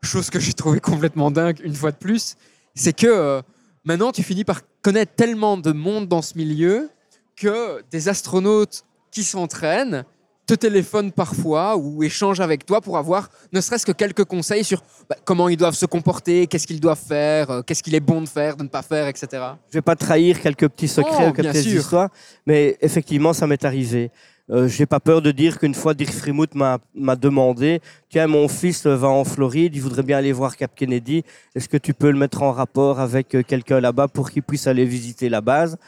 chose 0.00 0.30
que 0.30 0.38
j'ai 0.38 0.52
trouvé 0.52 0.78
complètement 0.78 1.32
dingue 1.32 1.60
une 1.64 1.74
fois 1.74 1.90
de 1.90 1.96
plus, 1.96 2.36
c'est 2.76 2.92
que 2.92 3.42
maintenant 3.84 4.12
tu 4.12 4.22
finis 4.22 4.44
par 4.44 4.62
connaître 4.82 5.14
tellement 5.14 5.56
de 5.56 5.72
monde 5.72 6.08
dans 6.08 6.22
ce 6.22 6.36
milieu 6.36 6.90
que 7.36 7.82
des 7.90 8.08
astronautes 8.08 8.84
qui 9.10 9.24
s'entraînent 9.24 10.04
te 10.46 10.54
téléphonent 10.54 11.12
parfois 11.12 11.76
ou 11.76 12.02
échangent 12.02 12.40
avec 12.40 12.66
toi 12.66 12.80
pour 12.80 12.98
avoir 12.98 13.30
ne 13.52 13.60
serait-ce 13.60 13.86
que 13.86 13.92
quelques 13.92 14.24
conseils 14.24 14.64
sur 14.64 14.82
bah, 15.08 15.16
comment 15.24 15.48
ils 15.48 15.56
doivent 15.56 15.74
se 15.74 15.86
comporter, 15.86 16.46
qu'est-ce 16.46 16.66
qu'ils 16.66 16.80
doivent 16.80 17.00
faire, 17.00 17.50
euh, 17.50 17.62
qu'est-ce 17.62 17.82
qu'il 17.82 17.94
est 17.94 18.00
bon 18.00 18.20
de 18.20 18.28
faire, 18.28 18.56
de 18.56 18.62
ne 18.62 18.68
pas 18.68 18.82
faire, 18.82 19.08
etc. 19.08 19.26
Je 19.32 19.36
ne 19.38 19.72
vais 19.72 19.82
pas 19.82 19.96
trahir 19.96 20.40
quelques 20.40 20.68
petits 20.68 20.88
secrets 20.88 21.26
Oh, 21.26 21.30
ou 21.30 21.32
quelques 21.32 21.64
histoires, 21.64 22.10
mais 22.46 22.76
effectivement, 22.80 23.32
ça 23.32 23.46
m'est 23.46 23.64
arrivé. 23.64 24.10
Euh, 24.50 24.68
j'ai 24.68 24.84
pas 24.84 25.00
peur 25.00 25.22
de 25.22 25.30
dire 25.30 25.58
qu'une 25.58 25.74
fois, 25.74 25.94
Dirk 25.94 26.12
Frimouth 26.12 26.54
m'a 26.54 26.78
m'a 26.94 27.16
demandé 27.16 27.80
Tiens, 28.10 28.26
mon 28.26 28.46
fils 28.48 28.86
va 28.86 29.08
en 29.08 29.24
Floride, 29.24 29.74
il 29.74 29.80
voudrait 29.80 30.02
bien 30.02 30.18
aller 30.18 30.32
voir 30.32 30.56
Cap 30.56 30.72
Kennedy. 30.74 31.24
Est-ce 31.54 31.68
que 31.68 31.78
tu 31.78 31.94
peux 31.94 32.10
le 32.10 32.18
mettre 32.18 32.42
en 32.42 32.52
rapport 32.52 33.00
avec 33.00 33.34
euh, 33.34 33.42
quelqu'un 33.42 33.80
là-bas 33.80 34.08
pour 34.08 34.30
qu'il 34.30 34.42
puisse 34.42 34.66
aller 34.66 34.84
visiter 34.84 35.30
la 35.30 35.40
base? 35.40 35.78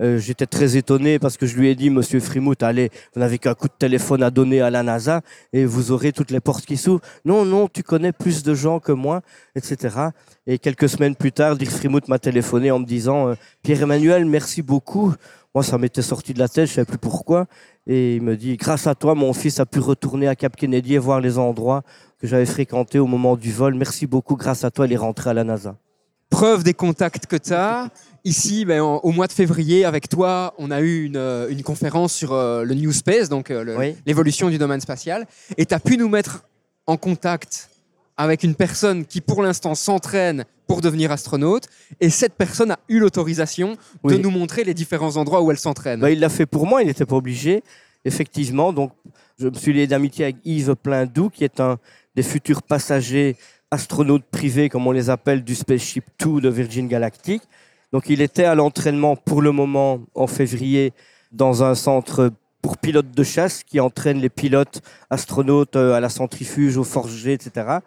Euh, 0.00 0.18
J'étais 0.18 0.46
très 0.46 0.76
étonné 0.76 1.18
parce 1.18 1.36
que 1.38 1.46
je 1.46 1.56
lui 1.56 1.68
ai 1.68 1.74
dit 1.74 1.88
Monsieur 1.88 2.20
Frimouth, 2.20 2.62
allez, 2.62 2.90
vous 3.14 3.20
n'avez 3.20 3.38
qu'un 3.38 3.54
coup 3.54 3.68
de 3.68 3.74
téléphone 3.78 4.22
à 4.22 4.30
donner 4.30 4.60
à 4.60 4.68
la 4.68 4.82
NASA 4.82 5.22
et 5.54 5.64
vous 5.64 5.90
aurez 5.90 6.12
toutes 6.12 6.30
les 6.30 6.40
portes 6.40 6.66
qui 6.66 6.76
s'ouvrent. 6.76 7.02
Non, 7.24 7.46
non, 7.46 7.66
tu 7.66 7.82
connais 7.82 8.12
plus 8.12 8.42
de 8.42 8.54
gens 8.54 8.78
que 8.78 8.92
moi, 8.92 9.22
etc. 9.54 10.08
Et 10.46 10.58
quelques 10.58 10.88
semaines 10.88 11.16
plus 11.16 11.32
tard, 11.32 11.56
Dirk 11.56 11.70
Frimouth 11.72 12.08
m'a 12.08 12.18
téléphoné 12.18 12.70
en 12.70 12.78
me 12.78 12.86
disant 12.86 13.34
Pierre-Emmanuel, 13.62 14.26
merci 14.26 14.60
beaucoup. 14.60 15.14
Moi, 15.54 15.62
ça 15.62 15.76
m'était 15.76 16.02
sorti 16.02 16.32
de 16.32 16.38
la 16.38 16.48
tête, 16.48 16.66
je 16.66 16.72
ne 16.72 16.74
savais 16.76 16.86
plus 16.86 16.98
pourquoi. 16.98 17.46
Et 17.86 18.16
il 18.16 18.22
me 18.22 18.36
dit, 18.36 18.56
grâce 18.56 18.86
à 18.86 18.94
toi, 18.94 19.14
mon 19.14 19.32
fils 19.34 19.60
a 19.60 19.66
pu 19.66 19.80
retourner 19.80 20.26
à 20.28 20.34
Cap 20.34 20.56
Kennedy 20.56 20.94
et 20.94 20.98
voir 20.98 21.20
les 21.20 21.36
endroits 21.38 21.82
que 22.18 22.26
j'avais 22.26 22.46
fréquentés 22.46 22.98
au 22.98 23.06
moment 23.06 23.36
du 23.36 23.52
vol. 23.52 23.74
Merci 23.74 24.06
beaucoup, 24.06 24.36
grâce 24.36 24.64
à 24.64 24.70
toi, 24.70 24.86
il 24.86 24.92
est 24.92 24.96
rentré 24.96 25.30
à 25.30 25.34
la 25.34 25.44
NASA. 25.44 25.76
preuve 26.30 26.62
des 26.64 26.72
contacts 26.72 27.26
que 27.26 27.36
tu 27.36 27.52
as. 27.52 27.90
Ici, 28.24 28.64
ben, 28.64 28.80
en- 28.80 28.96
au 29.02 29.10
mois 29.12 29.26
de 29.26 29.32
février, 29.32 29.84
avec 29.84 30.08
toi, 30.08 30.54
on 30.56 30.70
a 30.70 30.80
eu 30.80 31.04
une, 31.04 31.16
euh, 31.18 31.50
une 31.50 31.62
conférence 31.62 32.14
sur 32.14 32.32
euh, 32.32 32.64
le 32.64 32.74
New 32.74 32.90
Space, 32.90 33.28
donc 33.28 33.50
euh, 33.50 33.76
Oui. 33.78 33.96
l'évolution 34.06 34.48
du 34.48 34.56
domaine 34.56 34.80
spatial. 34.80 35.26
Et 35.58 35.66
tu 35.66 35.74
as 35.74 35.78
pu 35.80 35.98
nous 35.98 36.08
mettre 36.08 36.44
en 36.86 36.96
contact 36.96 37.68
avec 38.16 38.42
une 38.42 38.54
personne 38.54 39.04
qui, 39.04 39.20
pour 39.20 39.42
l'instant, 39.42 39.74
s'entraîne 39.74 40.44
pour 40.66 40.80
devenir 40.80 41.12
astronaute. 41.12 41.68
Et 42.00 42.10
cette 42.10 42.34
personne 42.34 42.72
a 42.72 42.78
eu 42.88 42.98
l'autorisation 42.98 43.76
de 44.04 44.16
nous 44.16 44.30
montrer 44.30 44.64
les 44.64 44.74
différents 44.74 45.16
endroits 45.16 45.42
où 45.42 45.50
elle 45.50 45.58
s'entraîne. 45.58 46.00
Bah, 46.00 46.10
il 46.10 46.20
l'a 46.20 46.28
fait 46.28 46.46
pour 46.46 46.66
moi, 46.66 46.82
il 46.82 46.86
n'était 46.86 47.06
pas 47.06 47.16
obligé. 47.16 47.62
effectivement, 48.04 48.72
donc, 48.72 48.92
je 49.38 49.48
me 49.48 49.54
suis 49.54 49.72
lié 49.72 49.86
d'amitié 49.86 50.26
avec 50.26 50.36
Yves 50.44 50.76
Plindou, 50.76 51.30
qui 51.30 51.44
est 51.44 51.60
un 51.60 51.78
des 52.14 52.22
futurs 52.22 52.62
passagers 52.62 53.36
astronautes 53.70 54.24
privés, 54.24 54.68
comme 54.68 54.86
on 54.86 54.92
les 54.92 55.08
appelle, 55.08 55.42
du 55.42 55.54
Spaceship 55.54 56.04
Two 56.18 56.40
de 56.40 56.48
Virgin 56.48 56.88
Galactic. 56.88 57.42
Donc, 57.92 58.08
il 58.08 58.20
était 58.20 58.44
à 58.44 58.54
l'entraînement 58.54 59.16
pour 59.16 59.42
le 59.42 59.52
moment 59.52 60.00
en 60.14 60.26
février 60.26 60.92
dans 61.32 61.62
un 61.64 61.74
centre 61.74 62.30
pour 62.62 62.78
pilotes 62.78 63.10
de 63.10 63.22
chasse 63.24 63.64
qui 63.64 63.80
entraîne 63.80 64.20
les 64.20 64.30
pilotes 64.30 64.80
astronautes 65.10 65.76
euh, 65.76 65.94
à 65.94 66.00
la 66.00 66.08
centrifuge, 66.08 66.76
au 66.76 66.84
forgé, 66.84 67.32
etc. 67.32 67.78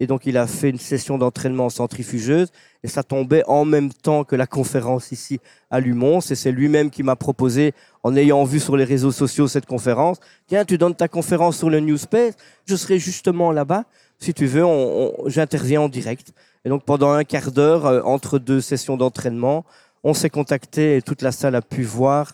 Et 0.00 0.06
donc, 0.08 0.26
il 0.26 0.36
a 0.36 0.48
fait 0.48 0.70
une 0.70 0.80
session 0.80 1.16
d'entraînement 1.18 1.66
en 1.66 1.70
centrifugeuse. 1.70 2.48
Et 2.82 2.88
ça 2.88 3.04
tombait 3.04 3.44
en 3.46 3.64
même 3.64 3.92
temps 3.92 4.24
que 4.24 4.34
la 4.34 4.48
conférence 4.48 5.12
ici 5.12 5.38
à 5.70 5.78
Lumons. 5.78 6.18
Et 6.18 6.34
c'est 6.34 6.50
lui-même 6.50 6.90
qui 6.90 7.04
m'a 7.04 7.14
proposé, 7.14 7.72
en 8.02 8.16
ayant 8.16 8.42
vu 8.42 8.58
sur 8.58 8.76
les 8.76 8.84
réseaux 8.84 9.12
sociaux 9.12 9.46
cette 9.46 9.66
conférence, 9.66 10.18
tiens, 10.48 10.64
tu 10.64 10.76
donnes 10.78 10.96
ta 10.96 11.06
conférence 11.06 11.58
sur 11.58 11.70
le 11.70 11.78
New 11.78 11.96
Space, 11.96 12.34
je 12.66 12.74
serai 12.74 12.98
justement 12.98 13.52
là-bas. 13.52 13.84
Si 14.18 14.34
tu 14.34 14.46
veux, 14.46 14.64
on, 14.64 15.14
on, 15.20 15.28
j'interviens 15.28 15.82
en 15.82 15.88
direct. 15.88 16.32
Et 16.64 16.68
donc, 16.68 16.84
pendant 16.84 17.12
un 17.12 17.22
quart 17.22 17.52
d'heure, 17.52 17.86
euh, 17.86 18.02
entre 18.02 18.38
deux 18.38 18.60
sessions 18.60 18.96
d'entraînement, 18.96 19.64
on 20.04 20.14
s'est 20.14 20.30
contacté 20.30 20.96
et 20.96 21.02
toute 21.02 21.22
la 21.22 21.30
salle 21.30 21.54
a 21.54 21.62
pu 21.62 21.84
voir. 21.84 22.32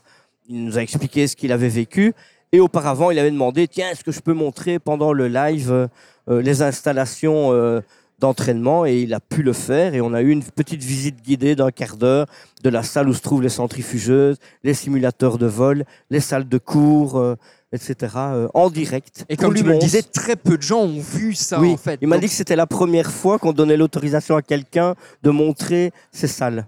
Il 0.49 0.65
nous 0.65 0.79
a 0.79 0.83
expliqué 0.83 1.27
ce 1.27 1.37
qu'il 1.37 1.53
avait 1.53 1.69
vécu. 1.69 2.15
Et 2.53 2.61
auparavant, 2.61 3.11
il 3.11 3.19
avait 3.19 3.31
demandé, 3.31 3.69
tiens, 3.69 3.91
est-ce 3.91 4.03
que 4.03 4.13
je 4.13 4.21
peux 4.21 4.33
montrer 4.33 4.79
pendant 4.79 5.13
le 5.13 5.29
live 5.29 5.71
euh, 5.71 5.87
euh, 6.31 6.41
les 6.41 6.63
installations 6.63 7.53
euh, 7.53 7.81
d'entraînement? 8.19 8.87
Et 8.87 9.01
il 9.03 9.13
a 9.13 9.21
pu 9.21 9.43
le 9.43 9.53
faire. 9.53 9.95
Et 9.95 10.01
on 10.01 10.15
a 10.15 10.23
eu 10.23 10.31
une 10.31 10.43
petite 10.43 10.83
visite 10.83 11.23
guidée 11.23 11.55
d'un 11.55 11.71
quart 11.71 11.97
d'heure 11.99 12.27
de 12.65 12.71
la 12.71 12.83
salle 12.83 13.09
où 13.11 13.13
se 13.15 13.21
trouvent 13.21 13.43
les 13.43 13.51
centrifugeuses, 13.51 14.39
les 14.65 14.73
simulateurs 14.73 15.37
de 15.37 15.45
vol, 15.47 15.85
les 16.09 16.21
salles 16.21 16.49
de 16.49 16.57
cours, 16.59 17.19
euh, 17.19 17.35
etc. 17.75 18.15
en 18.55 18.71
direct. 18.71 19.27
Et 19.29 19.37
comme 19.37 19.53
tu 19.55 19.63
me 19.65 19.73
le 19.73 19.79
disais, 19.79 20.01
très 20.03 20.37
peu 20.37 20.57
de 20.57 20.63
gens 20.63 20.81
ont 20.81 20.99
vu 21.01 21.35
ça 21.35 21.61
oui, 21.61 21.73
en 21.73 21.77
fait. 21.77 21.99
il 22.01 22.09
m'a 22.09 22.17
Donc- 22.17 22.23
dit 22.23 22.29
que 22.31 22.35
c'était 22.35 22.57
la 22.57 22.67
première 22.67 23.11
fois 23.13 23.39
qu'on 23.39 23.53
donnait 23.53 23.77
l'autorisation 23.77 24.37
à 24.37 24.41
quelqu'un 24.41 24.95
de 25.23 25.29
montrer 25.29 25.93
ces 26.11 26.29
salles. 26.29 26.67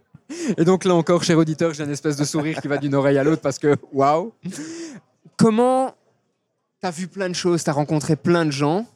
Et 0.57 0.65
donc 0.65 0.85
là 0.85 0.95
encore, 0.95 1.25
cher 1.25 1.39
auditeur, 1.39 1.75
j'ai 1.75 1.85
une 1.85 1.91
espèce 1.91 2.17
de 2.17 2.25
sourire 2.25 2.61
qui 2.61 2.69
va 2.69 2.79
d'une 2.79 2.95
oreille 2.95 3.19
à 3.19 3.25
l'autre 3.25 3.43
parce 3.43 3.59
que 3.59 3.77
waouh. 3.93 4.33
Comment 5.37 5.95
t'as 6.81 6.91
vu 6.91 7.09
plein 7.09 7.29
de 7.29 7.35
choses, 7.35 7.65
t'as 7.65 7.73
rencontré 7.73 8.17
plein 8.17 8.45
de 8.45 8.51
gens? 8.51 8.87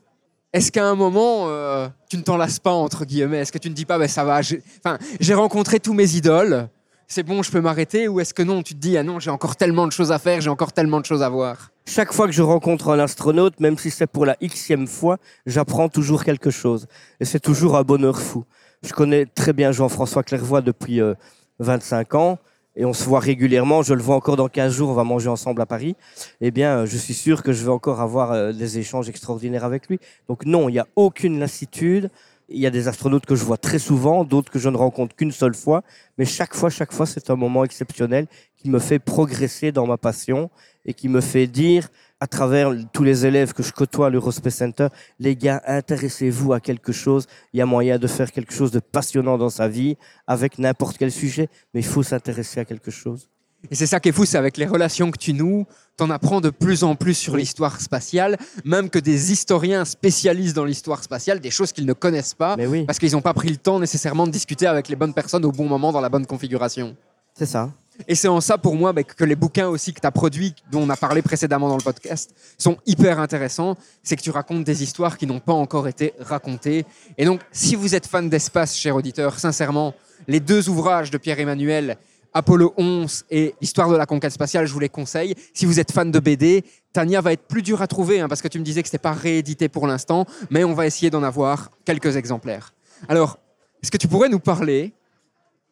Est-ce 0.53 0.71
qu'à 0.71 0.87
un 0.87 0.95
moment, 0.95 1.49
euh, 1.49 1.89
tu 2.09 2.17
ne 2.17 2.23
t'en 2.23 2.37
lasses 2.37 2.61
pas 2.61 2.73
entre 2.73 3.05
guillemets? 3.05 3.39
Est-ce 3.39 3.51
que 3.51 3.59
tu 3.59 3.69
ne 3.69 3.75
dis 3.75 3.85
pas, 3.85 3.99
ben 3.99 4.07
ça 4.07 4.25
va, 4.25 4.41
j'ai 4.43 5.35
rencontré 5.35 5.81
tous 5.81 5.95
mes 5.95 6.15
idoles, 6.15 6.69
c'est 7.09 7.25
bon, 7.25 7.43
je 7.43 7.51
peux 7.51 7.61
m'arrêter? 7.61 8.09
Ou 8.09 8.21
est-ce 8.21 8.33
que 8.33 8.43
non, 8.43 8.63
tu 8.63 8.75
te 8.75 8.79
dis, 8.79 8.97
ah 8.97 9.03
non, 9.03 9.19
j'ai 9.19 9.31
encore 9.31 9.57
tellement 9.57 9.87
de 9.87 9.93
choses 9.93 10.13
à 10.13 10.19
faire, 10.19 10.41
j'ai 10.41 10.51
encore 10.51 10.73
tellement 10.73 11.01
de 11.01 11.07
choses 11.07 11.23
à 11.23 11.29
voir? 11.29 11.71
Chaque 11.87 12.13
fois 12.13 12.27
que 12.27 12.33
je 12.33 12.43
rencontre 12.43 12.91
un 12.91 12.99
astronaute, 12.99 13.61
même 13.61 13.77
si 13.77 13.91
c'est 13.91 14.07
pour 14.07 14.27
la 14.27 14.37
xème 14.41 14.87
fois, 14.87 15.19
j'apprends 15.45 15.89
toujours 15.89 16.25
quelque 16.25 16.51
chose. 16.51 16.87
Et 17.21 17.25
c'est 17.25 17.41
toujours 17.41 17.77
un 17.77 17.83
bonheur 17.83 18.21
fou. 18.21 18.45
Je 18.85 18.93
connais 18.93 19.25
très 19.25 19.55
bien 19.55 19.73
Jean-François 19.73 20.23
Clairvoy 20.23 20.61
depuis 20.61 21.01
euh, 21.01 21.15
25 21.59 22.15
ans. 22.17 22.39
Et 22.77 22.85
on 22.85 22.93
se 22.93 23.05
voit 23.05 23.21
régulièrement. 23.21 23.83
Je 23.83 23.95
le 23.95 24.03
vois 24.03 24.15
encore 24.15 24.37
dans 24.37 24.49
15 24.49 24.75
jours. 24.75 24.91
On 24.91 24.95
va 24.95 25.05
manger 25.05 25.31
ensemble 25.31 25.63
à 25.63 25.67
Paris. 25.67 25.97
Eh 26.43 26.51
bien, 26.51 26.81
euh, 26.81 26.87
je 26.87 26.99
suis 26.99 27.15
sûr 27.15 27.43
que 27.43 27.53
je 27.53 27.65
vais 27.65 27.71
encore 27.71 28.03
avoir 28.03 28.33
euh, 28.33 28.53
des 28.53 28.79
échanges 28.79 29.09
extraordinaires 29.09 29.65
avec 29.65 29.89
lui. 29.89 30.01
Donc 30.29 30.45
non, 30.45 30.69
il 30.69 30.73
n'y 30.73 30.79
a 30.79 30.87
aucune 30.97 31.39
lassitude. 31.39 32.11
Il 32.51 32.59
y 32.59 32.67
a 32.67 32.71
des 32.71 32.87
astronautes 32.87 33.25
que 33.25 33.37
je 33.37 33.43
vois 33.43 33.57
très 33.57 33.79
souvent, 33.79 34.23
d'autres 34.23 34.53
que 34.53 34.59
je 34.59 34.69
ne 34.69 34.77
rencontre 34.77 35.17
qu'une 35.17 35.33
seule 35.33 35.55
fois. 35.55 35.83
Mais 36.19 36.27
chaque 36.27 36.55
fois, 36.55 36.69
chaque 36.69 36.93
fois, 36.93 37.07
c'est 37.07 37.31
un 37.31 37.37
moment 37.37 37.65
exceptionnel 37.65 38.27
qui 38.59 38.69
me 38.69 38.79
fait 38.79 38.99
progresser 38.99 39.73
dans 39.73 39.87
ma 39.87 39.97
passion 39.97 40.51
et 40.85 40.93
qui 40.93 41.09
me 41.09 41.23
fait 41.23 41.47
dire, 41.47 41.89
à 42.21 42.27
travers 42.27 42.73
tous 42.93 43.03
les 43.03 43.27
élèves 43.27 43.53
que 43.53 43.63
je 43.63 43.73
côtoie 43.73 44.07
à 44.07 44.11
l'Eurospace 44.11 44.55
Center, 44.55 44.89
les 45.19 45.37
gars, 45.37 45.63
intéressez-vous 45.67 46.53
à 46.53 46.61
quelque 46.61 46.93
chose. 46.93 47.27
Il 47.53 47.59
y 47.59 47.61
a 47.61 47.67
moyen 47.67 47.99
de 47.99 48.07
faire 48.07 48.33
quelque 48.33 48.53
chose 48.53 48.71
de 48.71 48.81
passionnant 48.81 49.37
dans 49.37 49.51
sa 49.51 49.69
vie 49.69 49.97
avec 50.27 50.59
n'importe 50.59 50.97
quel 50.97 51.13
sujet, 51.13 51.49
mais 51.75 51.81
il 51.81 51.87
faut 51.87 52.03
s'intéresser 52.03 52.61
à 52.61 52.65
quelque 52.65 52.91
chose. 52.91 53.29
Et 53.71 53.75
c'est 53.75 53.87
ça 53.87 53.99
qui 53.99 54.11
est 54.11 54.13
fou, 54.13 54.25
c'est 54.25 54.37
avec 54.37 54.57
les 54.57 54.67
relations 54.67 55.11
que 55.11 55.19
tu 55.19 55.33
noues, 55.33 55.67
t'en 55.97 56.11
apprends 56.11 56.41
de 56.41 56.51
plus 56.51 56.85
en 56.85 56.97
plus 56.97 57.15
sur 57.15 57.37
l'histoire 57.37 57.81
spatiale, 57.81 58.37
même 58.65 58.91
que 58.91 58.99
des 58.99 59.33
historiens 59.33 59.85
spécialistes 59.85 60.55
dans 60.55 60.65
l'histoire 60.65 61.03
spatiale, 61.03 61.41
des 61.41 61.51
choses 61.51 61.73
qu'ils 61.73 61.87
ne 61.87 61.95
connaissent 61.95 62.35
pas, 62.35 62.57
Mais 62.57 62.67
oui, 62.67 62.85
parce 62.85 62.99
qu'ils 62.99 63.13
n'ont 63.13 63.23
pas 63.23 63.35
pris 63.35 63.49
le 63.49 63.57
temps 63.57 63.81
nécessairement 63.81 64.27
de 64.27 64.33
discuter 64.33 64.67
avec 64.67 64.89
les 64.89 64.97
bonnes 64.97 65.15
personnes 65.15 65.45
au 65.45 65.53
bon 65.53 65.67
moment 65.67 65.93
dans 65.93 66.01
la 66.01 66.11
bonne 66.11 66.27
configuration. 66.27 66.95
c'est 67.35 67.47
ça. 67.47 67.71
Et 68.09 68.15
c'est 68.15 68.29
en 68.29 68.41
ça 68.41 68.59
pour 68.59 68.75
moi 68.75 68.93
que 68.93 69.25
les 69.25 69.37
bouquins 69.37 69.69
aussi 69.69 69.93
que 69.93 70.01
tu 70.01 70.07
as 70.07 70.11
produits, 70.11 70.55
dont 70.71 70.83
on 70.83 70.91
a 70.91 70.97
parlé 70.97 71.23
précédemment 71.23 71.69
dans 71.69 71.77
le 71.77 71.83
podcast, 71.83 72.35
sont 72.59 72.77
hyper 72.87 73.21
intéressants. 73.21 73.77
C'est 74.03 74.17
que 74.17 74.23
tu 74.23 74.31
racontes 74.31 74.65
des 74.65 74.83
histoires 74.83 75.17
qui 75.17 75.27
n'ont 75.27 75.41
pas 75.41 75.53
encore 75.53 75.89
été 75.89 76.15
racontées. 76.19 76.85
Et 77.19 77.25
donc, 77.25 77.41
si 77.53 77.77
vous 77.77 77.95
êtes 77.95 78.07
fan 78.07 78.29
d'espace, 78.29 78.77
cher 78.77 78.97
auditeur, 78.97 79.39
sincèrement, 79.39 79.95
les 80.27 80.41
deux 80.41 80.69
ouvrages 80.69 81.11
de 81.11 81.19
Pierre-Emmanuel, 81.19 81.97
Apollo 82.33 82.75
11 82.77 83.27
et 83.31 83.55
L'histoire 83.61 83.89
de 83.89 83.97
la 83.97 84.07
conquête 84.07 84.33
spatiale, 84.33 84.67
je 84.67 84.73
vous 84.73 84.81
les 84.81 84.89
conseille. 84.89 85.35
Si 85.53 85.67
vous 85.67 85.79
êtes 85.79 85.93
fan 85.93 86.11
de 86.11 86.19
BD, 86.19 86.65
Tania 86.93 87.21
va 87.21 87.33
être 87.33 87.47
plus 87.47 87.63
dur 87.63 87.81
à 87.81 87.87
trouver, 87.87 88.21
hein, 88.21 88.29
parce 88.29 88.43
que 88.43 88.49
tu 88.49 88.59
me 88.59 88.65
disais 88.65 88.83
que 88.83 88.89
ce 88.89 88.91
n'était 88.91 89.03
pas 89.03 89.13
réédité 89.13 89.69
pour 89.69 89.87
l'instant, 89.87 90.27
mais 90.51 90.65
on 90.65 90.75
va 90.75 90.87
essayer 90.87 91.11
d'en 91.11 91.23
avoir 91.23 91.71
quelques 91.85 92.17
exemplaires. 92.17 92.75
Alors, 93.09 93.39
est-ce 93.83 93.91
que 93.91 93.99
tu 93.99 94.09
pourrais 94.09 94.29
nous 94.29 94.41
parler 94.41 94.93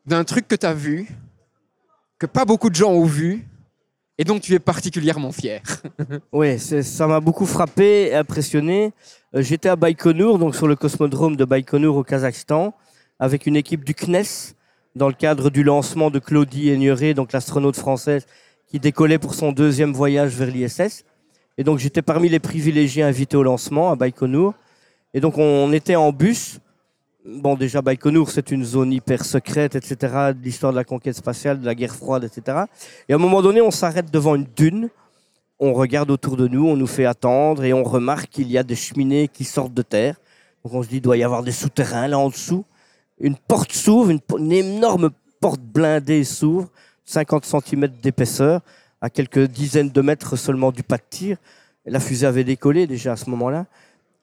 d'un 0.07 0.23
truc 0.23 0.47
que 0.47 0.55
tu 0.55 0.67
as 0.67 0.75
vu, 0.75 1.09
pas 2.27 2.45
beaucoup 2.45 2.71
de 2.71 2.75
gens 2.75 2.91
ont 2.93 3.05
vu, 3.05 3.47
et 4.19 4.25
dont 4.25 4.39
tu 4.39 4.55
es 4.55 4.59
particulièrement 4.59 5.33
fier 5.33 5.63
Oui, 6.33 6.59
ça 6.59 7.07
m'a 7.07 7.21
beaucoup 7.21 7.47
frappé 7.47 8.09
et 8.09 8.15
impressionné. 8.15 8.93
Euh, 9.35 9.43
J'étais 9.43 9.69
à 9.69 9.77
Baïkonour, 9.77 10.39
donc 10.39 10.55
sur 10.55 10.69
le 10.69 10.77
cosmodrome 10.77 11.37
de 11.37 11.45
Baïkonour 11.45 11.97
au 11.97 12.05
Kazakhstan, 12.05 12.75
avec 13.19 13.47
une 13.47 13.57
équipe 13.57 13.85
du 13.85 13.95
CNES, 13.95 14.55
dans 14.95 15.09
le 15.09 15.15
cadre 15.15 15.51
du 15.51 15.63
lancement 15.63 16.11
de 16.11 16.19
Claudie 16.19 16.71
Aigneret, 16.71 17.15
donc 17.15 17.33
l'astronaute 17.33 17.77
française 17.77 18.27
qui 18.69 18.79
décollait 18.79 19.19
pour 19.19 19.35
son 19.35 19.53
deuxième 19.53 19.93
voyage 19.93 20.35
vers 20.35 20.49
l'ISS. 20.49 21.05
Et 21.59 21.65
donc 21.65 21.79
j'étais 21.79 22.03
parmi 22.03 22.29
les 22.29 22.41
privilégiés 22.41 23.03
invités 23.03 23.37
au 23.37 23.43
lancement 23.43 23.91
à 23.91 23.97
Baïkonour. 23.97 24.55
Et 25.15 25.21
donc 25.21 25.37
on 25.39 25.73
était 25.73 25.97
en 25.97 26.13
bus. 26.13 26.59
Bon, 27.25 27.55
déjà, 27.55 27.83
Baïkonour, 27.83 28.31
c'est 28.31 28.51
une 28.51 28.65
zone 28.65 28.93
hyper 28.93 29.25
secrète, 29.25 29.77
etc., 29.77 29.97
de 30.37 30.43
l'histoire 30.43 30.73
de 30.73 30.77
la 30.77 30.85
conquête 30.85 31.15
spatiale, 31.15 31.61
de 31.61 31.67
la 31.67 31.75
guerre 31.75 31.95
froide, 31.95 32.25
etc. 32.25 32.65
Et 33.09 33.13
à 33.13 33.17
un 33.17 33.19
moment 33.19 33.43
donné, 33.43 33.61
on 33.61 33.71
s'arrête 33.71 34.11
devant 34.11 34.35
une 34.35 34.47
dune 34.57 34.91
on 35.65 35.75
regarde 35.75 36.11
autour 36.11 36.37
de 36.37 36.49
nous, 36.49 36.67
on 36.67 36.77
nous 36.77 36.89
fait 36.89 37.05
attendre 37.05 37.63
et 37.63 37.73
on 37.73 37.85
remarque 37.85 38.31
qu'il 38.31 38.51
y 38.51 38.59
a 38.59 38.65
des 38.65 38.75
cheminées 38.75 39.29
qui 39.29 39.45
sortent 39.45 39.73
de 39.73 39.83
terre. 39.83 40.17
Donc 40.65 40.75
on 40.75 40.83
se 40.83 40.89
dit, 40.89 40.97
il 40.97 41.01
doit 41.01 41.17
y 41.17 41.23
avoir 41.23 41.45
des 41.45 41.53
souterrains 41.53 42.09
là 42.09 42.19
en 42.19 42.31
dessous. 42.31 42.65
Une 43.21 43.37
porte 43.37 43.73
s'ouvre, 43.73 44.11
une, 44.11 44.53
énorme 44.53 45.11
porte 45.41 45.61
blindée 45.61 46.25
s'ouvre, 46.25 46.69
50 47.05 47.45
cm 47.45 47.87
d'épaisseur, 48.03 48.61
à 49.01 49.09
quelques 49.09 49.47
dizaines 49.47 49.91
de 49.91 50.01
mètres 50.01 50.35
seulement 50.35 50.73
du 50.73 50.83
pas 50.83 50.97
de 50.97 51.05
tir. 51.09 51.37
La 51.87 52.01
fusée 52.01 52.27
avait 52.27 52.43
décollé 52.43 52.89
déjà 52.89 53.13
à 53.13 53.17
ce 53.17 53.31
moment-là. 53.31 53.67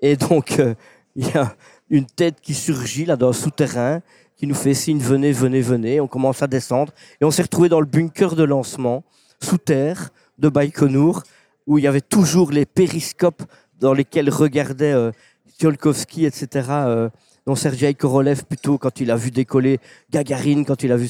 Et 0.02 0.18
donc, 0.18 0.60
euh, 0.60 0.76
il 1.16 1.26
y 1.26 1.38
a 1.38 1.56
une 1.90 2.06
tête 2.06 2.42
qui 2.42 2.54
surgit 2.54 3.06
là 3.06 3.16
dans 3.16 3.30
un 3.30 3.34
souterrain, 3.34 4.02
qui 4.38 4.48
nous 4.48 4.56
fait 4.56 4.74
signe, 4.74 5.00
venez, 5.00 5.32
venez, 5.32 5.62
venez. 5.62 6.00
On 6.00 6.08
commence 6.08 6.42
à 6.42 6.48
descendre 6.48 6.94
et 7.20 7.26
on 7.26 7.32
s'est 7.32 7.42
retrouvé 7.42 7.68
dans 7.68 7.82
le 7.82 7.86
bunker 7.86 8.36
de 8.36 8.44
lancement, 8.44 9.04
sous 9.42 9.58
terre, 9.58 10.12
de 10.38 10.48
Baïkonour, 10.50 11.24
où 11.68 11.78
il 11.78 11.84
y 11.84 11.88
avait 11.88 12.02
toujours 12.02 12.52
les 12.52 12.66
périscopes 12.66 13.44
dans 13.80 13.94
lesquels 13.94 14.30
regardait 14.30 14.94
euh, 14.94 15.12
Tsiolkovsky, 15.60 16.26
etc. 16.26 16.68
euh, 16.70 17.10
dont 17.46 17.56
Sergei 17.56 17.94
Korolev 17.94 18.44
plutôt 18.46 18.78
quand 18.78 19.02
il 19.02 19.12
a 19.12 19.16
vu 19.16 19.32
décoller 19.32 19.80
Gagarine, 20.12 20.66
quand 20.66 20.84
il 20.84 20.92
a 20.92 20.98
vu 20.98 21.10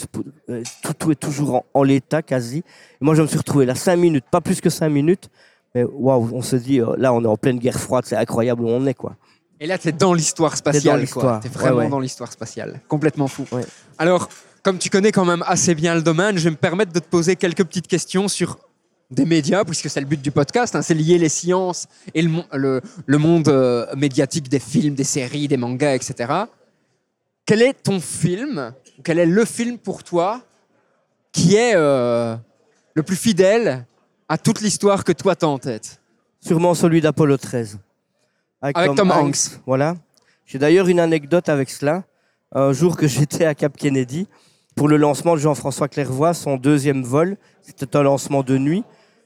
euh, 0.49 0.63
tout, 0.81 0.93
tout 0.93 1.11
est 1.11 1.15
toujours 1.15 1.55
en, 1.55 1.65
en 1.73 1.83
l'état 1.83 2.21
quasi. 2.21 2.59
Et 2.59 2.63
moi 3.01 3.13
je 3.13 3.21
me 3.21 3.27
suis 3.27 3.37
retrouvé 3.37 3.65
là 3.65 3.75
cinq 3.75 3.97
minutes, 3.97 4.25
pas 4.31 4.41
plus 4.41 4.61
que 4.61 4.69
cinq 4.69 4.89
minutes, 4.89 5.29
mais 5.75 5.83
waouh, 5.83 6.29
on 6.33 6.41
se 6.41 6.55
dit 6.55 6.81
euh, 6.81 6.95
là 6.97 7.13
on 7.13 7.23
est 7.23 7.27
en 7.27 7.37
pleine 7.37 7.59
guerre 7.59 7.79
froide, 7.79 8.05
c'est 8.07 8.15
incroyable 8.15 8.63
où 8.63 8.69
on 8.69 8.85
est 8.85 8.93
quoi. 8.93 9.15
Et 9.59 9.67
là, 9.67 9.77
tu 9.77 9.89
es 9.89 9.91
dans 9.91 10.13
l'histoire 10.13 10.55
spatiale. 10.55 11.01
l'histoire. 11.01 11.39
Tu 11.41 11.47
es 11.47 11.49
vraiment 11.49 11.77
Ouais, 11.77 11.83
ouais. 11.85 11.89
dans 11.89 11.99
l'histoire 11.99 12.31
spatiale. 12.31 12.79
Complètement 12.87 13.27
fou. 13.27 13.45
Ouais. 13.51 13.65
Alors, 13.97 14.29
comme 14.63 14.77
tu 14.77 14.89
connais 14.89 15.11
quand 15.11 15.25
même 15.25 15.43
assez 15.47 15.75
bien 15.75 15.95
le 15.95 16.01
domaine, 16.01 16.37
je 16.37 16.45
vais 16.45 16.51
me 16.51 16.55
permettre 16.55 16.93
de 16.93 16.99
te 16.99 17.07
poser 17.07 17.35
quelques 17.35 17.63
petites 17.65 17.87
questions 17.87 18.27
sur 18.27 18.57
des 19.11 19.25
médias, 19.25 19.65
puisque 19.65 19.89
c'est 19.89 19.99
le 19.99 20.05
but 20.05 20.21
du 20.21 20.31
podcast, 20.31 20.75
hein, 20.75 20.81
c'est 20.81 20.93
lier 20.93 21.17
les 21.17 21.29
sciences 21.29 21.87
et 22.13 22.21
le, 22.21 22.29
le- 22.53 22.81
le 23.05 23.17
monde 23.17 23.47
euh, 23.49 23.85
médiatique 23.95 24.47
des 24.49 24.59
films, 24.59 24.93
des 24.95 25.03
séries, 25.03 25.47
des 25.47 25.57
mangas, 25.57 25.95
etc. 25.95 26.31
Quel 27.45 27.61
est 27.63 27.73
ton 27.73 27.99
film, 27.99 28.71
quel 29.03 29.17
est 29.19 29.25
le 29.25 29.43
film 29.45 29.77
pour 29.79 30.03
toi 30.03 30.41
qui 31.31 31.55
est 31.55 31.73
euh, 31.75 32.35
le 32.93 33.01
plus 33.03 33.15
fidèle 33.15 33.85
à 34.29 34.37
toute 34.37 34.61
l'histoire 34.61 35.03
que 35.03 35.11
toi 35.11 35.35
t'as 35.35 35.47
en 35.47 35.57
tête? 35.57 35.99
Sûrement 36.39 36.75
celui 36.75 37.01
d'Apollo 37.01 37.35
13. 37.37 37.79
Avec 38.61 38.95
Tom 38.95 39.11
Hanks. 39.11 39.59
Voilà. 39.65 39.95
J'ai 40.45 40.59
d'ailleurs 40.59 40.87
une 40.87 40.99
anecdote 40.99 41.47
avec 41.49 41.69
cela. 41.69 42.03
Un 42.51 42.73
jour 42.73 42.97
que 42.97 43.07
j'étais 43.07 43.45
à 43.45 43.55
Cap 43.55 43.77
Kennedy 43.77 44.27
pour 44.75 44.87
le 44.87 44.97
lancement 44.97 45.35
de 45.35 45.39
Jean-François 45.39 45.87
Clairvoy, 45.87 46.33
son 46.33 46.57
deuxième 46.57 47.03
vol. 47.03 47.37
C'était 47.61 47.95
un 47.95 48.03
lancement 48.03 48.43
de 48.43 48.57
nuit. 48.57 48.83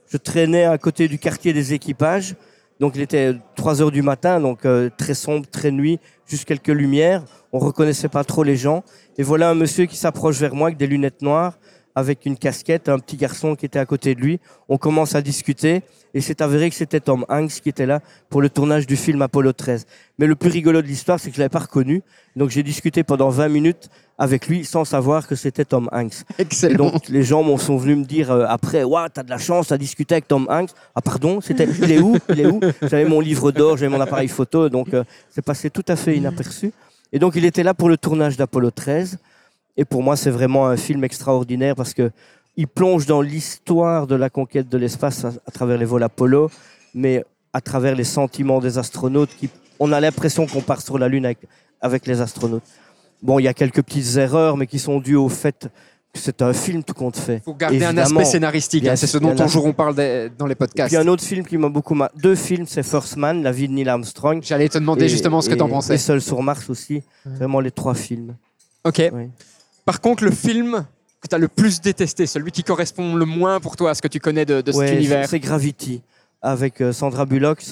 Je 0.08 0.18
traînais 0.18 0.66
à 0.66 0.78
côté 0.78 1.08
du 1.08 1.18
quartier 1.18 1.54
des 1.54 1.74
équipages. 1.74 2.36
Donc 2.80 2.94
il 2.96 3.02
était 3.02 3.36
3 3.56 3.82
heures 3.82 3.92
du 3.92 4.02
matin, 4.02 4.40
donc 4.40 4.66
euh, 4.66 4.90
très 4.98 5.14
sombre, 5.14 5.48
très 5.50 5.72
nuit, 5.72 6.00
juste 6.26 6.46
quelques 6.46 6.68
lumières. 6.68 7.24
On 7.52 7.60
reconnaissait 7.60 8.10
pas 8.10 8.24
trop 8.24 8.44
les 8.44 8.58
gens. 8.58 8.84
Et 9.18 9.24
voilà 9.24 9.50
un 9.50 9.56
monsieur 9.56 9.86
qui 9.86 9.96
s'approche 9.96 10.38
vers 10.38 10.54
moi 10.54 10.68
avec 10.68 10.78
des 10.78 10.88
lunettes 10.88 11.22
noires, 11.22 11.58
avec 11.96 12.26
une 12.26 12.38
casquette, 12.38 12.90
un 12.90 13.00
petit 13.00 13.18
garçon 13.18 13.56
qui 13.56 13.66
était 13.66 13.80
à 13.80 13.86
côté 13.86 14.16
de 14.16 14.22
lui. 14.22 14.40
On 14.70 14.78
commence 14.78 15.16
à 15.16 15.22
discuter 15.22 15.84
et 16.14 16.22
c'est 16.22 16.42
avéré 16.42 16.70
que 16.70 16.76
c'était 16.76 17.00
Tom 17.00 17.26
Hanks 17.30 17.62
qui 17.62 17.70
était 17.70 17.86
là 17.86 18.00
pour 18.30 18.42
le 18.42 18.50
tournage 18.50 18.86
du 18.88 18.96
film 18.96 19.22
Apollo 19.22 19.54
13. 19.54 19.86
Mais 20.20 20.28
le 20.28 20.36
plus 20.36 20.50
rigolo 20.50 20.82
de 20.82 20.88
l'histoire, 20.88 21.20
c'est 21.20 21.30
que 21.30 21.36
je 21.36 21.42
l'avais 21.42 21.50
pas 21.50 21.60
reconnu. 21.60 22.04
Donc 22.36 22.50
j'ai 22.50 22.64
discuté 22.64 23.04
pendant 23.04 23.30
20 23.30 23.48
minutes 23.50 23.90
avec 24.18 24.48
lui 24.48 24.64
sans 24.64 24.86
savoir 24.86 25.28
que 25.28 25.36
c'était 25.36 25.66
Tom 25.66 25.90
Hanks. 25.92 26.24
Et 26.38 26.44
Excellent. 26.44 26.92
donc 26.92 27.10
les 27.10 27.24
gens 27.24 27.44
m'ont 27.44 27.58
sont 27.58 27.78
venus 27.78 27.98
me 27.98 28.06
dire 28.06 28.32
euh, 28.32 28.46
après, 28.48 28.84
waouh, 28.84 29.08
t'as 29.12 29.24
de 29.24 29.30
la 29.30 29.40
chance, 29.40 29.68
t'as 29.68 29.78
discuté 29.78 30.16
avec 30.16 30.28
Tom 30.28 30.48
Hanks. 30.50 30.70
Ah 30.96 31.02
pardon, 31.02 31.42
c'était, 31.42 31.68
il 31.82 31.92
est 31.92 32.00
où, 32.00 32.16
il 32.30 32.40
est 32.40 32.46
où? 32.46 32.60
J'avais 32.84 33.06
mon 33.06 33.20
livre 33.20 33.52
d'or, 33.52 33.78
j'avais 33.78 33.96
mon 33.96 34.02
appareil 34.02 34.28
photo, 34.28 34.70
donc 34.70 34.94
euh, 34.94 35.04
c'est 35.30 35.44
passé 35.44 35.70
tout 35.70 35.86
à 35.88 35.96
fait 35.96 36.16
inaperçu. 36.16 36.72
Et 37.12 37.20
donc 37.20 37.34
il 37.36 37.46
était 37.46 37.64
là 37.64 37.74
pour 37.74 37.90
le 37.90 37.98
tournage 37.98 38.38
d'Apollo 38.38 38.72
13. 38.72 39.18
Et 39.78 39.86
pour 39.86 40.04
moi, 40.04 40.16
c'est 40.16 40.30
vraiment 40.30 40.68
un 40.68 40.78
film 40.78 41.04
extraordinaire 41.04 41.76
parce 41.76 41.94
que 41.94 42.12
il 42.56 42.68
plonge 42.68 43.08
dans 43.08 43.22
l'histoire 43.22 44.06
de 44.06 44.16
la 44.16 44.30
conquête 44.30 44.70
de 44.70 44.78
l'espace 44.78 45.26
à, 45.26 45.30
à 45.48 45.52
travers 45.52 45.78
les 45.78 45.86
vols 45.86 46.04
Apollo, 46.04 46.52
mais 46.94 47.24
à 47.52 47.62
travers 47.62 47.96
les 47.96 48.04
sentiments 48.04 48.60
des 48.60 48.78
astronautes. 48.78 49.32
Qui, 49.40 49.50
on 49.80 49.92
a 49.92 50.00
l'impression 50.00 50.46
qu'on 50.46 50.62
part 50.62 50.82
sur 50.82 51.00
la 51.00 51.08
Lune 51.08 51.26
avec, 51.26 51.40
avec 51.82 52.06
les 52.06 52.22
astronautes. 52.22 52.64
Bon, 53.24 53.40
il 53.40 53.44
y 53.44 53.48
a 53.48 53.54
quelques 53.56 53.82
petites 53.82 54.18
erreurs, 54.18 54.58
mais 54.58 54.68
qui 54.68 54.78
sont 54.78 55.00
dues 55.00 55.16
au 55.16 55.30
fait 55.30 55.68
que 56.14 56.20
c'est 56.20 56.44
un 56.44 56.54
film 56.54 56.84
tout 56.84 56.94
compte 56.94 57.18
fait. 57.18 57.38
Il 57.38 57.42
faut 57.42 57.56
garder 57.56 57.84
un 57.84 57.98
aspect 57.98 58.26
scénaristique. 58.26 58.86
Hein, 58.88 58.96
c'est 58.96 59.08
ce 59.08 59.18
dont 59.18 59.34
un 59.40 59.48
jour 59.48 59.66
on 59.66 59.74
parle 59.74 59.96
des- 59.96 60.30
dans 60.38 60.46
les 60.46 60.54
podcasts. 60.54 60.94
Puis 60.94 61.04
un 61.04 61.08
autre 61.08 61.24
film 61.24 61.44
qui 61.44 61.58
m'a 61.58 61.70
beaucoup 61.70 61.96
mar... 61.96 62.12
Deux 62.16 62.36
films, 62.36 62.68
c'est 62.68 62.84
First 62.84 63.18
Man, 63.18 63.42
La 63.42 63.52
vie 63.52 63.68
de 63.68 63.74
Neil 63.74 63.90
Armstrong. 63.90 64.44
J'allais 64.44 64.70
te 64.70 64.78
demander 64.78 65.06
Et- 65.06 65.10
justement 65.10 65.42
ce 65.42 65.50
que 65.50 65.56
et- 65.56 65.58
tu 65.58 65.64
en 65.64 65.70
pensais. 65.70 65.96
Et 65.96 65.98
Seul 65.98 66.22
sur 66.22 66.44
Mars 66.44 66.70
aussi. 66.70 67.02
Vraiment 67.26 67.60
les 67.62 67.72
trois 67.72 67.96
films. 67.96 68.36
Ok. 68.84 69.02
Oui. 69.12 69.30
Par 69.86 70.02
contre, 70.02 70.24
le 70.24 70.32
film 70.32 70.86
que 71.22 71.28
tu 71.28 71.36
as 71.36 71.38
le 71.38 71.48
plus 71.48 71.82
détesté, 71.82 72.26
celui 72.26 72.52
qui 72.52 72.64
correspond 72.64 73.16
le 73.16 73.26
moins 73.26 73.60
pour 73.60 73.76
toi 73.76 73.92
à 73.92 73.96
ce 73.96 74.02
que 74.02 74.08
tu 74.08 74.20
connais 74.20 74.46
de, 74.46 74.62
de 74.62 74.72
Ouais, 74.74 74.88
cet 74.88 74.98
univers. 74.98 75.28
C'est 75.30 75.40
Gravity 75.40 76.02
avec 76.42 76.82
euh, 76.82 76.92
Sandra 76.92 77.26
Bullock. 77.26 77.64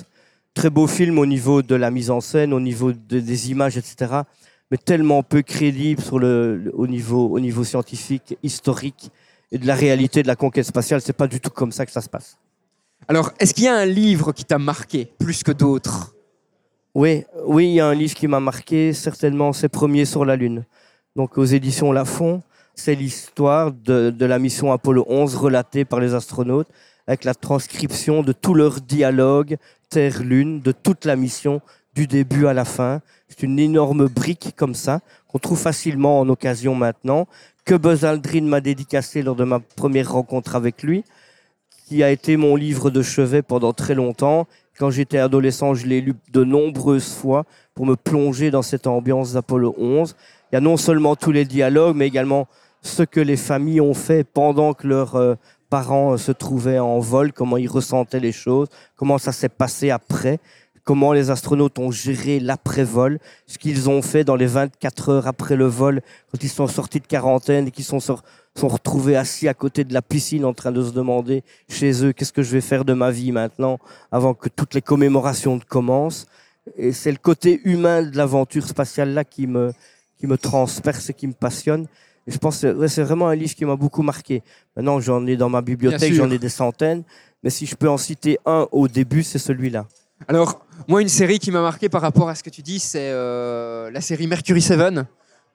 Très 0.53 0.69
beau 0.69 0.87
film 0.87 1.17
au 1.19 1.25
niveau 1.25 1.61
de 1.61 1.75
la 1.75 1.91
mise 1.91 2.09
en 2.11 2.21
scène, 2.21 2.53
au 2.53 2.59
niveau 2.59 2.91
de- 2.91 3.19
des 3.19 3.51
images, 3.51 3.77
etc. 3.77 4.21
Mais 4.69 4.77
tellement 4.77 5.23
peu 5.23 5.41
crédible 5.41 6.01
sur 6.01 6.19
le, 6.19 6.57
le- 6.57 6.75
au, 6.75 6.87
niveau, 6.87 7.27
au 7.29 7.39
niveau 7.39 7.63
scientifique, 7.63 8.37
historique 8.43 9.11
et 9.51 9.57
de 9.57 9.67
la 9.67 9.75
réalité 9.75 10.23
de 10.23 10.27
la 10.27 10.35
conquête 10.37 10.65
spatiale. 10.65 11.01
C'est 11.01 11.11
pas 11.13 11.27
du 11.27 11.39
tout 11.41 11.49
comme 11.49 11.71
ça 11.73 11.85
que 11.85 11.91
ça 11.91 12.01
se 12.01 12.09
passe. 12.09 12.37
Alors, 13.07 13.31
est-ce 13.39 13.53
qu'il 13.53 13.65
y 13.65 13.67
a 13.67 13.75
un 13.75 13.85
livre 13.85 14.31
qui 14.31 14.45
t'a 14.45 14.59
marqué 14.59 15.11
plus 15.19 15.43
que 15.43 15.51
d'autres? 15.51 16.13
Oui, 16.93 17.23
oui, 17.45 17.67
il 17.69 17.73
y 17.73 17.79
a 17.79 17.87
un 17.87 17.93
livre 17.95 18.13
qui 18.13 18.27
m'a 18.27 18.39
marqué, 18.39 18.93
certainement, 18.93 19.51
c'est 19.53 19.69
Premier 19.69 20.05
sur 20.05 20.23
la 20.25 20.35
Lune. 20.35 20.65
Donc 21.15 21.37
aux 21.37 21.45
éditions 21.45 21.91
Lafon, 21.91 22.41
c'est 22.73 22.95
l'histoire 22.95 23.71
de, 23.71 24.11
de 24.11 24.25
la 24.25 24.39
mission 24.39 24.71
Apollo 24.71 25.05
11 25.09 25.35
relatée 25.35 25.83
par 25.83 25.99
les 25.99 26.13
astronautes, 26.13 26.69
avec 27.05 27.25
la 27.25 27.35
transcription 27.35 28.23
de 28.23 28.31
tout 28.31 28.53
leur 28.53 28.79
dialogue 28.79 29.57
Terre-Lune, 29.89 30.61
de 30.61 30.71
toute 30.71 31.05
la 31.05 31.15
mission, 31.15 31.61
du 31.93 32.07
début 32.07 32.47
à 32.47 32.53
la 32.53 32.63
fin. 32.63 33.01
C'est 33.27 33.43
une 33.43 33.59
énorme 33.59 34.07
brique 34.07 34.53
comme 34.55 34.75
ça, 34.75 35.01
qu'on 35.27 35.39
trouve 35.39 35.59
facilement 35.59 36.19
en 36.19 36.29
occasion 36.29 36.75
maintenant, 36.75 37.27
que 37.65 37.75
Buzz 37.75 38.05
Aldrin 38.05 38.43
m'a 38.43 38.61
dédicacé 38.61 39.21
lors 39.21 39.35
de 39.35 39.43
ma 39.43 39.59
première 39.59 40.11
rencontre 40.11 40.55
avec 40.55 40.83
lui, 40.83 41.03
qui 41.87 42.03
a 42.03 42.11
été 42.11 42.37
mon 42.37 42.55
livre 42.55 42.89
de 42.89 43.01
chevet 43.01 43.41
pendant 43.41 43.73
très 43.73 43.95
longtemps. 43.95 44.47
Quand 44.79 44.89
j'étais 44.89 45.17
adolescent, 45.17 45.73
je 45.73 45.85
l'ai 45.87 45.99
lu 45.99 46.15
de 46.31 46.43
nombreuses 46.45 47.13
fois 47.13 47.45
pour 47.75 47.85
me 47.85 47.95
plonger 47.95 48.49
dans 48.49 48.61
cette 48.61 48.87
ambiance 48.87 49.33
d'Apollo 49.33 49.75
11. 49.77 50.15
Il 50.51 50.55
y 50.55 50.57
a 50.57 50.61
non 50.61 50.77
seulement 50.77 51.15
tous 51.15 51.31
les 51.31 51.45
dialogues, 51.45 51.95
mais 51.95 52.07
également 52.07 52.47
ce 52.81 53.03
que 53.03 53.19
les 53.19 53.37
familles 53.37 53.81
ont 53.81 53.93
fait 53.93 54.23
pendant 54.23 54.73
que 54.73 54.87
leurs 54.87 55.15
euh, 55.15 55.35
parents 55.69 56.13
euh, 56.13 56.17
se 56.17 56.31
trouvaient 56.31 56.79
en 56.79 56.99
vol, 56.99 57.31
comment 57.31 57.57
ils 57.57 57.69
ressentaient 57.69 58.19
les 58.19 58.33
choses, 58.33 58.67
comment 58.97 59.17
ça 59.17 59.31
s'est 59.31 59.49
passé 59.49 59.91
après, 59.91 60.39
comment 60.83 61.13
les 61.13 61.29
astronautes 61.29 61.79
ont 61.79 61.91
géré 61.91 62.39
l'après-vol, 62.39 63.19
ce 63.47 63.57
qu'ils 63.57 63.89
ont 63.89 64.01
fait 64.01 64.23
dans 64.23 64.35
les 64.35 64.47
24 64.47 65.09
heures 65.09 65.27
après 65.27 65.55
le 65.55 65.67
vol, 65.67 66.01
quand 66.31 66.43
ils 66.43 66.49
sont 66.49 66.67
sortis 66.67 66.99
de 66.99 67.07
quarantaine 67.07 67.67
et 67.67 67.71
qu'ils 67.71 67.85
sont, 67.85 67.99
sont 67.99 68.17
retrouvés 68.67 69.15
assis 69.15 69.47
à 69.47 69.53
côté 69.53 69.85
de 69.85 69.93
la 69.93 70.01
piscine 70.01 70.43
en 70.43 70.53
train 70.53 70.71
de 70.71 70.83
se 70.83 70.91
demander 70.91 71.43
chez 71.69 72.03
eux 72.03 72.11
qu'est-ce 72.11 72.33
que 72.33 72.43
je 72.43 72.51
vais 72.51 72.61
faire 72.61 72.83
de 72.83 72.93
ma 72.93 73.11
vie 73.11 73.31
maintenant 73.31 73.79
avant 74.11 74.33
que 74.33 74.49
toutes 74.49 74.73
les 74.73 74.81
commémorations 74.81 75.59
commencent. 75.59 76.25
Et 76.75 76.91
c'est 76.91 77.11
le 77.11 77.17
côté 77.17 77.61
humain 77.63 78.03
de 78.03 78.17
l'aventure 78.17 78.67
spatiale 78.67 79.13
là 79.13 79.23
qui 79.23 79.47
me, 79.47 79.71
qui 80.21 80.27
me 80.27 80.37
transperce 80.37 81.11
qui 81.17 81.25
me 81.25 81.33
passionne. 81.33 81.87
Et 82.27 82.31
je 82.31 82.37
pense 82.37 82.61
que 82.61 82.71
ouais, 82.71 82.87
c'est 82.87 83.01
vraiment 83.01 83.27
un 83.27 83.35
livre 83.35 83.55
qui 83.55 83.65
m'a 83.65 83.75
beaucoup 83.75 84.03
marqué. 84.03 84.43
Maintenant, 84.75 84.99
j'en 84.99 85.25
ai 85.25 85.35
dans 85.35 85.49
ma 85.49 85.61
bibliothèque, 85.61 86.13
j'en 86.13 86.29
ai 86.29 86.37
des 86.37 86.49
centaines. 86.49 87.03
Mais 87.43 87.49
si 87.49 87.65
je 87.65 87.75
peux 87.75 87.89
en 87.89 87.97
citer 87.97 88.37
un 88.45 88.67
au 88.71 88.87
début, 88.87 89.23
c'est 89.23 89.39
celui-là. 89.39 89.87
Alors, 90.27 90.63
moi, 90.87 91.01
une 91.01 91.09
série 91.09 91.39
qui 91.39 91.49
m'a 91.49 91.61
marqué 91.63 91.89
par 91.89 92.01
rapport 92.01 92.29
à 92.29 92.35
ce 92.35 92.43
que 92.43 92.51
tu 92.51 92.61
dis, 92.61 92.77
c'est 92.77 93.09
euh, 93.09 93.89
la 93.89 94.01
série 94.01 94.27
Mercury 94.27 94.61
7, 94.61 94.79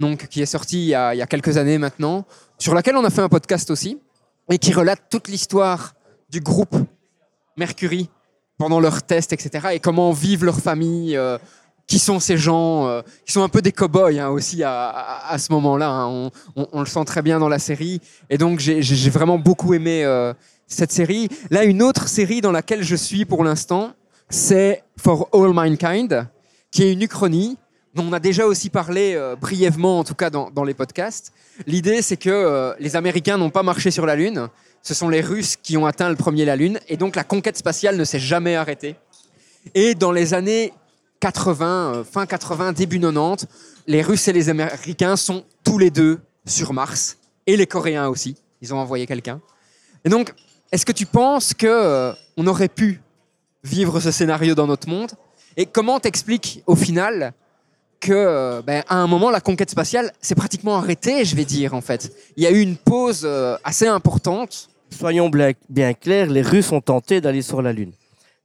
donc, 0.01 0.27
qui 0.27 0.43
est 0.43 0.47
sortie 0.47 0.83
il 0.83 0.89
y, 0.89 0.95
a, 0.95 1.15
il 1.15 1.19
y 1.19 1.23
a 1.23 1.27
quelques 1.27 1.57
années 1.57 1.79
maintenant, 1.79 2.27
sur 2.59 2.75
laquelle 2.75 2.97
on 2.97 3.05
a 3.05 3.11
fait 3.11 3.23
un 3.23 3.29
podcast 3.29 3.71
aussi, 3.71 4.01
et 4.51 4.59
qui 4.59 4.73
relate 4.73 5.03
toute 5.09 5.29
l'histoire 5.29 5.95
du 6.29 6.41
groupe 6.41 6.75
Mercury 7.57 8.11
pendant 8.59 8.81
leurs 8.81 9.05
tests, 9.05 9.33
etc., 9.33 9.69
et 9.75 9.79
comment 9.79 10.11
vivent 10.11 10.45
leurs 10.45 10.61
familles, 10.61 11.17
euh, 11.17 11.39
qui 11.87 11.99
sont 11.99 12.19
ces 12.21 12.37
gens, 12.37 12.87
euh, 12.89 13.03
qui 13.25 13.33
sont 13.33 13.43
un 13.43 13.49
peu 13.49 13.63
des 13.63 13.73
cow-boys 13.73 14.19
hein, 14.19 14.29
aussi 14.29 14.63
à, 14.65 14.89
à- 15.29 15.39
ce 15.39 15.53
moment-là. 15.53 15.89
hein. 15.89 16.31
On, 16.57 16.81
le 16.81 16.87
sent 16.87 17.05
très 17.05 17.23
bien 17.23 17.39
dans 17.39 17.49
la 17.49 17.59
série, 17.59 18.01
et 18.29 18.39
donc 18.39 18.59
j'ai- 18.59 19.11
vraiment 19.11 19.39
beaucoup 19.39 19.73
aimé 19.75 20.05
euh, 20.05 20.35
cette 20.67 20.91
série. 20.93 21.29
Là, 21.51 21.65
une 21.65 21.83
autre 21.83 22.09
série 22.09 22.41
dans 22.41 22.53
laquelle 22.53 22.83
je 22.83 22.97
suis 22.97 23.25
pour 23.25 23.45
l'instant, 23.45 23.93
c'est 24.29 24.83
For 24.99 25.29
All 25.33 25.53
Mankind, 25.53 26.27
qui 26.73 26.83
est 26.83 26.93
une 26.93 27.03
uchronie 27.03 27.57
dont 27.95 28.05
on 28.09 28.13
a 28.13 28.19
déjà 28.21 28.47
aussi 28.47 28.69
parlé 28.69 29.15
euh, 29.15 29.37
brièvement, 29.37 30.01
en 30.01 30.05
tout 30.05 30.15
cas 30.17 30.29
dans, 30.29 30.51
dans 30.51 30.65
les 30.65 30.75
podcasts. 30.75 31.33
L'idée, 31.67 32.03
c'est 32.03 32.17
que 32.19 32.75
les 32.79 32.97
Américains 32.97 33.39
n'ont 33.39 33.49
pas 33.51 33.63
marché 33.63 33.91
sur 33.91 34.05
la 34.05 34.17
Lune. 34.17 34.49
Ce 34.83 34.93
sont 34.93 35.09
les 35.09 35.23
Russes 35.23 35.57
qui 35.57 35.77
ont 35.79 35.87
atteint 35.87 36.11
le 36.11 36.17
premier 36.17 36.45
la 36.45 36.55
Lune. 36.57 36.79
Et 36.89 36.99
donc, 36.99 37.17
la 37.17 37.25
conquête 37.25 37.57
spatiale 37.57 37.97
ne 37.97 38.05
s'est 38.05 38.19
jamais 38.19 38.55
arrêtée. 38.57 38.97
Et 39.75 39.95
dans 39.95 40.13
les 40.13 40.35
années 40.35 40.75
80, 41.21 41.95
euh, 41.95 42.05
fin 42.05 42.27
80, 42.27 42.73
début 42.73 43.01
90, 43.01 43.47
les 43.87 44.03
Russes 44.03 44.29
et 44.29 44.33
les 44.33 44.49
Américains 44.49 45.17
sont 45.17 45.45
tous 45.65 45.79
les 45.79 45.91
deux 45.91 46.21
sur 46.47 46.73
Mars. 46.73 47.19
Et 47.47 47.57
les 47.57 47.67
Coréens 47.67 48.09
aussi. 48.09 48.37
Ils 48.61 48.75
ont 48.75 48.79
envoyé 48.79 49.07
quelqu'un. 49.07 49.41
Et 50.05 50.09
donc, 50.09 50.33
est-ce 50.73 50.85
que 50.85 50.93
tu 50.93 51.07
penses 51.07 51.55
que 51.55 51.67
euh, 51.67 52.13
on 52.37 52.47
aurait 52.47 52.69
pu 52.69 53.01
vivre 53.63 54.01
ce 54.01 54.11
scénario 54.11 54.55
dans 54.55 54.67
notre 54.67 54.89
monde? 54.89 55.13
Et 55.57 55.67
comment 55.67 56.01
t'expliques 56.01 56.63
au 56.67 56.75
final 56.75 57.33
que, 58.01 58.13
euh, 58.13 58.63
ben, 58.63 58.83
à 58.89 58.97
un 58.97 59.07
moment, 59.07 59.31
la 59.31 59.41
conquête 59.41 59.71
spatiale 59.71 60.13
s'est 60.21 60.35
pratiquement 60.35 60.77
arrêtée, 60.77 61.25
je 61.25 61.37
vais 61.37 61.45
dire 61.45 61.75
en 61.75 61.81
fait? 61.81 62.13
Il 62.37 62.43
y 62.43 62.47
a 62.47 62.51
eu 62.51 62.61
une 62.61 62.77
pause 62.77 63.29
assez 63.65 63.87
importante. 63.87 64.69
Soyons 64.91 65.31
bien 65.69 65.95
clairs, 65.95 66.31
les 66.31 66.43
Russes 66.43 66.73
ont 66.73 66.81
tenté 66.81 67.21
d'aller 67.21 67.43
sur 67.43 67.63
la 67.63 67.73
Lune, 67.73 67.93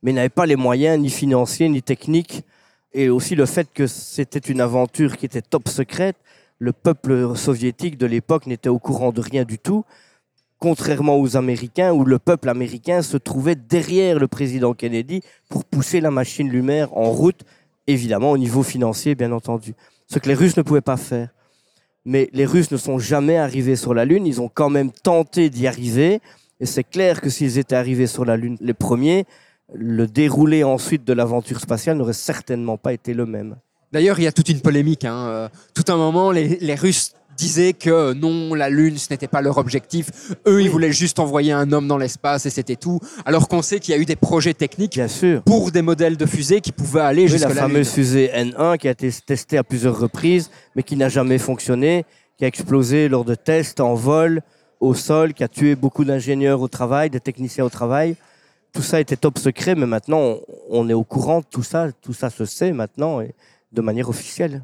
mais 0.01 0.13
n'avaient 0.13 0.29
pas 0.29 0.45
les 0.45 0.55
moyens 0.55 0.99
ni 0.99 1.09
financiers 1.09 1.69
ni 1.69 1.81
techniques, 1.81 2.43
et 2.93 3.09
aussi 3.09 3.35
le 3.35 3.45
fait 3.45 3.67
que 3.73 3.87
c'était 3.87 4.39
une 4.39 4.61
aventure 4.61 5.17
qui 5.17 5.25
était 5.25 5.41
top 5.41 5.67
secrète. 5.67 6.17
Le 6.59 6.73
peuple 6.73 7.35
soviétique 7.35 7.97
de 7.97 8.05
l'époque 8.05 8.45
n'était 8.45 8.69
au 8.69 8.79
courant 8.79 9.11
de 9.11 9.21
rien 9.21 9.45
du 9.45 9.57
tout, 9.57 9.83
contrairement 10.59 11.19
aux 11.19 11.35
Américains, 11.35 11.91
où 11.91 12.05
le 12.05 12.19
peuple 12.19 12.49
américain 12.49 13.01
se 13.01 13.17
trouvait 13.17 13.55
derrière 13.55 14.19
le 14.19 14.27
président 14.27 14.73
Kennedy 14.73 15.21
pour 15.49 15.65
pousser 15.65 16.01
la 16.01 16.11
machine 16.11 16.49
lunaire 16.49 16.95
en 16.95 17.09
route, 17.09 17.41
évidemment 17.87 18.31
au 18.31 18.37
niveau 18.37 18.61
financier, 18.61 19.15
bien 19.15 19.31
entendu. 19.31 19.73
Ce 20.07 20.19
que 20.19 20.27
les 20.27 20.35
Russes 20.35 20.57
ne 20.57 20.61
pouvaient 20.61 20.81
pas 20.81 20.97
faire. 20.97 21.29
Mais 22.05 22.29
les 22.33 22.45
Russes 22.45 22.71
ne 22.71 22.77
sont 22.77 22.99
jamais 22.99 23.37
arrivés 23.37 23.75
sur 23.75 23.93
la 23.93 24.05
Lune, 24.05 24.27
ils 24.27 24.41
ont 24.41 24.49
quand 24.53 24.69
même 24.69 24.91
tenté 24.91 25.49
d'y 25.49 25.65
arriver, 25.67 26.19
et 26.59 26.65
c'est 26.67 26.83
clair 26.83 27.21
que 27.21 27.29
s'ils 27.29 27.57
étaient 27.57 27.75
arrivés 27.75 28.07
sur 28.07 28.25
la 28.25 28.37
Lune 28.37 28.57
les 28.61 28.73
premiers, 28.73 29.25
le 29.73 30.07
déroulé 30.07 30.63
ensuite 30.63 31.05
de 31.05 31.13
l'aventure 31.13 31.59
spatiale 31.59 31.97
n'aurait 31.97 32.13
certainement 32.13 32.77
pas 32.77 32.93
été 32.93 33.13
le 33.13 33.25
même. 33.25 33.55
D'ailleurs, 33.91 34.19
il 34.19 34.23
y 34.23 34.27
a 34.27 34.31
toute 34.31 34.49
une 34.49 34.61
polémique. 34.61 35.05
hein. 35.05 35.27
Euh, 35.27 35.49
Tout 35.73 35.85
un 35.91 35.97
moment, 35.97 36.31
les, 36.31 36.57
les 36.61 36.75
Russes 36.75 37.13
disaient 37.37 37.73
que 37.73 37.89
euh, 37.89 38.13
non, 38.13 38.53
la 38.53 38.69
Lune, 38.69 38.97
ce 38.97 39.07
n'était 39.11 39.27
pas 39.27 39.41
leur 39.41 39.57
objectif. 39.57 40.09
Eux, 40.47 40.61
ils 40.61 40.69
voulaient 40.69 40.91
juste 40.91 41.19
envoyer 41.19 41.51
un 41.53 41.71
homme 41.71 41.87
dans 41.87 41.97
l'espace 41.97 42.45
et 42.45 42.49
c'était 42.49 42.75
tout. 42.75 42.99
Alors 43.25 43.47
qu'on 43.47 43.61
sait 43.61 43.79
qu'il 43.79 43.93
y 43.95 43.97
a 43.97 43.99
eu 44.01 44.05
des 44.05 44.15
projets 44.15 44.53
techniques 44.53 44.93
Bien 44.93 45.07
sûr. 45.07 45.41
pour 45.43 45.71
des 45.71 45.81
modèles 45.81 46.17
de 46.17 46.25
fusées 46.25 46.61
qui 46.61 46.71
pouvaient 46.71 47.01
aller 47.01 47.23
Oui, 47.23 47.27
jusqu'à 47.29 47.49
la 47.49 47.55
la, 47.55 47.61
fameuse 47.61 47.87
Lune. 47.87 48.05
fusée 48.05 48.29
N1 48.33 48.77
qui 48.77 48.87
a 48.87 48.91
été 48.91 49.09
testée 49.25 49.57
à 49.57 49.63
plusieurs 49.63 49.97
reprises, 49.99 50.51
mais 50.75 50.83
qui 50.83 50.95
n'a 50.95 51.09
jamais 51.09 51.37
fonctionné, 51.37 52.05
qui 52.37 52.45
a 52.45 52.47
explosé 52.47 53.09
lors 53.09 53.25
de 53.25 53.35
tests 53.35 53.79
en 53.79 53.95
vol, 53.95 54.41
au 54.79 54.93
sol, 54.93 55.33
qui 55.33 55.43
a 55.43 55.47
tué 55.47 55.75
beaucoup 55.75 56.05
d'ingénieurs 56.05 56.61
au 56.61 56.67
travail, 56.67 57.09
des 57.09 57.19
techniciens 57.19 57.65
au 57.65 57.69
travail. 57.69 58.15
Tout 58.73 58.81
ça 58.81 58.99
était 58.99 59.17
top 59.17 59.37
secret, 59.37 59.75
mais 59.75 59.85
maintenant, 59.85 60.37
on, 60.69 60.87
est 60.89 60.93
au 60.93 61.03
courant 61.03 61.39
de 61.39 61.45
tout 61.49 61.63
ça. 61.63 61.91
Tout 62.01 62.13
ça 62.13 62.29
se 62.29 62.45
sait 62.45 62.71
maintenant 62.71 63.21
et 63.21 63.33
de 63.71 63.81
manière 63.81 64.09
officielle. 64.09 64.63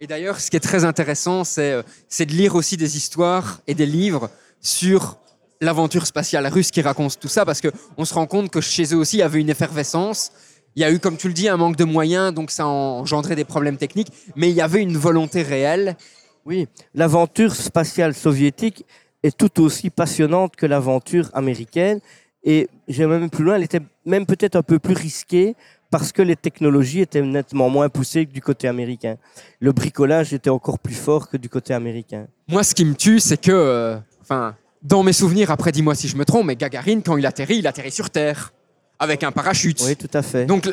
Et 0.00 0.06
d'ailleurs, 0.06 0.40
ce 0.40 0.50
qui 0.50 0.56
est 0.56 0.60
très 0.60 0.84
intéressant, 0.84 1.44
c'est 1.44 1.72
euh, 1.72 1.82
c'est 2.08 2.26
de 2.26 2.32
lire 2.32 2.54
aussi 2.54 2.76
des 2.76 2.96
histoires 2.96 3.60
et 3.66 3.74
des 3.74 3.86
livres 3.86 4.30
sur 4.60 5.18
l'aventure 5.62 6.06
spatiale 6.06 6.46
russe 6.48 6.70
qui 6.70 6.82
raconte 6.82 7.18
tout 7.18 7.28
ça, 7.28 7.46
parce 7.46 7.62
qu'on 7.62 8.04
se 8.04 8.12
rend 8.12 8.26
compte 8.26 8.50
que 8.50 8.60
chez 8.60 8.92
eux 8.92 8.98
aussi, 8.98 9.16
il 9.16 9.20
y 9.20 9.22
avait 9.22 9.40
une 9.40 9.48
effervescence. 9.48 10.32
Il 10.74 10.82
y 10.82 10.84
a 10.84 10.92
eu, 10.92 10.98
comme 10.98 11.16
tu 11.16 11.28
le 11.28 11.32
dis, 11.32 11.48
un 11.48 11.56
manque 11.56 11.76
de 11.76 11.84
moyens, 11.84 12.34
donc 12.34 12.50
ça 12.50 12.64
a 12.64 12.66
engendré 12.66 13.36
des 13.36 13.46
problèmes 13.46 13.78
techniques, 13.78 14.12
mais 14.36 14.50
il 14.50 14.54
y 14.54 14.60
avait 14.60 14.82
une 14.82 14.98
volonté 14.98 15.40
réelle. 15.40 15.96
Oui, 16.44 16.68
l'aventure 16.94 17.54
spatiale 17.54 18.14
soviétique 18.14 18.84
est 19.22 19.34
tout 19.34 19.62
aussi 19.62 19.88
passionnante 19.88 20.56
que 20.56 20.66
l'aventure 20.66 21.30
américaine. 21.32 22.00
Et 22.44 22.68
j'ai 22.88 23.06
même 23.06 23.30
plus 23.30 23.44
loin, 23.44 23.56
elle 23.56 23.64
était 23.64 23.80
même 24.04 24.26
peut-être 24.26 24.56
un 24.56 24.62
peu 24.62 24.78
plus 24.78 24.94
risquée 24.94 25.54
parce 25.90 26.12
que 26.12 26.22
les 26.22 26.36
technologies 26.36 27.00
étaient 27.00 27.22
nettement 27.22 27.68
moins 27.68 27.88
poussées 27.88 28.26
que 28.26 28.32
du 28.32 28.40
côté 28.40 28.68
américain. 28.68 29.16
Le 29.60 29.72
bricolage 29.72 30.32
était 30.32 30.50
encore 30.50 30.78
plus 30.78 30.94
fort 30.94 31.28
que 31.28 31.36
du 31.36 31.48
côté 31.48 31.74
américain. 31.74 32.26
Moi, 32.48 32.64
ce 32.64 32.74
qui 32.74 32.84
me 32.84 32.94
tue, 32.94 33.20
c'est 33.20 33.40
que, 33.40 33.52
euh, 33.52 33.96
enfin, 34.20 34.56
dans 34.82 35.02
mes 35.02 35.12
souvenirs, 35.12 35.50
après 35.50 35.72
dis-moi 35.72 35.94
si 35.94 36.08
je 36.08 36.16
me 36.16 36.24
trompe, 36.24 36.46
mais 36.46 36.56
Gagarine, 36.56 37.02
quand 37.02 37.16
il 37.16 37.26
atterrit, 37.26 37.58
il 37.58 37.66
atterrit 37.66 37.92
sur 37.92 38.10
Terre, 38.10 38.52
avec 38.98 39.22
un 39.22 39.32
parachute. 39.32 39.82
Oui, 39.84 39.96
tout 39.96 40.10
à 40.12 40.22
fait. 40.22 40.46
Donc, 40.46 40.68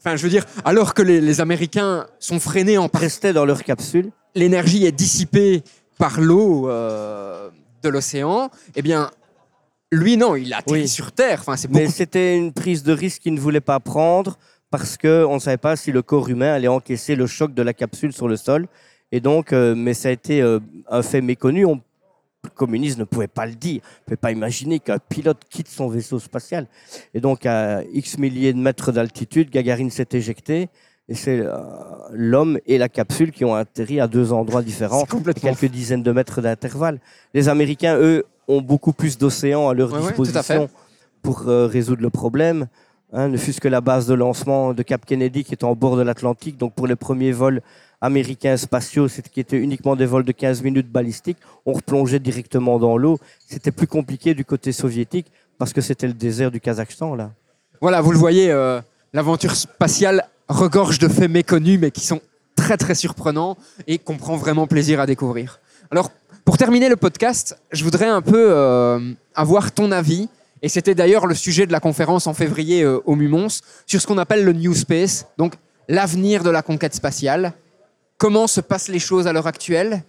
enfin, 0.00 0.16
je 0.16 0.22
veux 0.22 0.30
dire, 0.30 0.44
alors 0.64 0.94
que 0.94 1.02
les, 1.02 1.20
les 1.20 1.40
Américains 1.40 2.06
sont 2.18 2.40
freinés 2.40 2.78
en 2.78 2.88
restaient 2.92 3.32
dans 3.32 3.44
leur 3.44 3.62
capsule. 3.62 4.10
l'énergie 4.34 4.84
est 4.84 4.92
dissipée 4.92 5.62
par 5.98 6.20
l'eau 6.20 6.68
euh, 6.68 7.50
de 7.82 7.88
l'océan, 7.88 8.50
eh 8.76 8.82
bien, 8.82 9.10
lui, 9.90 10.16
non, 10.16 10.36
il 10.36 10.52
atterrit 10.52 10.82
Oui. 10.82 10.88
sur 10.88 11.12
Terre. 11.12 11.40
Enfin, 11.40 11.56
c'est 11.56 11.68
beaucoup. 11.68 11.80
Mais 11.80 11.88
c'était 11.88 12.36
une 12.36 12.52
prise 12.52 12.82
de 12.82 12.92
risque 12.92 13.22
qu'il 13.22 13.34
ne 13.34 13.40
voulait 13.40 13.60
pas 13.60 13.80
prendre 13.80 14.38
parce 14.70 14.96
qu'on 14.98 15.34
ne 15.34 15.38
savait 15.38 15.56
pas 15.56 15.76
si 15.76 15.92
le 15.92 16.02
corps 16.02 16.28
humain 16.28 16.52
allait 16.52 16.68
encaisser 16.68 17.16
le 17.16 17.26
choc 17.26 17.54
de 17.54 17.62
la 17.62 17.72
capsule 17.72 18.12
sur 18.12 18.28
le 18.28 18.36
sol. 18.36 18.68
Et 19.12 19.20
donc, 19.20 19.52
euh, 19.52 19.74
mais 19.74 19.94
ça 19.94 20.08
a 20.08 20.12
été 20.12 20.42
euh, 20.42 20.60
un 20.90 21.02
fait 21.02 21.22
méconnu. 21.22 21.64
On, 21.64 21.80
le 22.44 22.50
communiste 22.50 22.98
ne 22.98 23.04
pouvait 23.04 23.28
pas 23.28 23.46
le 23.46 23.54
dire. 23.54 23.80
ne 23.82 24.04
pouvait 24.04 24.16
pas 24.16 24.30
imaginer 24.30 24.78
qu'un 24.78 24.98
pilote 24.98 25.40
quitte 25.48 25.68
son 25.68 25.88
vaisseau 25.88 26.18
spatial. 26.18 26.66
Et 27.14 27.20
donc, 27.20 27.46
à 27.46 27.82
X 27.92 28.18
milliers 28.18 28.52
de 28.52 28.58
mètres 28.58 28.92
d'altitude, 28.92 29.50
Gagarine 29.50 29.90
s'est 29.90 30.08
éjecté. 30.12 30.68
Et 31.08 31.14
c'est 31.14 31.40
euh, 31.40 31.56
l'homme 32.12 32.58
et 32.66 32.76
la 32.76 32.90
capsule 32.90 33.32
qui 33.32 33.46
ont 33.46 33.54
atterri 33.54 33.98
à 33.98 34.06
deux 34.06 34.34
endroits 34.34 34.62
différents, 34.62 35.06
complètement 35.06 35.54
quelques 35.54 35.72
dizaines 35.72 36.02
de 36.02 36.12
mètres 36.12 36.42
d'intervalle. 36.42 37.00
Les 37.32 37.48
Américains, 37.48 37.96
eux, 37.96 38.26
ont 38.48 38.60
beaucoup 38.60 38.92
plus 38.92 39.18
d'océans 39.18 39.68
à 39.68 39.74
leur 39.74 39.92
Ouais, 39.92 39.98
ouais, 39.98 40.14
tout 40.14 40.22
à 40.22 40.24
disposition 40.24 40.68
pour 41.22 41.48
euh, 41.48 41.66
résoudre 41.66 42.02
le 42.02 42.10
problème. 42.10 42.66
Hein, 43.12 43.28
ne 43.28 43.36
fût-ce 43.36 43.60
que 43.60 43.68
la 43.68 43.80
base 43.80 44.06
de 44.06 44.14
lancement 44.14 44.74
de 44.74 44.82
Cap 44.82 45.06
Kennedy 45.06 45.44
qui 45.44 45.52
est 45.52 45.64
en 45.64 45.74
bord 45.74 45.96
de 45.96 46.02
l'Atlantique. 46.02 46.58
Donc 46.58 46.74
pour 46.74 46.86
les 46.86 46.96
premiers 46.96 47.32
vols 47.32 47.62
américains 48.00 48.56
spatiaux, 48.56 49.08
c'était 49.08 49.30
qui 49.30 49.40
étaient 49.40 49.58
uniquement 49.58 49.96
des 49.96 50.06
vols 50.06 50.24
de 50.24 50.32
15 50.32 50.62
minutes 50.62 50.90
balistiques, 50.90 51.38
on 51.66 51.72
replongeait 51.72 52.20
directement 52.20 52.78
dans 52.78 52.96
l'eau. 52.96 53.18
C'était 53.46 53.72
plus 53.72 53.86
compliqué 53.86 54.34
du 54.34 54.44
côté 54.44 54.72
soviétique 54.72 55.26
parce 55.58 55.72
que 55.72 55.80
c'était 55.80 56.06
le 56.06 56.12
désert 56.12 56.50
du 56.50 56.60
Kazakhstan 56.60 57.14
là. 57.14 57.30
Voilà, 57.80 58.00
vous 58.00 58.12
le 58.12 58.18
voyez, 58.18 58.50
euh, 58.50 58.80
l'aventure 59.12 59.54
spatiale 59.54 60.24
regorge 60.48 60.98
de 60.98 61.08
faits 61.08 61.30
méconnus, 61.30 61.78
mais 61.80 61.90
qui 61.90 62.04
sont 62.04 62.20
très 62.56 62.76
très 62.76 62.94
surprenants 62.94 63.56
et 63.86 63.98
qu'on 63.98 64.16
prend 64.16 64.36
vraiment 64.36 64.66
plaisir 64.66 65.00
à 65.00 65.06
découvrir. 65.06 65.60
Alors, 65.90 66.10
pour 66.48 66.56
terminer 66.56 66.88
le 66.88 66.96
podcast, 66.96 67.60
je 67.72 67.84
voudrais 67.84 68.06
un 68.06 68.22
peu 68.22 68.52
euh, 68.52 69.12
avoir 69.34 69.70
ton 69.70 69.92
avis, 69.92 70.30
et 70.62 70.70
c'était 70.70 70.94
d'ailleurs 70.94 71.26
le 71.26 71.34
sujet 71.34 71.66
de 71.66 71.72
la 71.72 71.78
conférence 71.78 72.26
en 72.26 72.32
février 72.32 72.82
euh, 72.82 73.02
au 73.04 73.16
Mumons, 73.16 73.60
sur 73.84 74.00
ce 74.00 74.06
qu'on 74.06 74.16
appelle 74.16 74.46
le 74.46 74.54
New 74.54 74.74
Space, 74.74 75.26
donc 75.36 75.56
l'avenir 75.88 76.42
de 76.42 76.48
la 76.48 76.62
conquête 76.62 76.94
spatiale. 76.94 77.52
Comment 78.16 78.46
se 78.46 78.62
passent 78.62 78.88
les 78.88 78.98
choses 78.98 79.26
à 79.26 79.34
l'heure 79.34 79.46
actuelle? 79.46 80.02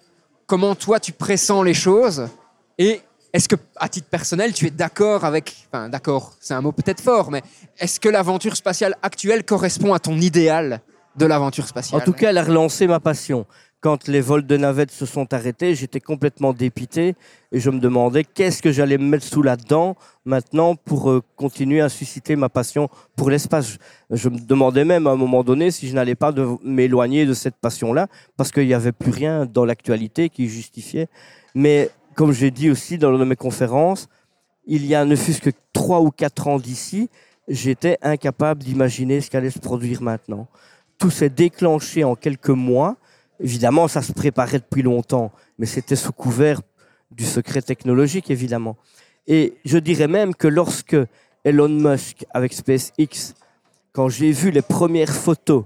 Comment 0.47 0.75
toi 0.75 1.01
tu 1.01 1.11
pressens 1.11 1.61
les 1.61 1.73
choses? 1.73 2.29
Et 2.77 3.01
est-ce 3.33 3.49
que, 3.49 3.57
à 3.75 3.89
titre 3.89 4.07
personnel, 4.07 4.53
tu 4.53 4.65
es 4.65 4.71
d'accord 4.71 5.25
avec. 5.25 5.67
Enfin, 5.73 5.89
d'accord, 5.89 6.37
c'est 6.39 6.53
un 6.53 6.61
mot 6.61 6.71
peut-être 6.71 7.01
fort, 7.01 7.31
mais 7.31 7.41
est-ce 7.79 7.99
que 7.99 8.07
l'aventure 8.07 8.55
spatiale 8.55 8.95
actuelle 9.03 9.43
correspond 9.43 9.93
à 9.93 9.99
ton 9.99 10.17
idéal 10.17 10.79
de 11.17 11.25
l'aventure 11.25 11.67
spatiale? 11.67 12.01
En 12.01 12.05
tout 12.05 12.13
cas, 12.13 12.29
elle 12.29 12.37
a 12.37 12.43
relancé 12.43 12.87
ma 12.87 13.01
passion. 13.01 13.45
Quand 13.81 14.09
les 14.09 14.19
vols 14.19 14.45
de 14.45 14.57
navettes 14.57 14.91
se 14.91 15.05
sont 15.05 15.33
arrêtés, 15.33 15.73
j'étais 15.73 16.01
complètement 16.01 16.51
dépité 16.51 17.15
et 17.53 17.59
je 17.61 17.69
me 17.69 17.79
demandais 17.79 18.25
qu'est-ce 18.25 18.61
que 18.61 18.73
j'allais 18.73 18.97
me 18.97 19.05
mettre 19.05 19.23
sous 19.23 19.41
la 19.41 19.55
dent 19.55 19.95
maintenant 20.25 20.75
pour 20.75 21.09
euh, 21.09 21.21
continuer 21.37 21.79
à 21.79 21.87
susciter 21.87 22.35
ma 22.35 22.49
passion 22.49 22.89
pour 23.15 23.29
l'espace. 23.29 23.77
Je, 24.09 24.27
me 24.27 24.37
demandais 24.37 24.83
même 24.83 25.07
à 25.07 25.11
un 25.11 25.15
moment 25.15 25.45
donné 25.45 25.71
si 25.71 25.87
je 25.87 25.95
n'allais 25.95 26.15
pas 26.15 26.33
m'éloigner 26.61 27.25
de 27.25 27.33
cette 27.33 27.55
passion-là 27.55 28.07
parce 28.35 28.51
qu'il 28.51 28.67
n'y 28.67 28.73
avait 28.73 28.91
plus 28.91 29.11
rien 29.11 29.45
dans 29.45 29.63
l'actualité 29.63 30.27
qui 30.29 30.49
justifiait. 30.49 31.07
Mais 31.55 31.89
comme 32.15 32.33
j'ai 32.33 32.51
dit 32.51 32.69
aussi 32.69 32.97
dans 32.97 33.11
l'une 33.11 33.21
de 33.21 33.25
mes 33.25 33.37
conférences, 33.37 34.09
il 34.65 34.85
y 34.85 34.93
a 34.93 35.05
ne 35.05 35.15
fût-ce 35.15 35.39
que 35.41 35.51
trois 35.71 36.01
ou 36.01 36.11
quatre 36.11 36.49
ans 36.49 36.59
d'ici, 36.59 37.09
j'étais 37.47 37.97
incapable 38.01 38.61
d'imaginer 38.61 39.21
ce 39.21 39.29
qu'allait 39.29 39.51
se 39.51 39.59
produire 39.59 40.01
maintenant 40.01 40.49
tout 40.99 41.09
s'est 41.09 41.29
déclenché 41.29 42.03
en 42.03 42.15
quelques 42.15 42.49
mois. 42.49 42.97
Évidemment, 43.39 43.87
ça 43.87 44.01
se 44.01 44.11
préparait 44.11 44.59
depuis 44.59 44.81
longtemps, 44.81 45.31
mais 45.57 45.65
c'était 45.65 45.95
sous 45.95 46.11
couvert 46.11 46.61
du 47.11 47.25
secret 47.25 47.61
technologique, 47.61 48.29
évidemment. 48.29 48.77
Et 49.27 49.55
je 49.65 49.77
dirais 49.77 50.07
même 50.07 50.35
que 50.35 50.47
lorsque 50.47 50.97
Elon 51.43 51.69
Musk, 51.69 52.25
avec 52.31 52.53
SpaceX, 52.53 53.33
quand 53.93 54.09
j'ai 54.09 54.31
vu 54.31 54.51
les 54.51 54.61
premières 54.61 55.13
photos 55.13 55.65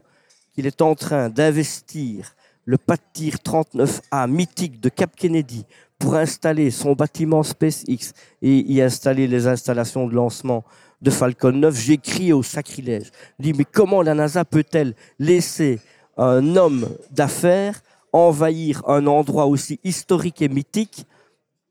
qu'il 0.54 0.68
est 0.68 0.82
en 0.82 0.96
train 0.96 1.30
d'investir 1.30 2.36
le 2.66 2.78
pas 2.78 2.96
de 2.96 3.02
tir 3.12 3.36
39A 3.44 4.30
mythique 4.30 4.80
de 4.80 4.90
Cap 4.90 5.16
Kennedy 5.16 5.66
pour 6.00 6.16
installer 6.16 6.72
son 6.72 6.94
bâtiment 6.94 7.44
SpaceX 7.44 8.14
et 8.42 8.60
y 8.72 8.82
installer 8.82 9.28
les 9.28 9.48
installations 9.48 10.08
de 10.08 10.14
lancement 10.14 10.64
de 11.02 11.10
Falcon 11.10 11.52
9, 11.52 11.78
j'ai 11.78 11.98
crié 11.98 12.32
au 12.32 12.44
sacrilège. 12.44 13.12
Je 13.38 13.44
dis, 13.44 13.54
mais 13.54 13.66
comment 13.66 14.02
la 14.02 14.14
NASA 14.14 14.46
peut-elle 14.46 14.96
laisser 15.20 15.82
un 16.18 16.56
homme 16.56 16.90
d'affaires 17.12 17.82
envahir 18.12 18.84
un 18.88 19.08
endroit 19.08 19.48
aussi 19.48 19.80
historique 19.84 20.42
et 20.42 20.50
mythique 20.50 21.08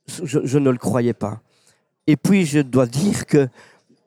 je, 0.07 0.41
je 0.45 0.59
ne 0.59 0.71
le 0.71 0.79
croyais 0.79 1.13
pas. 1.13 1.41
Et 2.07 2.17
puis, 2.17 2.45
je 2.45 2.59
dois 2.59 2.87
dire 2.87 3.27
que 3.27 3.49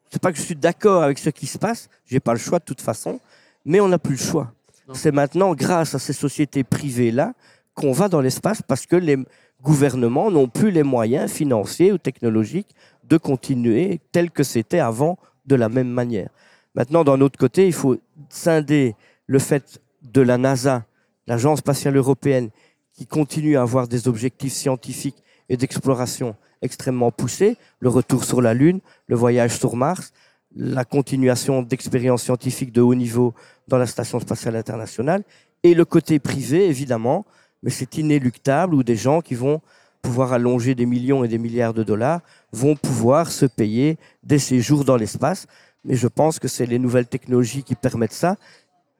c'est 0.10 0.22
pas 0.22 0.32
que 0.32 0.38
je 0.38 0.44
suis 0.44 0.56
d'accord 0.56 1.04
avec 1.04 1.18
ce 1.18 1.30
qui 1.30 1.48
se 1.48 1.58
passe, 1.58 1.90
j'ai 2.06 2.20
pas 2.20 2.34
le 2.34 2.40
choix 2.40 2.60
de 2.60 2.66
toute 2.66 2.82
façon, 2.82 3.20
mais 3.66 3.80
on 3.80 3.88
n'a 3.88 3.98
plus 3.98 4.14
le 4.14 4.20
choix. 4.20 4.52
C'est 4.94 5.12
maintenant, 5.12 5.56
grâce 5.56 5.96
à 5.96 6.00
ces 6.00 6.14
sociétés 6.14 6.64
privées-là, 6.64 7.34
qu'on 7.74 7.92
va 7.92 8.08
dans 8.08 8.22
l'espace 8.22 8.62
parce 8.62 8.86
que 8.86 8.96
les 8.96 9.18
gouvernements 9.62 10.30
n'ont 10.30 10.48
plus 10.48 10.72
les 10.72 10.84
moyens 10.84 11.32
financiers 11.32 11.92
ou 11.92 11.98
technologiques 11.98 12.76
de 13.04 13.18
continuer 13.18 14.00
tel 14.12 14.30
que 14.30 14.44
c'était 14.44 14.80
avant 14.80 15.18
de 15.46 15.56
la 15.56 15.70
même 15.70 15.90
manière. 15.90 16.30
Maintenant, 16.76 17.04
d'un 17.04 17.20
autre 17.22 17.40
côté, 17.40 17.66
il 17.66 17.74
faut 17.74 17.98
scinder 18.30 18.96
le 19.28 19.40
fait 19.40 19.82
de 20.12 20.22
la 20.22 20.38
NASA, 20.38 20.86
l'Agence 21.28 21.60
spatiale 21.60 21.98
européenne, 21.98 22.50
qui 22.94 23.06
continue 23.06 23.58
à 23.58 23.62
avoir 23.62 23.88
des 23.88 24.08
objectifs 24.08 24.54
scientifiques 24.54 25.22
et 25.50 25.58
d'exploration 25.58 26.36
extrêmement 26.62 27.12
poussés, 27.12 27.58
le 27.80 27.90
retour 27.90 28.24
sur 28.24 28.42
la 28.42 28.54
Lune, 28.54 28.80
le 29.08 29.16
voyage 29.16 29.58
sur 29.58 29.76
Mars, 29.76 30.14
la 30.56 30.86
continuation 30.86 31.62
d'expériences 31.62 32.24
scientifiques 32.24 32.72
de 32.72 32.82
haut 32.82 32.96
niveau 32.96 33.34
dans 33.68 33.78
la 33.78 33.86
Station 33.86 34.20
spatiale 34.20 34.56
internationale, 34.56 35.24
et 35.64 35.74
le 35.74 35.86
côté 35.86 36.20
privé, 36.20 36.68
évidemment, 36.68 37.26
mais 37.62 37.70
c'est 37.70 37.98
inéluctable, 37.98 38.74
où 38.76 38.84
des 38.84 38.96
gens 38.96 39.22
qui 39.22 39.36
vont 39.36 39.62
pouvoir 40.02 40.34
allonger 40.34 40.76
des 40.76 40.86
millions 40.86 41.24
et 41.24 41.28
des 41.28 41.40
milliards 41.40 41.74
de 41.74 41.84
dollars 41.84 42.22
vont 42.52 42.76
pouvoir 42.76 43.32
se 43.32 43.46
payer 43.46 43.98
des 44.24 44.40
séjours 44.40 44.86
dans 44.86 44.98
l'espace. 44.98 45.48
Mais 45.84 45.96
je 45.96 46.08
pense 46.08 46.40
que 46.40 46.48
c'est 46.48 46.68
les 46.68 46.80
nouvelles 46.80 47.08
technologies 47.08 47.64
qui 47.64 47.76
permettent 47.76 48.14
ça 48.14 48.38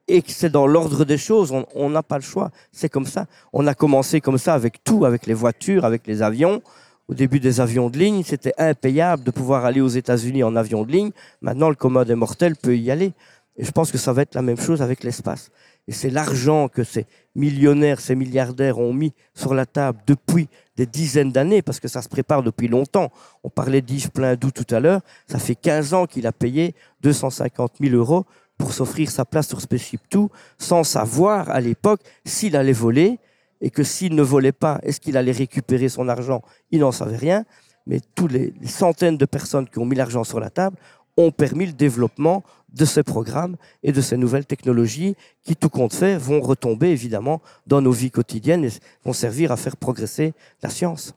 et 0.08 0.22
que 0.22 0.30
c'est 0.30 0.50
dans 0.50 0.66
l'ordre 0.66 1.04
des 1.04 1.18
choses. 1.18 1.52
On- 1.74 1.90
n'a 1.90 2.02
pas 2.02 2.16
le 2.16 2.22
choix. 2.22 2.50
C'est 2.72 2.88
comme 2.88 3.06
ça. 3.06 3.26
On 3.52 3.66
a 3.66 3.74
commencé 3.74 4.20
comme 4.20 4.38
ça 4.38 4.54
avec 4.54 4.82
tout, 4.84 5.04
avec 5.04 5.26
les 5.26 5.34
voitures, 5.34 5.84
avec 5.84 6.06
les 6.06 6.22
avions. 6.22 6.62
Au 7.08 7.14
début 7.14 7.38
des 7.40 7.60
avions 7.60 7.88
de 7.88 7.98
ligne, 7.98 8.22
c'était 8.24 8.52
impayable 8.58 9.22
de 9.24 9.30
pouvoir 9.30 9.64
aller 9.64 9.80
aux 9.80 9.88
États-Unis 9.88 10.42
en 10.42 10.56
avion 10.56 10.84
de 10.84 10.90
ligne. 10.92 11.10
Maintenant, 11.40 11.68
le 11.68 11.76
commun 11.76 12.04
des 12.04 12.16
mortels 12.16 12.56
peut 12.56 12.76
y 12.76 12.90
aller. 12.90 13.12
Et 13.56 13.64
je 13.64 13.70
pense 13.70 13.90
que 13.90 13.98
ça 13.98 14.12
va 14.12 14.22
être 14.22 14.34
la 14.34 14.42
même 14.42 14.58
chose 14.58 14.82
avec 14.82 15.02
l'espace. 15.02 15.50
Et 15.88 15.92
c'est 15.92 16.10
l'argent 16.10 16.68
que 16.68 16.82
ces 16.82 17.06
millionnaires, 17.36 18.00
ces 18.00 18.16
milliardaires 18.16 18.78
ont 18.78 18.92
mis 18.92 19.12
sur 19.34 19.54
la 19.54 19.66
table 19.66 20.00
depuis 20.06 20.48
des 20.76 20.84
dizaines 20.84 21.30
d'années, 21.32 21.62
parce 21.62 21.78
que 21.80 21.88
ça 21.88 22.02
se 22.02 22.08
prépare 22.08 22.42
depuis 22.42 22.68
longtemps. 22.68 23.10
On 23.44 23.48
parlait 23.48 23.80
d'Yves 23.80 24.10
Pleindou 24.10 24.50
tout 24.50 24.66
à 24.74 24.80
l'heure. 24.80 25.00
Ça 25.26 25.38
fait 25.38 25.54
15 25.54 25.94
ans 25.94 26.06
qu'il 26.06 26.26
a 26.26 26.32
payé 26.32 26.74
250 27.02 27.74
000 27.80 27.94
euros 27.94 28.26
pour 28.58 28.72
s'offrir 28.72 29.10
sa 29.10 29.24
place 29.24 29.48
sur 29.48 29.60
Spaceship 29.60 30.00
Two, 30.08 30.30
sans 30.58 30.84
savoir 30.84 31.50
à 31.50 31.60
l'époque 31.60 32.00
s'il 32.24 32.56
allait 32.56 32.72
voler, 32.72 33.18
et 33.60 33.70
que 33.70 33.82
s'il 33.82 34.14
ne 34.14 34.22
volait 34.22 34.52
pas, 34.52 34.78
est-ce 34.82 35.00
qu'il 35.00 35.16
allait 35.16 35.32
récupérer 35.32 35.88
son 35.88 36.08
argent? 36.08 36.42
Il 36.70 36.80
n'en 36.80 36.92
savait 36.92 37.16
rien. 37.16 37.44
Mais 37.86 38.00
tous 38.14 38.28
les, 38.28 38.52
les 38.60 38.68
centaines 38.68 39.16
de 39.16 39.24
personnes 39.24 39.68
qui 39.68 39.78
ont 39.78 39.86
mis 39.86 39.96
l'argent 39.96 40.24
sur 40.24 40.40
la 40.40 40.50
table 40.50 40.76
ont 41.16 41.30
permis 41.30 41.66
le 41.66 41.72
développement 41.72 42.42
de 42.72 42.84
ces 42.84 43.02
programmes 43.02 43.56
et 43.82 43.92
de 43.92 44.00
ces 44.00 44.16
nouvelles 44.16 44.44
technologies 44.44 45.16
qui, 45.42 45.56
tout 45.56 45.70
compte 45.70 45.94
fait, 45.94 46.18
vont 46.18 46.40
retomber 46.40 46.88
évidemment 46.88 47.40
dans 47.66 47.80
nos 47.80 47.92
vies 47.92 48.10
quotidiennes 48.10 48.64
et 48.64 48.70
vont 49.04 49.14
servir 49.14 49.52
à 49.52 49.56
faire 49.56 49.76
progresser 49.76 50.34
la 50.62 50.68
science. 50.68 51.14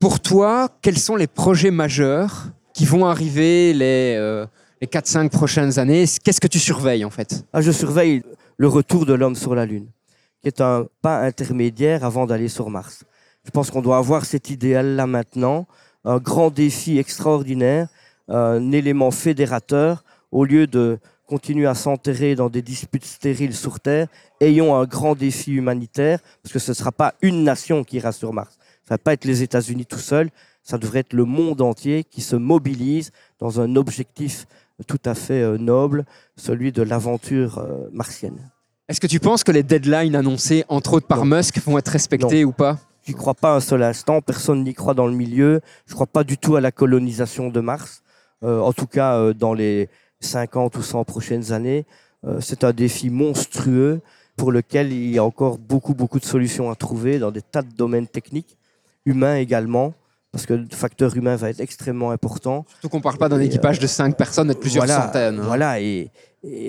Pour 0.00 0.20
toi, 0.20 0.68
quels 0.82 0.98
sont 0.98 1.16
les 1.16 1.26
projets 1.26 1.70
majeurs 1.70 2.46
qui 2.72 2.86
vont 2.86 3.06
arriver 3.06 3.72
les, 3.72 4.16
euh, 4.16 4.46
les 4.80 4.86
4-5 4.86 5.30
prochaines 5.30 5.78
années 5.78 6.04
Qu'est-ce 6.22 6.40
que 6.40 6.46
tu 6.46 6.58
surveilles 6.58 7.04
en 7.04 7.10
fait? 7.10 7.44
Ah, 7.52 7.60
Je 7.60 7.70
surveille 7.70 8.22
le 8.56 8.68
retour 8.68 9.06
de 9.06 9.14
l'homme 9.14 9.36
sur 9.36 9.54
la 9.54 9.66
Lune, 9.66 9.86
qui 10.42 10.48
est 10.48 10.60
un 10.60 10.86
pas 11.02 11.20
intermédiaire 11.20 12.04
avant 12.04 12.26
d'aller 12.26 12.48
sur 12.48 12.70
Mars. 12.70 13.04
Je 13.44 13.50
pense 13.50 13.70
qu'on 13.70 13.82
doit 13.82 13.98
avoir 13.98 14.24
cet 14.24 14.50
idéal-là 14.50 15.06
maintenant, 15.06 15.66
un 16.04 16.18
grand 16.18 16.50
défi 16.50 16.98
extraordinaire, 16.98 17.88
un 18.28 18.72
élément 18.72 19.10
fédérateur, 19.10 20.04
au 20.30 20.44
lieu 20.44 20.66
de 20.66 20.98
continuer 21.26 21.66
à 21.66 21.74
s'enterrer 21.74 22.34
dans 22.34 22.48
des 22.48 22.62
disputes 22.62 23.04
stériles 23.04 23.54
sur 23.54 23.80
Terre, 23.80 24.08
ayons 24.40 24.74
un 24.74 24.84
grand 24.84 25.14
défi 25.14 25.52
humanitaire, 25.52 26.20
parce 26.42 26.52
que 26.52 26.58
ce 26.58 26.72
ne 26.72 26.74
sera 26.74 26.90
pas 26.90 27.14
une 27.22 27.44
nation 27.44 27.84
qui 27.84 27.96
ira 27.96 28.12
sur 28.12 28.32
Mars. 28.32 28.58
Ça 28.84 28.94
ne 28.94 28.96
va 28.96 28.98
pas 28.98 29.12
être 29.12 29.24
les 29.24 29.42
États-Unis 29.42 29.86
tout 29.86 29.98
seuls, 29.98 30.30
ça 30.62 30.78
devrait 30.78 31.00
être 31.00 31.12
le 31.12 31.24
monde 31.24 31.60
entier 31.60 32.04
qui 32.04 32.22
se 32.22 32.36
mobilise 32.36 33.10
dans 33.38 33.60
un 33.60 33.76
objectif 33.76 34.46
tout 34.86 35.00
à 35.04 35.14
fait 35.14 35.42
euh, 35.42 35.58
noble, 35.58 36.04
celui 36.36 36.72
de 36.72 36.82
l'aventure 36.82 37.58
euh, 37.58 37.88
martienne. 37.92 38.38
Est-ce 38.88 39.00
que 39.00 39.06
tu 39.06 39.20
penses 39.20 39.44
que 39.44 39.52
les 39.52 39.62
deadlines 39.62 40.16
annoncées, 40.16 40.64
entre 40.68 40.94
autres 40.94 41.06
par 41.06 41.24
Musk, 41.24 41.60
vont 41.62 41.78
être 41.78 41.88
respectées 41.88 42.44
ou 42.44 42.52
pas? 42.52 42.78
Je 43.04 43.12
crois 43.12 43.34
pas 43.34 43.54
un 43.54 43.60
seul 43.60 43.82
instant, 43.82 44.20
personne 44.20 44.64
n'y 44.64 44.74
croit 44.74 44.94
dans 44.94 45.06
le 45.06 45.14
milieu. 45.14 45.60
Je 45.86 45.92
ne 45.92 45.94
crois 45.94 46.06
pas 46.06 46.24
du 46.24 46.38
tout 46.38 46.56
à 46.56 46.60
la 46.60 46.72
colonisation 46.72 47.48
de 47.48 47.60
Mars, 47.60 48.02
euh, 48.42 48.60
en 48.60 48.72
tout 48.72 48.86
cas 48.86 49.32
dans 49.32 49.54
les 49.54 49.88
50 50.20 50.76
ou 50.76 50.82
100 50.82 51.04
prochaines 51.04 51.52
années. 51.52 51.86
c'est 52.40 52.64
un 52.64 52.72
défi 52.72 53.08
monstrueux 53.08 54.00
pour 54.36 54.52
lequel 54.52 54.92
il 54.92 55.10
y 55.10 55.18
a 55.18 55.24
encore 55.24 55.58
beaucoup, 55.58 55.94
beaucoup 55.94 56.18
de 56.18 56.24
solutions 56.24 56.70
à 56.70 56.74
trouver 56.74 57.18
dans 57.18 57.30
des 57.30 57.42
tas 57.42 57.62
de 57.62 57.72
domaines 57.72 58.08
techniques, 58.08 58.56
humains 59.04 59.36
également 59.36 59.94
parce 60.32 60.44
que 60.46 60.54
le 60.54 60.66
facteur 60.70 61.16
humain 61.16 61.36
va 61.36 61.50
être 61.50 61.60
extrêmement 61.60 62.10
important. 62.10 62.66
Surtout 62.68 62.88
qu'on 62.88 62.98
ne 62.98 63.02
parle 63.02 63.18
pas 63.18 63.28
d'un 63.28 63.40
équipage 63.40 63.78
de 63.78 63.86
5 63.86 64.16
personnes, 64.16 64.48
mais 64.48 64.54
de 64.54 64.58
plusieurs 64.58 64.84
voilà, 64.84 65.06
centaines. 65.06 65.38
Hein. 65.38 65.44
Voilà, 65.44 65.80
et, 65.80 66.10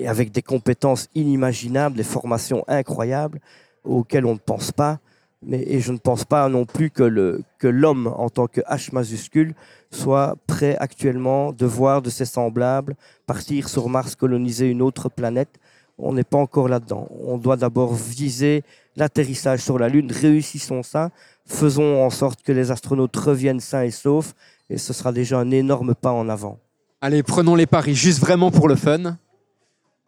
avec 0.06 0.32
des 0.32 0.42
compétences 0.42 1.08
inimaginables, 1.14 1.96
des 1.96 2.02
formations 2.02 2.64
incroyables 2.68 3.40
auxquelles 3.84 4.26
on 4.26 4.34
ne 4.34 4.38
pense 4.38 4.72
pas. 4.72 4.98
Mais, 5.42 5.62
et 5.66 5.80
je 5.80 5.92
ne 5.92 5.98
pense 5.98 6.24
pas 6.24 6.48
non 6.48 6.66
plus 6.66 6.90
que, 6.90 7.02
le, 7.02 7.42
que 7.58 7.66
l'homme, 7.66 8.12
en 8.16 8.28
tant 8.28 8.46
que 8.46 8.60
H 8.62 8.92
majuscule, 8.92 9.54
soit 9.90 10.36
prêt 10.46 10.76
actuellement 10.78 11.52
de 11.52 11.64
voir 11.66 12.02
de 12.02 12.10
ses 12.10 12.26
semblables 12.26 12.94
partir 13.26 13.68
sur 13.68 13.88
Mars, 13.88 14.16
coloniser 14.16 14.68
une 14.68 14.82
autre 14.82 15.08
planète. 15.08 15.58
On 15.96 16.14
n'est 16.14 16.24
pas 16.24 16.38
encore 16.38 16.68
là-dedans. 16.68 17.08
On 17.24 17.38
doit 17.38 17.56
d'abord 17.56 17.94
viser 17.94 18.64
l'atterrissage 18.96 19.60
sur 19.60 19.78
la 19.78 19.88
Lune. 19.88 20.10
Réussissons 20.10 20.82
ça 20.82 21.10
faisons 21.50 22.02
en 22.04 22.10
sorte 22.10 22.42
que 22.42 22.52
les 22.52 22.70
astronautes 22.70 23.16
reviennent 23.16 23.60
sains 23.60 23.82
et 23.82 23.90
saufs, 23.90 24.34
et 24.68 24.78
ce 24.78 24.92
sera 24.92 25.12
déjà 25.12 25.38
un 25.38 25.50
énorme 25.50 25.94
pas 25.94 26.12
en 26.12 26.28
avant. 26.28 26.58
Allez, 27.00 27.22
prenons 27.22 27.54
les 27.54 27.66
paris, 27.66 27.94
juste 27.94 28.20
vraiment 28.20 28.50
pour 28.50 28.68
le 28.68 28.76
fun. 28.76 29.16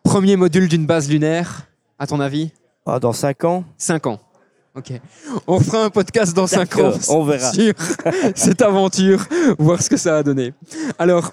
Premier 0.02 0.36
module 0.36 0.68
d'une 0.68 0.86
base 0.86 1.08
lunaire, 1.08 1.66
à 1.98 2.06
ton 2.06 2.20
avis? 2.20 2.50
Ah, 2.86 2.98
Dans 2.98 3.12
5 3.12 3.44
ans? 3.44 3.64
5 3.76 4.06
ans. 4.06 4.20
Ok. 4.74 4.92
On 5.46 5.60
fera 5.60 5.84
un 5.84 5.90
podcast 5.90 6.34
dans 6.34 6.46
5 6.46 6.78
ans. 6.78 6.92
On 7.08 7.24
verra. 7.24 7.52
Sur 7.52 7.74
cette 8.34 8.62
aventure, 8.62 9.26
voir 9.58 9.82
ce 9.82 9.90
que 9.90 9.96
ça 9.96 10.18
a 10.18 10.22
donné. 10.22 10.54
Alors, 10.98 11.32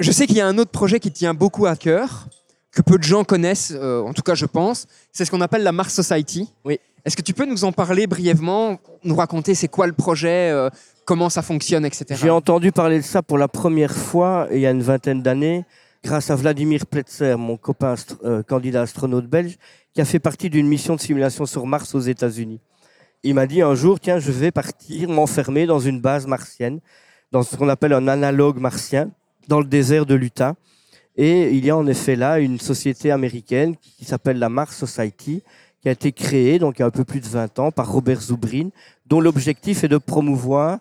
je 0.00 0.10
sais 0.10 0.26
qu'il 0.26 0.36
y 0.36 0.40
a 0.40 0.46
un 0.46 0.58
autre 0.58 0.70
projet 0.72 0.98
qui 1.00 1.12
tient 1.12 1.34
beaucoup 1.34 1.66
à 1.66 1.76
cœur, 1.76 2.26
que 2.72 2.82
peu 2.82 2.98
de 2.98 3.04
gens 3.04 3.22
connaissent, 3.24 3.72
euh, 3.74 4.02
en 4.02 4.12
tout 4.12 4.22
cas 4.22 4.34
je 4.34 4.46
pense. 4.46 4.86
C'est 5.12 5.24
ce 5.24 5.30
qu'on 5.30 5.40
appelle 5.40 5.62
la 5.62 5.72
Mars 5.72 5.94
Society. 5.94 6.52
Oui. 6.64 6.80
Est-ce 7.04 7.16
que 7.16 7.22
tu 7.22 7.34
peux 7.34 7.44
nous 7.44 7.64
en 7.64 7.72
parler 7.72 8.06
brièvement, 8.06 8.78
nous 9.04 9.14
raconter 9.14 9.54
c'est 9.54 9.68
quoi 9.68 9.86
le 9.86 9.92
projet, 9.92 10.50
euh, 10.50 10.70
comment 11.04 11.28
ça 11.28 11.42
fonctionne, 11.42 11.84
etc. 11.84 12.18
J'ai 12.22 12.30
entendu 12.30 12.72
parler 12.72 12.96
de 12.98 13.04
ça 13.04 13.22
pour 13.22 13.36
la 13.36 13.48
première 13.48 13.94
fois 13.94 14.48
il 14.50 14.60
y 14.60 14.66
a 14.66 14.70
une 14.70 14.82
vingtaine 14.82 15.22
d'années, 15.22 15.64
grâce 16.02 16.30
à 16.30 16.34
Vladimir 16.36 16.86
Pletzer, 16.86 17.36
mon 17.36 17.58
copain 17.58 17.94
euh, 18.24 18.42
candidat 18.42 18.82
astronaute 18.82 19.26
belge, 19.26 19.58
qui 19.92 20.00
a 20.00 20.06
fait 20.06 20.18
partie 20.18 20.48
d'une 20.48 20.66
mission 20.66 20.96
de 20.96 21.00
simulation 21.00 21.44
sur 21.44 21.66
Mars 21.66 21.94
aux 21.94 22.00
États-Unis. 22.00 22.60
Il 23.22 23.34
m'a 23.34 23.46
dit 23.46 23.60
un 23.60 23.74
jour, 23.74 24.00
tiens, 24.00 24.18
je 24.18 24.32
vais 24.32 24.50
partir 24.50 25.08
m'enfermer 25.08 25.66
dans 25.66 25.80
une 25.80 26.00
base 26.00 26.26
martienne, 26.26 26.80
dans 27.32 27.42
ce 27.42 27.56
qu'on 27.56 27.68
appelle 27.68 27.92
un 27.92 28.08
analogue 28.08 28.58
martien, 28.58 29.10
dans 29.48 29.60
le 29.60 29.66
désert 29.66 30.06
de 30.06 30.14
l'Utah. 30.14 30.54
Et 31.16 31.50
il 31.50 31.64
y 31.64 31.70
a 31.70 31.76
en 31.76 31.86
effet 31.86 32.16
là 32.16 32.38
une 32.38 32.58
société 32.58 33.10
américaine 33.10 33.76
qui 33.76 34.04
s'appelle 34.04 34.38
la 34.38 34.48
Mars 34.48 34.76
Society, 34.76 35.42
qui 35.84 35.90
a 35.90 35.92
été 35.92 36.12
créé 36.12 36.58
donc 36.58 36.78
il 36.78 36.80
y 36.80 36.82
a 36.82 36.86
un 36.86 36.90
peu 36.90 37.04
plus 37.04 37.20
de 37.20 37.26
20 37.26 37.58
ans 37.58 37.70
par 37.70 37.92
Robert 37.92 38.22
Zubrin, 38.22 38.70
dont 39.04 39.20
l'objectif 39.20 39.84
est 39.84 39.88
de 39.88 39.98
promouvoir 39.98 40.78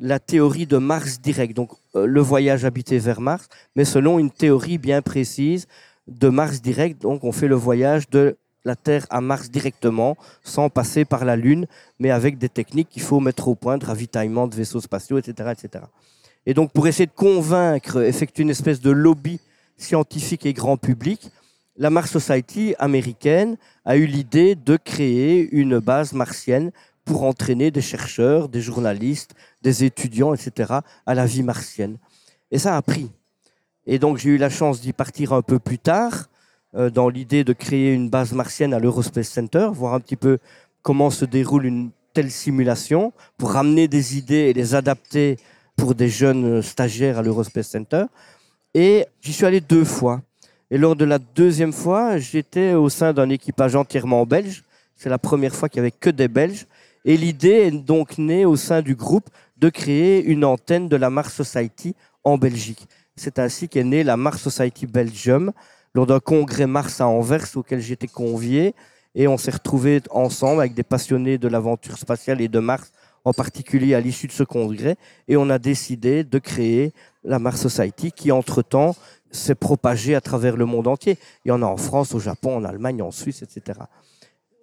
la 0.00 0.20
théorie 0.20 0.66
de 0.66 0.76
Mars 0.76 1.20
direct, 1.20 1.56
donc 1.56 1.70
euh, 1.96 2.06
le 2.06 2.20
voyage 2.20 2.64
habité 2.64 3.00
vers 3.00 3.20
Mars, 3.20 3.48
mais 3.74 3.84
selon 3.84 4.20
une 4.20 4.30
théorie 4.30 4.78
bien 4.78 5.02
précise 5.02 5.66
de 6.06 6.28
Mars 6.28 6.62
direct. 6.62 7.02
Donc 7.02 7.24
on 7.24 7.32
fait 7.32 7.48
le 7.48 7.56
voyage 7.56 8.08
de 8.08 8.36
la 8.64 8.76
Terre 8.76 9.06
à 9.10 9.20
Mars 9.20 9.50
directement, 9.50 10.16
sans 10.44 10.70
passer 10.70 11.04
par 11.04 11.24
la 11.24 11.34
Lune, 11.34 11.66
mais 11.98 12.12
avec 12.12 12.38
des 12.38 12.48
techniques 12.48 12.90
qu'il 12.90 13.02
faut 13.02 13.18
mettre 13.18 13.48
au 13.48 13.56
point, 13.56 13.78
de 13.78 13.84
ravitaillement 13.84 14.46
de 14.46 14.54
vaisseaux 14.54 14.80
spatiaux, 14.80 15.18
etc., 15.18 15.54
etc. 15.58 15.86
Et 16.44 16.54
donc 16.54 16.70
pour 16.70 16.86
essayer 16.86 17.06
de 17.06 17.10
convaincre, 17.10 18.00
effectuer 18.00 18.44
une 18.44 18.50
espèce 18.50 18.80
de 18.80 18.92
lobby 18.92 19.40
scientifique 19.76 20.46
et 20.46 20.52
grand 20.52 20.76
public, 20.76 21.32
la 21.78 21.90
Mars 21.90 22.10
Society 22.10 22.74
américaine 22.78 23.56
a 23.84 23.96
eu 23.96 24.06
l'idée 24.06 24.54
de 24.54 24.76
créer 24.76 25.48
une 25.52 25.78
base 25.78 26.12
martienne 26.12 26.70
pour 27.04 27.22
entraîner 27.22 27.70
des 27.70 27.82
chercheurs, 27.82 28.48
des 28.48 28.60
journalistes, 28.60 29.34
des 29.62 29.84
étudiants, 29.84 30.34
etc., 30.34 30.80
à 31.06 31.14
la 31.14 31.26
vie 31.26 31.42
martienne. 31.42 31.98
Et 32.50 32.58
ça 32.58 32.76
a 32.76 32.82
pris. 32.82 33.10
Et 33.86 33.98
donc 33.98 34.18
j'ai 34.18 34.30
eu 34.30 34.36
la 34.38 34.50
chance 34.50 34.80
d'y 34.80 34.92
partir 34.92 35.32
un 35.32 35.42
peu 35.42 35.58
plus 35.58 35.78
tard, 35.78 36.28
euh, 36.74 36.90
dans 36.90 37.08
l'idée 37.08 37.44
de 37.44 37.52
créer 37.52 37.92
une 37.92 38.10
base 38.10 38.32
martienne 38.32 38.74
à 38.74 38.80
l'Eurospace 38.80 39.28
Center, 39.28 39.68
voir 39.72 39.94
un 39.94 40.00
petit 40.00 40.16
peu 40.16 40.38
comment 40.82 41.10
se 41.10 41.24
déroule 41.24 41.66
une 41.66 41.90
telle 42.12 42.30
simulation, 42.30 43.12
pour 43.36 43.52
ramener 43.52 43.86
des 43.86 44.16
idées 44.16 44.48
et 44.48 44.52
les 44.52 44.74
adapter 44.74 45.36
pour 45.76 45.94
des 45.94 46.08
jeunes 46.08 46.62
stagiaires 46.62 47.18
à 47.18 47.22
l'Eurospace 47.22 47.68
Center. 47.68 48.04
Et 48.74 49.06
j'y 49.20 49.32
suis 49.32 49.44
allé 49.44 49.60
deux 49.60 49.84
fois. 49.84 50.22
Et 50.70 50.78
lors 50.78 50.96
de 50.96 51.04
la 51.04 51.18
deuxième 51.20 51.72
fois, 51.72 52.18
j'étais 52.18 52.72
au 52.72 52.88
sein 52.88 53.12
d'un 53.12 53.30
équipage 53.30 53.76
entièrement 53.76 54.26
belge. 54.26 54.64
C'est 54.96 55.08
la 55.08 55.18
première 55.18 55.54
fois 55.54 55.68
qu'il 55.68 55.80
n'y 55.80 55.86
avait 55.86 55.96
que 55.98 56.10
des 56.10 56.26
Belges. 56.26 56.66
Et 57.04 57.16
l'idée 57.16 57.68
est 57.68 57.70
donc 57.70 58.18
née 58.18 58.44
au 58.44 58.56
sein 58.56 58.82
du 58.82 58.96
groupe 58.96 59.28
de 59.58 59.68
créer 59.68 60.24
une 60.24 60.44
antenne 60.44 60.88
de 60.88 60.96
la 60.96 61.08
Mars 61.08 61.34
Society 61.34 61.94
en 62.24 62.36
Belgique. 62.36 62.88
C'est 63.14 63.38
ainsi 63.38 63.68
qu'est 63.68 63.84
née 63.84 64.02
la 64.02 64.16
Mars 64.16 64.42
Society 64.42 64.86
Belgium 64.86 65.52
lors 65.94 66.06
d'un 66.06 66.18
congrès 66.18 66.66
Mars 66.66 67.00
à 67.00 67.06
Anvers 67.06 67.46
auquel 67.54 67.80
j'étais 67.80 68.08
convié. 68.08 68.74
Et 69.14 69.28
on 69.28 69.38
s'est 69.38 69.52
retrouvés 69.52 70.02
ensemble 70.10 70.60
avec 70.60 70.74
des 70.74 70.82
passionnés 70.82 71.38
de 71.38 71.46
l'aventure 71.46 71.96
spatiale 71.96 72.40
et 72.40 72.48
de 72.48 72.58
Mars, 72.58 72.90
en 73.26 73.32
particulier 73.32 73.94
à 73.94 74.00
l'issue 74.00 74.28
de 74.28 74.32
ce 74.32 74.44
congrès. 74.44 74.96
Et 75.26 75.36
on 75.36 75.50
a 75.50 75.58
décidé 75.58 76.22
de 76.22 76.38
créer 76.38 76.92
la 77.24 77.40
Mars 77.40 77.60
Society 77.60 78.12
qui, 78.12 78.30
entre-temps, 78.30 78.94
s'est 79.32 79.56
propagé 79.56 80.14
à 80.14 80.20
travers 80.20 80.56
le 80.56 80.64
monde 80.64 80.86
entier. 80.86 81.18
Il 81.44 81.48
y 81.48 81.50
en 81.50 81.60
a 81.60 81.66
en 81.66 81.76
France, 81.76 82.14
au 82.14 82.20
Japon, 82.20 82.56
en 82.56 82.64
Allemagne, 82.64 83.02
en 83.02 83.10
Suisse, 83.10 83.42
etc. 83.42 83.80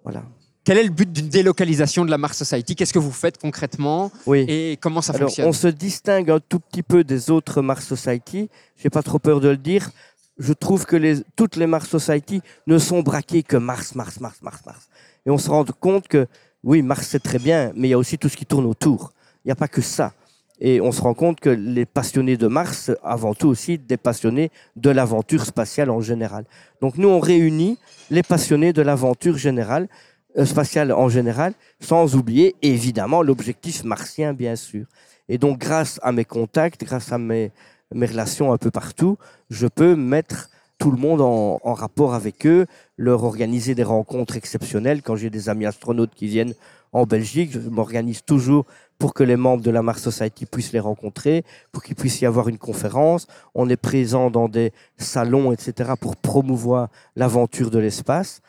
Voilà. 0.03 0.24
Quel 0.64 0.78
est 0.78 0.84
le 0.84 0.91
but 0.91 1.11
d'une 1.11 1.28
délocalisation 1.28 2.05
de 2.05 2.09
la 2.09 2.18
Mars 2.18 2.38
Society? 2.38 2.78
Qu'est-ce 2.78 2.93
que 2.93 2.99
vous 2.99 3.11
faites 3.11 3.38
concrètement? 3.38 4.14
Oui. 4.26 4.45
et 4.47 4.78
comment 4.80 5.01
ça 5.01 5.11
Alors, 5.11 5.28
fonctionne? 5.28 5.49
On 5.49 5.51
se 5.51 5.68
distingue 5.68 6.32
un 6.32 6.39
tout 6.39 6.61
petit 6.61 6.84
peu 6.84 7.03
des 7.03 7.30
autres 7.30 7.61
Mars 7.61 7.86
Society. 7.86 8.49
J'ai 8.78 8.89
pas 8.89 9.03
trop 9.03 9.20
peur 9.20 9.41
de 9.41 9.49
le 9.49 9.57
dire. 9.57 9.91
Je 10.38 10.53
trouve 10.53 10.86
que 10.86 10.95
les, 10.95 11.22
toutes 11.36 11.57
les 11.57 11.68
Mars 11.68 11.89
Society 11.89 12.41
ne 12.66 12.78
sont 12.78 13.01
braquées 13.01 13.43
que 13.43 13.57
Mars, 13.57 13.93
Mars, 13.93 14.22
Mars, 14.22 14.41
Mars, 14.41 14.61
Mars. 14.66 14.88
Et 15.26 15.30
on 15.30 15.38
se 15.38 15.49
rend 15.49 15.66
compte 15.66 16.07
que 16.07 16.28
oui, 16.64 16.82
Mars 16.82 17.07
c'est 17.07 17.22
très 17.22 17.39
bien, 17.39 17.72
mais 17.76 17.89
il 17.89 17.91
y 17.91 17.93
a 17.93 17.97
aussi 17.97 18.18
tout 18.18 18.30
ce 18.30 18.38
qui 18.38 18.45
tourne 18.45 18.66
autour. 18.66 19.11
Il 19.43 19.49
n'y 19.49 19.51
a 19.51 19.55
pas 19.55 19.68
que 19.68 19.82
ça. 19.82 20.14
Et 20.59 20.80
on 20.80 20.91
se 20.93 21.01
rend 21.01 21.14
compte 21.14 21.41
que 21.41 21.49
les 21.49 21.86
passionnés 21.86 22.38
de 22.38 22.47
Mars, 22.47 22.91
avant 23.03 23.34
tout 23.34 23.49
aussi 23.49 23.78
des 23.78 23.97
passionnés 23.97 24.49
de 24.78 24.89
l'aventure 24.89 25.45
spatiale 25.45 25.89
en 25.89 25.99
général. 25.99 26.45
Donc 26.80 26.97
nous, 26.97 27.09
on 27.09 27.20
réunit 27.20 27.78
les 28.09 28.24
passionnés 28.24 28.72
de 28.72 28.82
l'aventure 28.82 29.38
générale, 29.38 29.89
euh, 30.38 30.45
spatiale 30.45 30.93
en 30.93 31.09
général, 31.09 31.53
sans 31.82 32.16
oublier 32.16 32.55
évidemment 32.61 33.22
l'objectif 33.22 33.84
martien, 33.84 34.34
bien 34.34 34.55
sûr. 34.55 34.86
Et 35.28 35.38
donc 35.38 35.57
grâce 35.57 35.99
à 36.01 36.14
mes 36.14 36.26
contacts, 36.26 36.84
grâce 36.86 37.11
à 37.11 37.18
mes, 37.18 37.51
mes 37.93 38.05
relations 38.05 38.53
un 38.53 38.57
peu 38.57 38.72
partout, 38.72 39.18
je 39.49 39.68
peux 39.68 39.95
mettre 39.95 40.49
tout 40.78 40.91
le 40.91 40.97
monde 40.97 41.21
en, 41.21 41.74
rapport 41.74 42.13
avec 42.13 42.45
eux, 42.45 42.65
leur 42.97 43.24
organiser 43.24 43.76
des 43.76 43.84
rencontres 43.84 44.36
exceptionnelles. 44.36 45.01
Quand 45.01 45.15
j'ai 45.15 45.30
des 45.30 45.49
amis 45.49 45.65
astronautes 45.65 46.13
qui 46.15 46.28
viennent 46.28 46.53
en 46.91 47.05
Belgique, 47.05 47.51
je 47.53 47.59
m'organise 47.59 48.24
toujours 48.24 48.65
pour 48.99 49.13
que 49.13 49.24
les 49.24 49.36
membres 49.36 49.63
de 49.63 49.71
la 49.71 49.82
Mars 49.82 50.01
Society 50.01 50.45
puissent 50.45 50.74
les 50.74 50.80
rencontrer, 50.80 51.43
pour 51.71 51.84
qu'il 51.84 51.95
puisse 51.95 52.21
y 52.21 52.26
avoir 52.26 52.47
une 52.49 52.57
conférence. 52.57 53.28
On 53.55 53.69
est 53.69 53.78
présent 53.78 54.30
dans 54.30 54.47
des 54.47 54.71
salons, 54.97 55.51
etc., 55.51 55.93
pour 55.99 56.15
promouvoir 56.15 56.89
l'aventure 57.15 57.71
de 57.71 57.80
l'espace. 57.80 58.41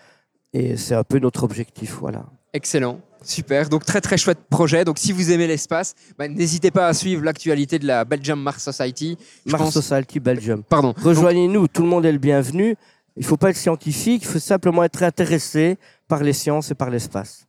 Et 0.53 0.77
c'est 0.77 0.95
un 0.95 1.05
peu 1.05 1.19
notre 1.19 1.43
objectif, 1.43 1.97
voilà. 2.01 2.25
Excellent. 2.53 3.01
Super, 3.25 3.69
donc 3.69 3.85
très 3.85 4.01
très 4.01 4.17
chouette 4.17 4.39
projet. 4.51 4.85
Donc 4.85 4.99
si 4.99 5.13
vous 5.13 5.31
aimez 5.31 5.47
l'espace, 5.47 5.95
bah, 6.19 6.29
n'hésitez 6.29 6.71
pas 6.71 6.89
à 6.89 6.95
suivre 6.95 7.25
l'actualité 7.25 7.79
de 7.79 7.87
la 7.87 8.05
Belgium 8.05 8.41
Mars 8.41 8.63
Society. 8.63 9.17
Je 9.47 9.53
Mars 9.53 9.65
pense- 9.65 9.75
Society 9.81 10.21
Belgium. 10.21 10.63
Pardon. 10.63 10.95
Rejoignez-nous, 11.03 11.69
tout 11.69 11.83
le 11.83 11.89
monde 11.89 12.05
est 12.07 12.13
le 12.13 12.19
bienvenu. 12.19 12.77
Il 13.17 13.21
ne 13.23 13.27
faut 13.27 13.37
pas 13.37 13.51
être 13.51 13.57
scientifique, 13.57 14.23
il 14.25 14.29
faut 14.29 14.39
simplement 14.41 14.83
être 14.85 15.03
intéressé 15.03 15.79
par 16.09 16.23
les 16.23 16.33
sciences 16.33 16.71
et 16.71 16.75
par 16.75 16.91
l'espace. 16.91 17.47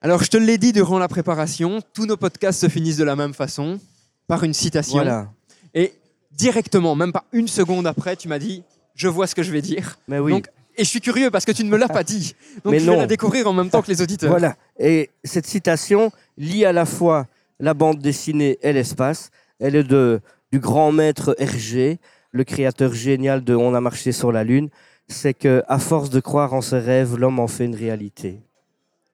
Alors 0.00 0.22
je 0.22 0.30
te 0.30 0.36
l'ai 0.36 0.58
dit 0.58 0.72
durant 0.72 0.98
la 0.98 1.08
préparation, 1.08 1.80
tous 1.94 2.06
nos 2.06 2.16
podcasts 2.16 2.60
se 2.60 2.68
finissent 2.68 2.98
de 2.98 3.04
la 3.04 3.16
même 3.16 3.34
façon, 3.34 3.80
par 4.26 4.44
une 4.44 4.54
citation. 4.54 4.96
Voilà. 4.98 5.30
Et 5.74 5.92
directement, 6.30 6.94
même 6.94 7.10
pas 7.12 7.24
une 7.32 7.48
seconde 7.48 7.86
après, 7.86 8.14
tu 8.16 8.28
m'as 8.28 8.38
dit, 8.38 8.62
je 8.94 9.08
vois 9.08 9.26
ce 9.26 9.34
que 9.34 9.42
je 9.42 9.50
vais 9.50 9.62
dire. 9.62 9.98
Mais 10.06 10.18
oui. 10.18 10.32
Donc, 10.32 10.46
et 10.78 10.84
je 10.84 10.88
suis 10.88 11.00
curieux 11.00 11.30
parce 11.30 11.44
que 11.44 11.52
tu 11.52 11.64
ne 11.64 11.68
me 11.68 11.76
l'as 11.76 11.88
pas 11.88 12.04
dit. 12.04 12.34
Donc 12.64 12.72
Mais 12.72 12.78
je 12.78 12.86
vais 12.86 12.92
non. 12.92 12.98
la 12.98 13.06
découvrir 13.06 13.46
en 13.48 13.52
même 13.52 13.68
temps 13.68 13.82
que 13.82 13.90
les 13.90 14.00
auditeurs. 14.00 14.30
Voilà. 14.30 14.56
Et 14.78 15.10
cette 15.24 15.46
citation 15.46 16.12
lie 16.38 16.64
à 16.64 16.72
la 16.72 16.86
fois 16.86 17.26
la 17.58 17.74
bande 17.74 17.98
dessinée 17.98 18.58
et 18.62 18.72
l'espace. 18.72 19.30
Elle 19.58 19.74
est 19.74 19.84
de, 19.84 20.20
du 20.52 20.60
grand 20.60 20.92
maître 20.92 21.34
Hergé, 21.38 21.98
le 22.30 22.44
créateur 22.44 22.94
génial 22.94 23.42
de 23.42 23.54
On 23.54 23.74
a 23.74 23.80
marché 23.80 24.12
sur 24.12 24.30
la 24.30 24.44
Lune. 24.44 24.68
C'est 25.08 25.34
que, 25.34 25.62
à 25.68 25.78
force 25.78 26.10
de 26.10 26.20
croire 26.20 26.54
en 26.54 26.60
ses 26.60 26.78
rêves, 26.78 27.16
l'homme 27.16 27.40
en 27.40 27.48
fait 27.48 27.64
une 27.64 27.74
réalité. 27.74 28.40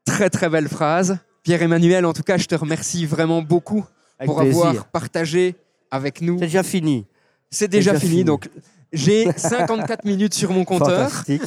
Très 0.04 0.28
très 0.28 0.48
belle 0.50 0.68
phrase. 0.68 1.18
Pierre-Emmanuel, 1.44 2.04
en 2.04 2.12
tout 2.12 2.22
cas, 2.22 2.36
je 2.36 2.46
te 2.46 2.54
remercie 2.54 3.06
vraiment 3.06 3.42
beaucoup 3.42 3.84
Avec 4.18 4.26
pour 4.26 4.40
plaisir. 4.40 4.66
avoir 4.66 4.86
partagé 4.86 5.54
avec 5.90 6.20
nous. 6.20 6.38
C'est 6.38 6.44
déjà 6.46 6.62
fini. 6.62 7.06
C'est 7.50 7.68
déjà, 7.68 7.92
déjà 7.92 8.00
fini, 8.00 8.12
fini. 8.12 8.24
donc 8.24 8.48
j'ai 8.95 9.30
54 9.36 10.05
minutes 10.05 10.34
sur 10.34 10.51
mon 10.53 10.64
compteur. 10.64 11.11
Fantastique. 11.11 11.42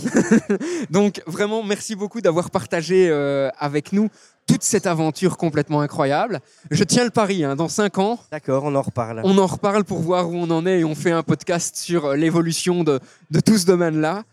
Donc 0.91 1.21
vraiment, 1.25 1.63
merci 1.63 1.95
beaucoup 1.95 2.21
d'avoir 2.21 2.51
partagé 2.51 3.07
euh, 3.09 3.49
avec 3.57 3.93
nous 3.93 4.09
toute 4.47 4.63
cette 4.63 4.87
aventure 4.87 5.37
complètement 5.37 5.81
incroyable. 5.81 6.39
Je 6.71 6.83
tiens 6.83 7.03
le 7.03 7.09
pari, 7.09 7.43
hein, 7.43 7.55
dans 7.55 7.67
5 7.67 7.97
ans, 7.97 8.19
D'accord, 8.31 8.63
on 8.63 8.75
en 8.75 8.81
reparle. 8.81 9.21
on 9.23 9.37
en 9.37 9.45
reparle 9.45 9.83
pour 9.83 9.99
voir 9.99 10.29
où 10.29 10.35
on 10.35 10.49
en 10.51 10.65
est 10.65 10.79
et 10.79 10.85
on 10.85 10.95
fait 10.95 11.11
un 11.11 11.23
podcast 11.23 11.75
sur 11.75 12.05
euh, 12.05 12.15
l'évolution 12.15 12.83
de, 12.83 12.99
de 13.31 13.39
tout 13.39 13.57
ce 13.57 13.65
domaine-là. 13.65 14.23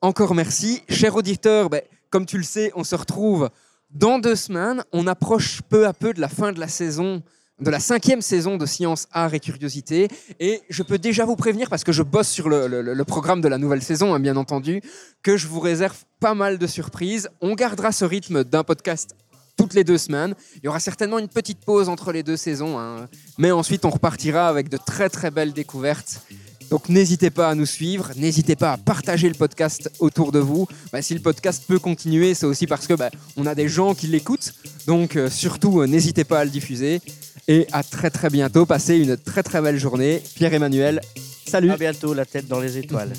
Encore 0.00 0.34
merci. 0.34 0.82
Cher 0.88 1.16
auditeur, 1.16 1.70
ben, 1.70 1.82
comme 2.10 2.26
tu 2.26 2.36
le 2.36 2.44
sais, 2.44 2.70
on 2.76 2.84
se 2.84 2.94
retrouve 2.94 3.50
dans 3.90 4.18
deux 4.18 4.36
semaines. 4.36 4.84
On 4.92 5.06
approche 5.06 5.62
peu 5.62 5.86
à 5.86 5.92
peu 5.92 6.12
de 6.12 6.20
la 6.20 6.28
fin 6.28 6.52
de 6.52 6.60
la 6.60 6.68
saison, 6.68 7.22
de 7.60 7.70
la 7.70 7.80
cinquième 7.80 8.20
saison 8.20 8.56
de 8.56 8.66
Science, 8.66 9.06
Art 9.12 9.34
et 9.34 9.40
Curiosité. 9.40 10.08
Et 10.40 10.62
je 10.68 10.82
peux 10.82 10.98
déjà 10.98 11.24
vous 11.24 11.36
prévenir, 11.36 11.70
parce 11.70 11.84
que 11.84 11.92
je 11.92 12.02
bosse 12.02 12.28
sur 12.28 12.48
le, 12.48 13.02
programme 13.04 13.40
de 13.40 13.48
la 13.48 13.58
nouvelle 13.58 13.82
saison, 13.82 14.14
hein, 14.14 14.20
bien 14.20 14.36
entendu, 14.36 14.80
que 15.22 15.36
je 15.36 15.46
vous 15.46 15.60
réserve 15.60 15.96
pas 16.20 16.34
mal 16.34 16.58
de 16.58 16.66
surprises. 16.66 17.28
On 17.40 17.54
gardera 17.54 17.92
ce 17.92 18.04
rythme 18.04 18.44
d'un 18.44 18.64
podcast 18.64 19.14
toutes 19.56 19.74
les 19.74 19.84
deux 19.84 19.98
semaines. 19.98 20.34
Il 20.56 20.64
y 20.64 20.68
aura 20.68 20.80
certainement 20.80 21.18
une 21.18 21.28
petite 21.28 21.64
pause 21.64 21.88
entre 21.88 22.10
les 22.10 22.24
deux 22.24 22.36
saisons, 22.36 22.78
hein. 22.78 23.08
mais 23.38 23.52
ensuite 23.52 23.84
on 23.84 23.90
repartira 23.90 24.48
avec 24.48 24.68
de 24.68 24.76
très 24.76 25.08
très 25.08 25.30
belles 25.30 25.52
découvertes. 25.52 26.22
Donc 26.70 26.88
n'hésitez 26.88 27.30
pas 27.30 27.50
à 27.50 27.54
nous 27.54 27.66
suivre, 27.66 28.10
n'hésitez 28.16 28.56
pas 28.56 28.72
à 28.72 28.76
partager 28.78 29.28
le 29.28 29.34
podcast 29.34 29.90
autour 30.00 30.32
de 30.32 30.38
vous. 30.38 30.66
Bah, 30.92 31.02
si 31.02 31.14
le 31.14 31.20
podcast 31.20 31.62
peut 31.68 31.78
continuer, 31.78 32.34
c'est 32.34 32.46
aussi 32.46 32.66
parce 32.66 32.88
que 32.88 32.94
bah, 32.94 33.10
on 33.36 33.46
a 33.46 33.54
des 33.54 33.68
gens 33.68 33.94
qui 33.94 34.06
l'écoutent. 34.06 34.54
Donc 34.86 35.14
euh, 35.14 35.30
surtout, 35.30 35.80
euh, 35.80 35.86
n'hésitez 35.86 36.24
pas 36.24 36.40
à 36.40 36.44
le 36.44 36.50
diffuser. 36.50 37.00
Et 37.46 37.66
à 37.72 37.82
très 37.82 38.10
très 38.10 38.30
bientôt. 38.30 38.66
Passez 38.66 38.96
une 38.96 39.16
très 39.16 39.42
très 39.42 39.60
belle 39.60 39.78
journée. 39.78 40.22
Pierre-Emmanuel, 40.34 41.00
salut. 41.46 41.70
À 41.70 41.76
bientôt, 41.76 42.14
la 42.14 42.24
tête 42.24 42.48
dans 42.48 42.60
les 42.60 42.78
étoiles. 42.78 43.12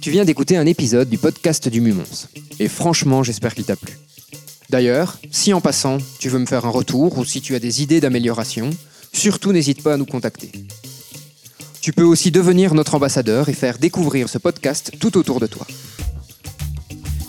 Tu 0.00 0.10
viens 0.10 0.24
d'écouter 0.24 0.56
un 0.56 0.66
épisode 0.66 1.08
du 1.08 1.18
podcast 1.18 1.68
du 1.68 1.80
Mumons. 1.80 2.28
Et 2.60 2.68
franchement, 2.68 3.22
j'espère 3.22 3.54
qu'il 3.54 3.64
t'a 3.64 3.74
plu. 3.74 3.98
D'ailleurs, 4.70 5.18
si 5.30 5.52
en 5.52 5.60
passant, 5.60 5.98
tu 6.18 6.28
veux 6.28 6.38
me 6.38 6.46
faire 6.46 6.64
un 6.66 6.70
retour 6.70 7.18
ou 7.18 7.24
si 7.24 7.40
tu 7.40 7.54
as 7.54 7.58
des 7.58 7.82
idées 7.82 8.00
d'amélioration, 8.00 8.70
surtout 9.12 9.52
n'hésite 9.52 9.82
pas 9.82 9.94
à 9.94 9.96
nous 9.96 10.06
contacter. 10.06 10.52
Tu 11.80 11.92
peux 11.92 12.02
aussi 12.02 12.30
devenir 12.30 12.74
notre 12.74 12.94
ambassadeur 12.94 13.48
et 13.48 13.52
faire 13.52 13.78
découvrir 13.78 14.28
ce 14.28 14.38
podcast 14.38 14.92
tout 15.00 15.18
autour 15.18 15.40
de 15.40 15.46
toi. 15.46 15.66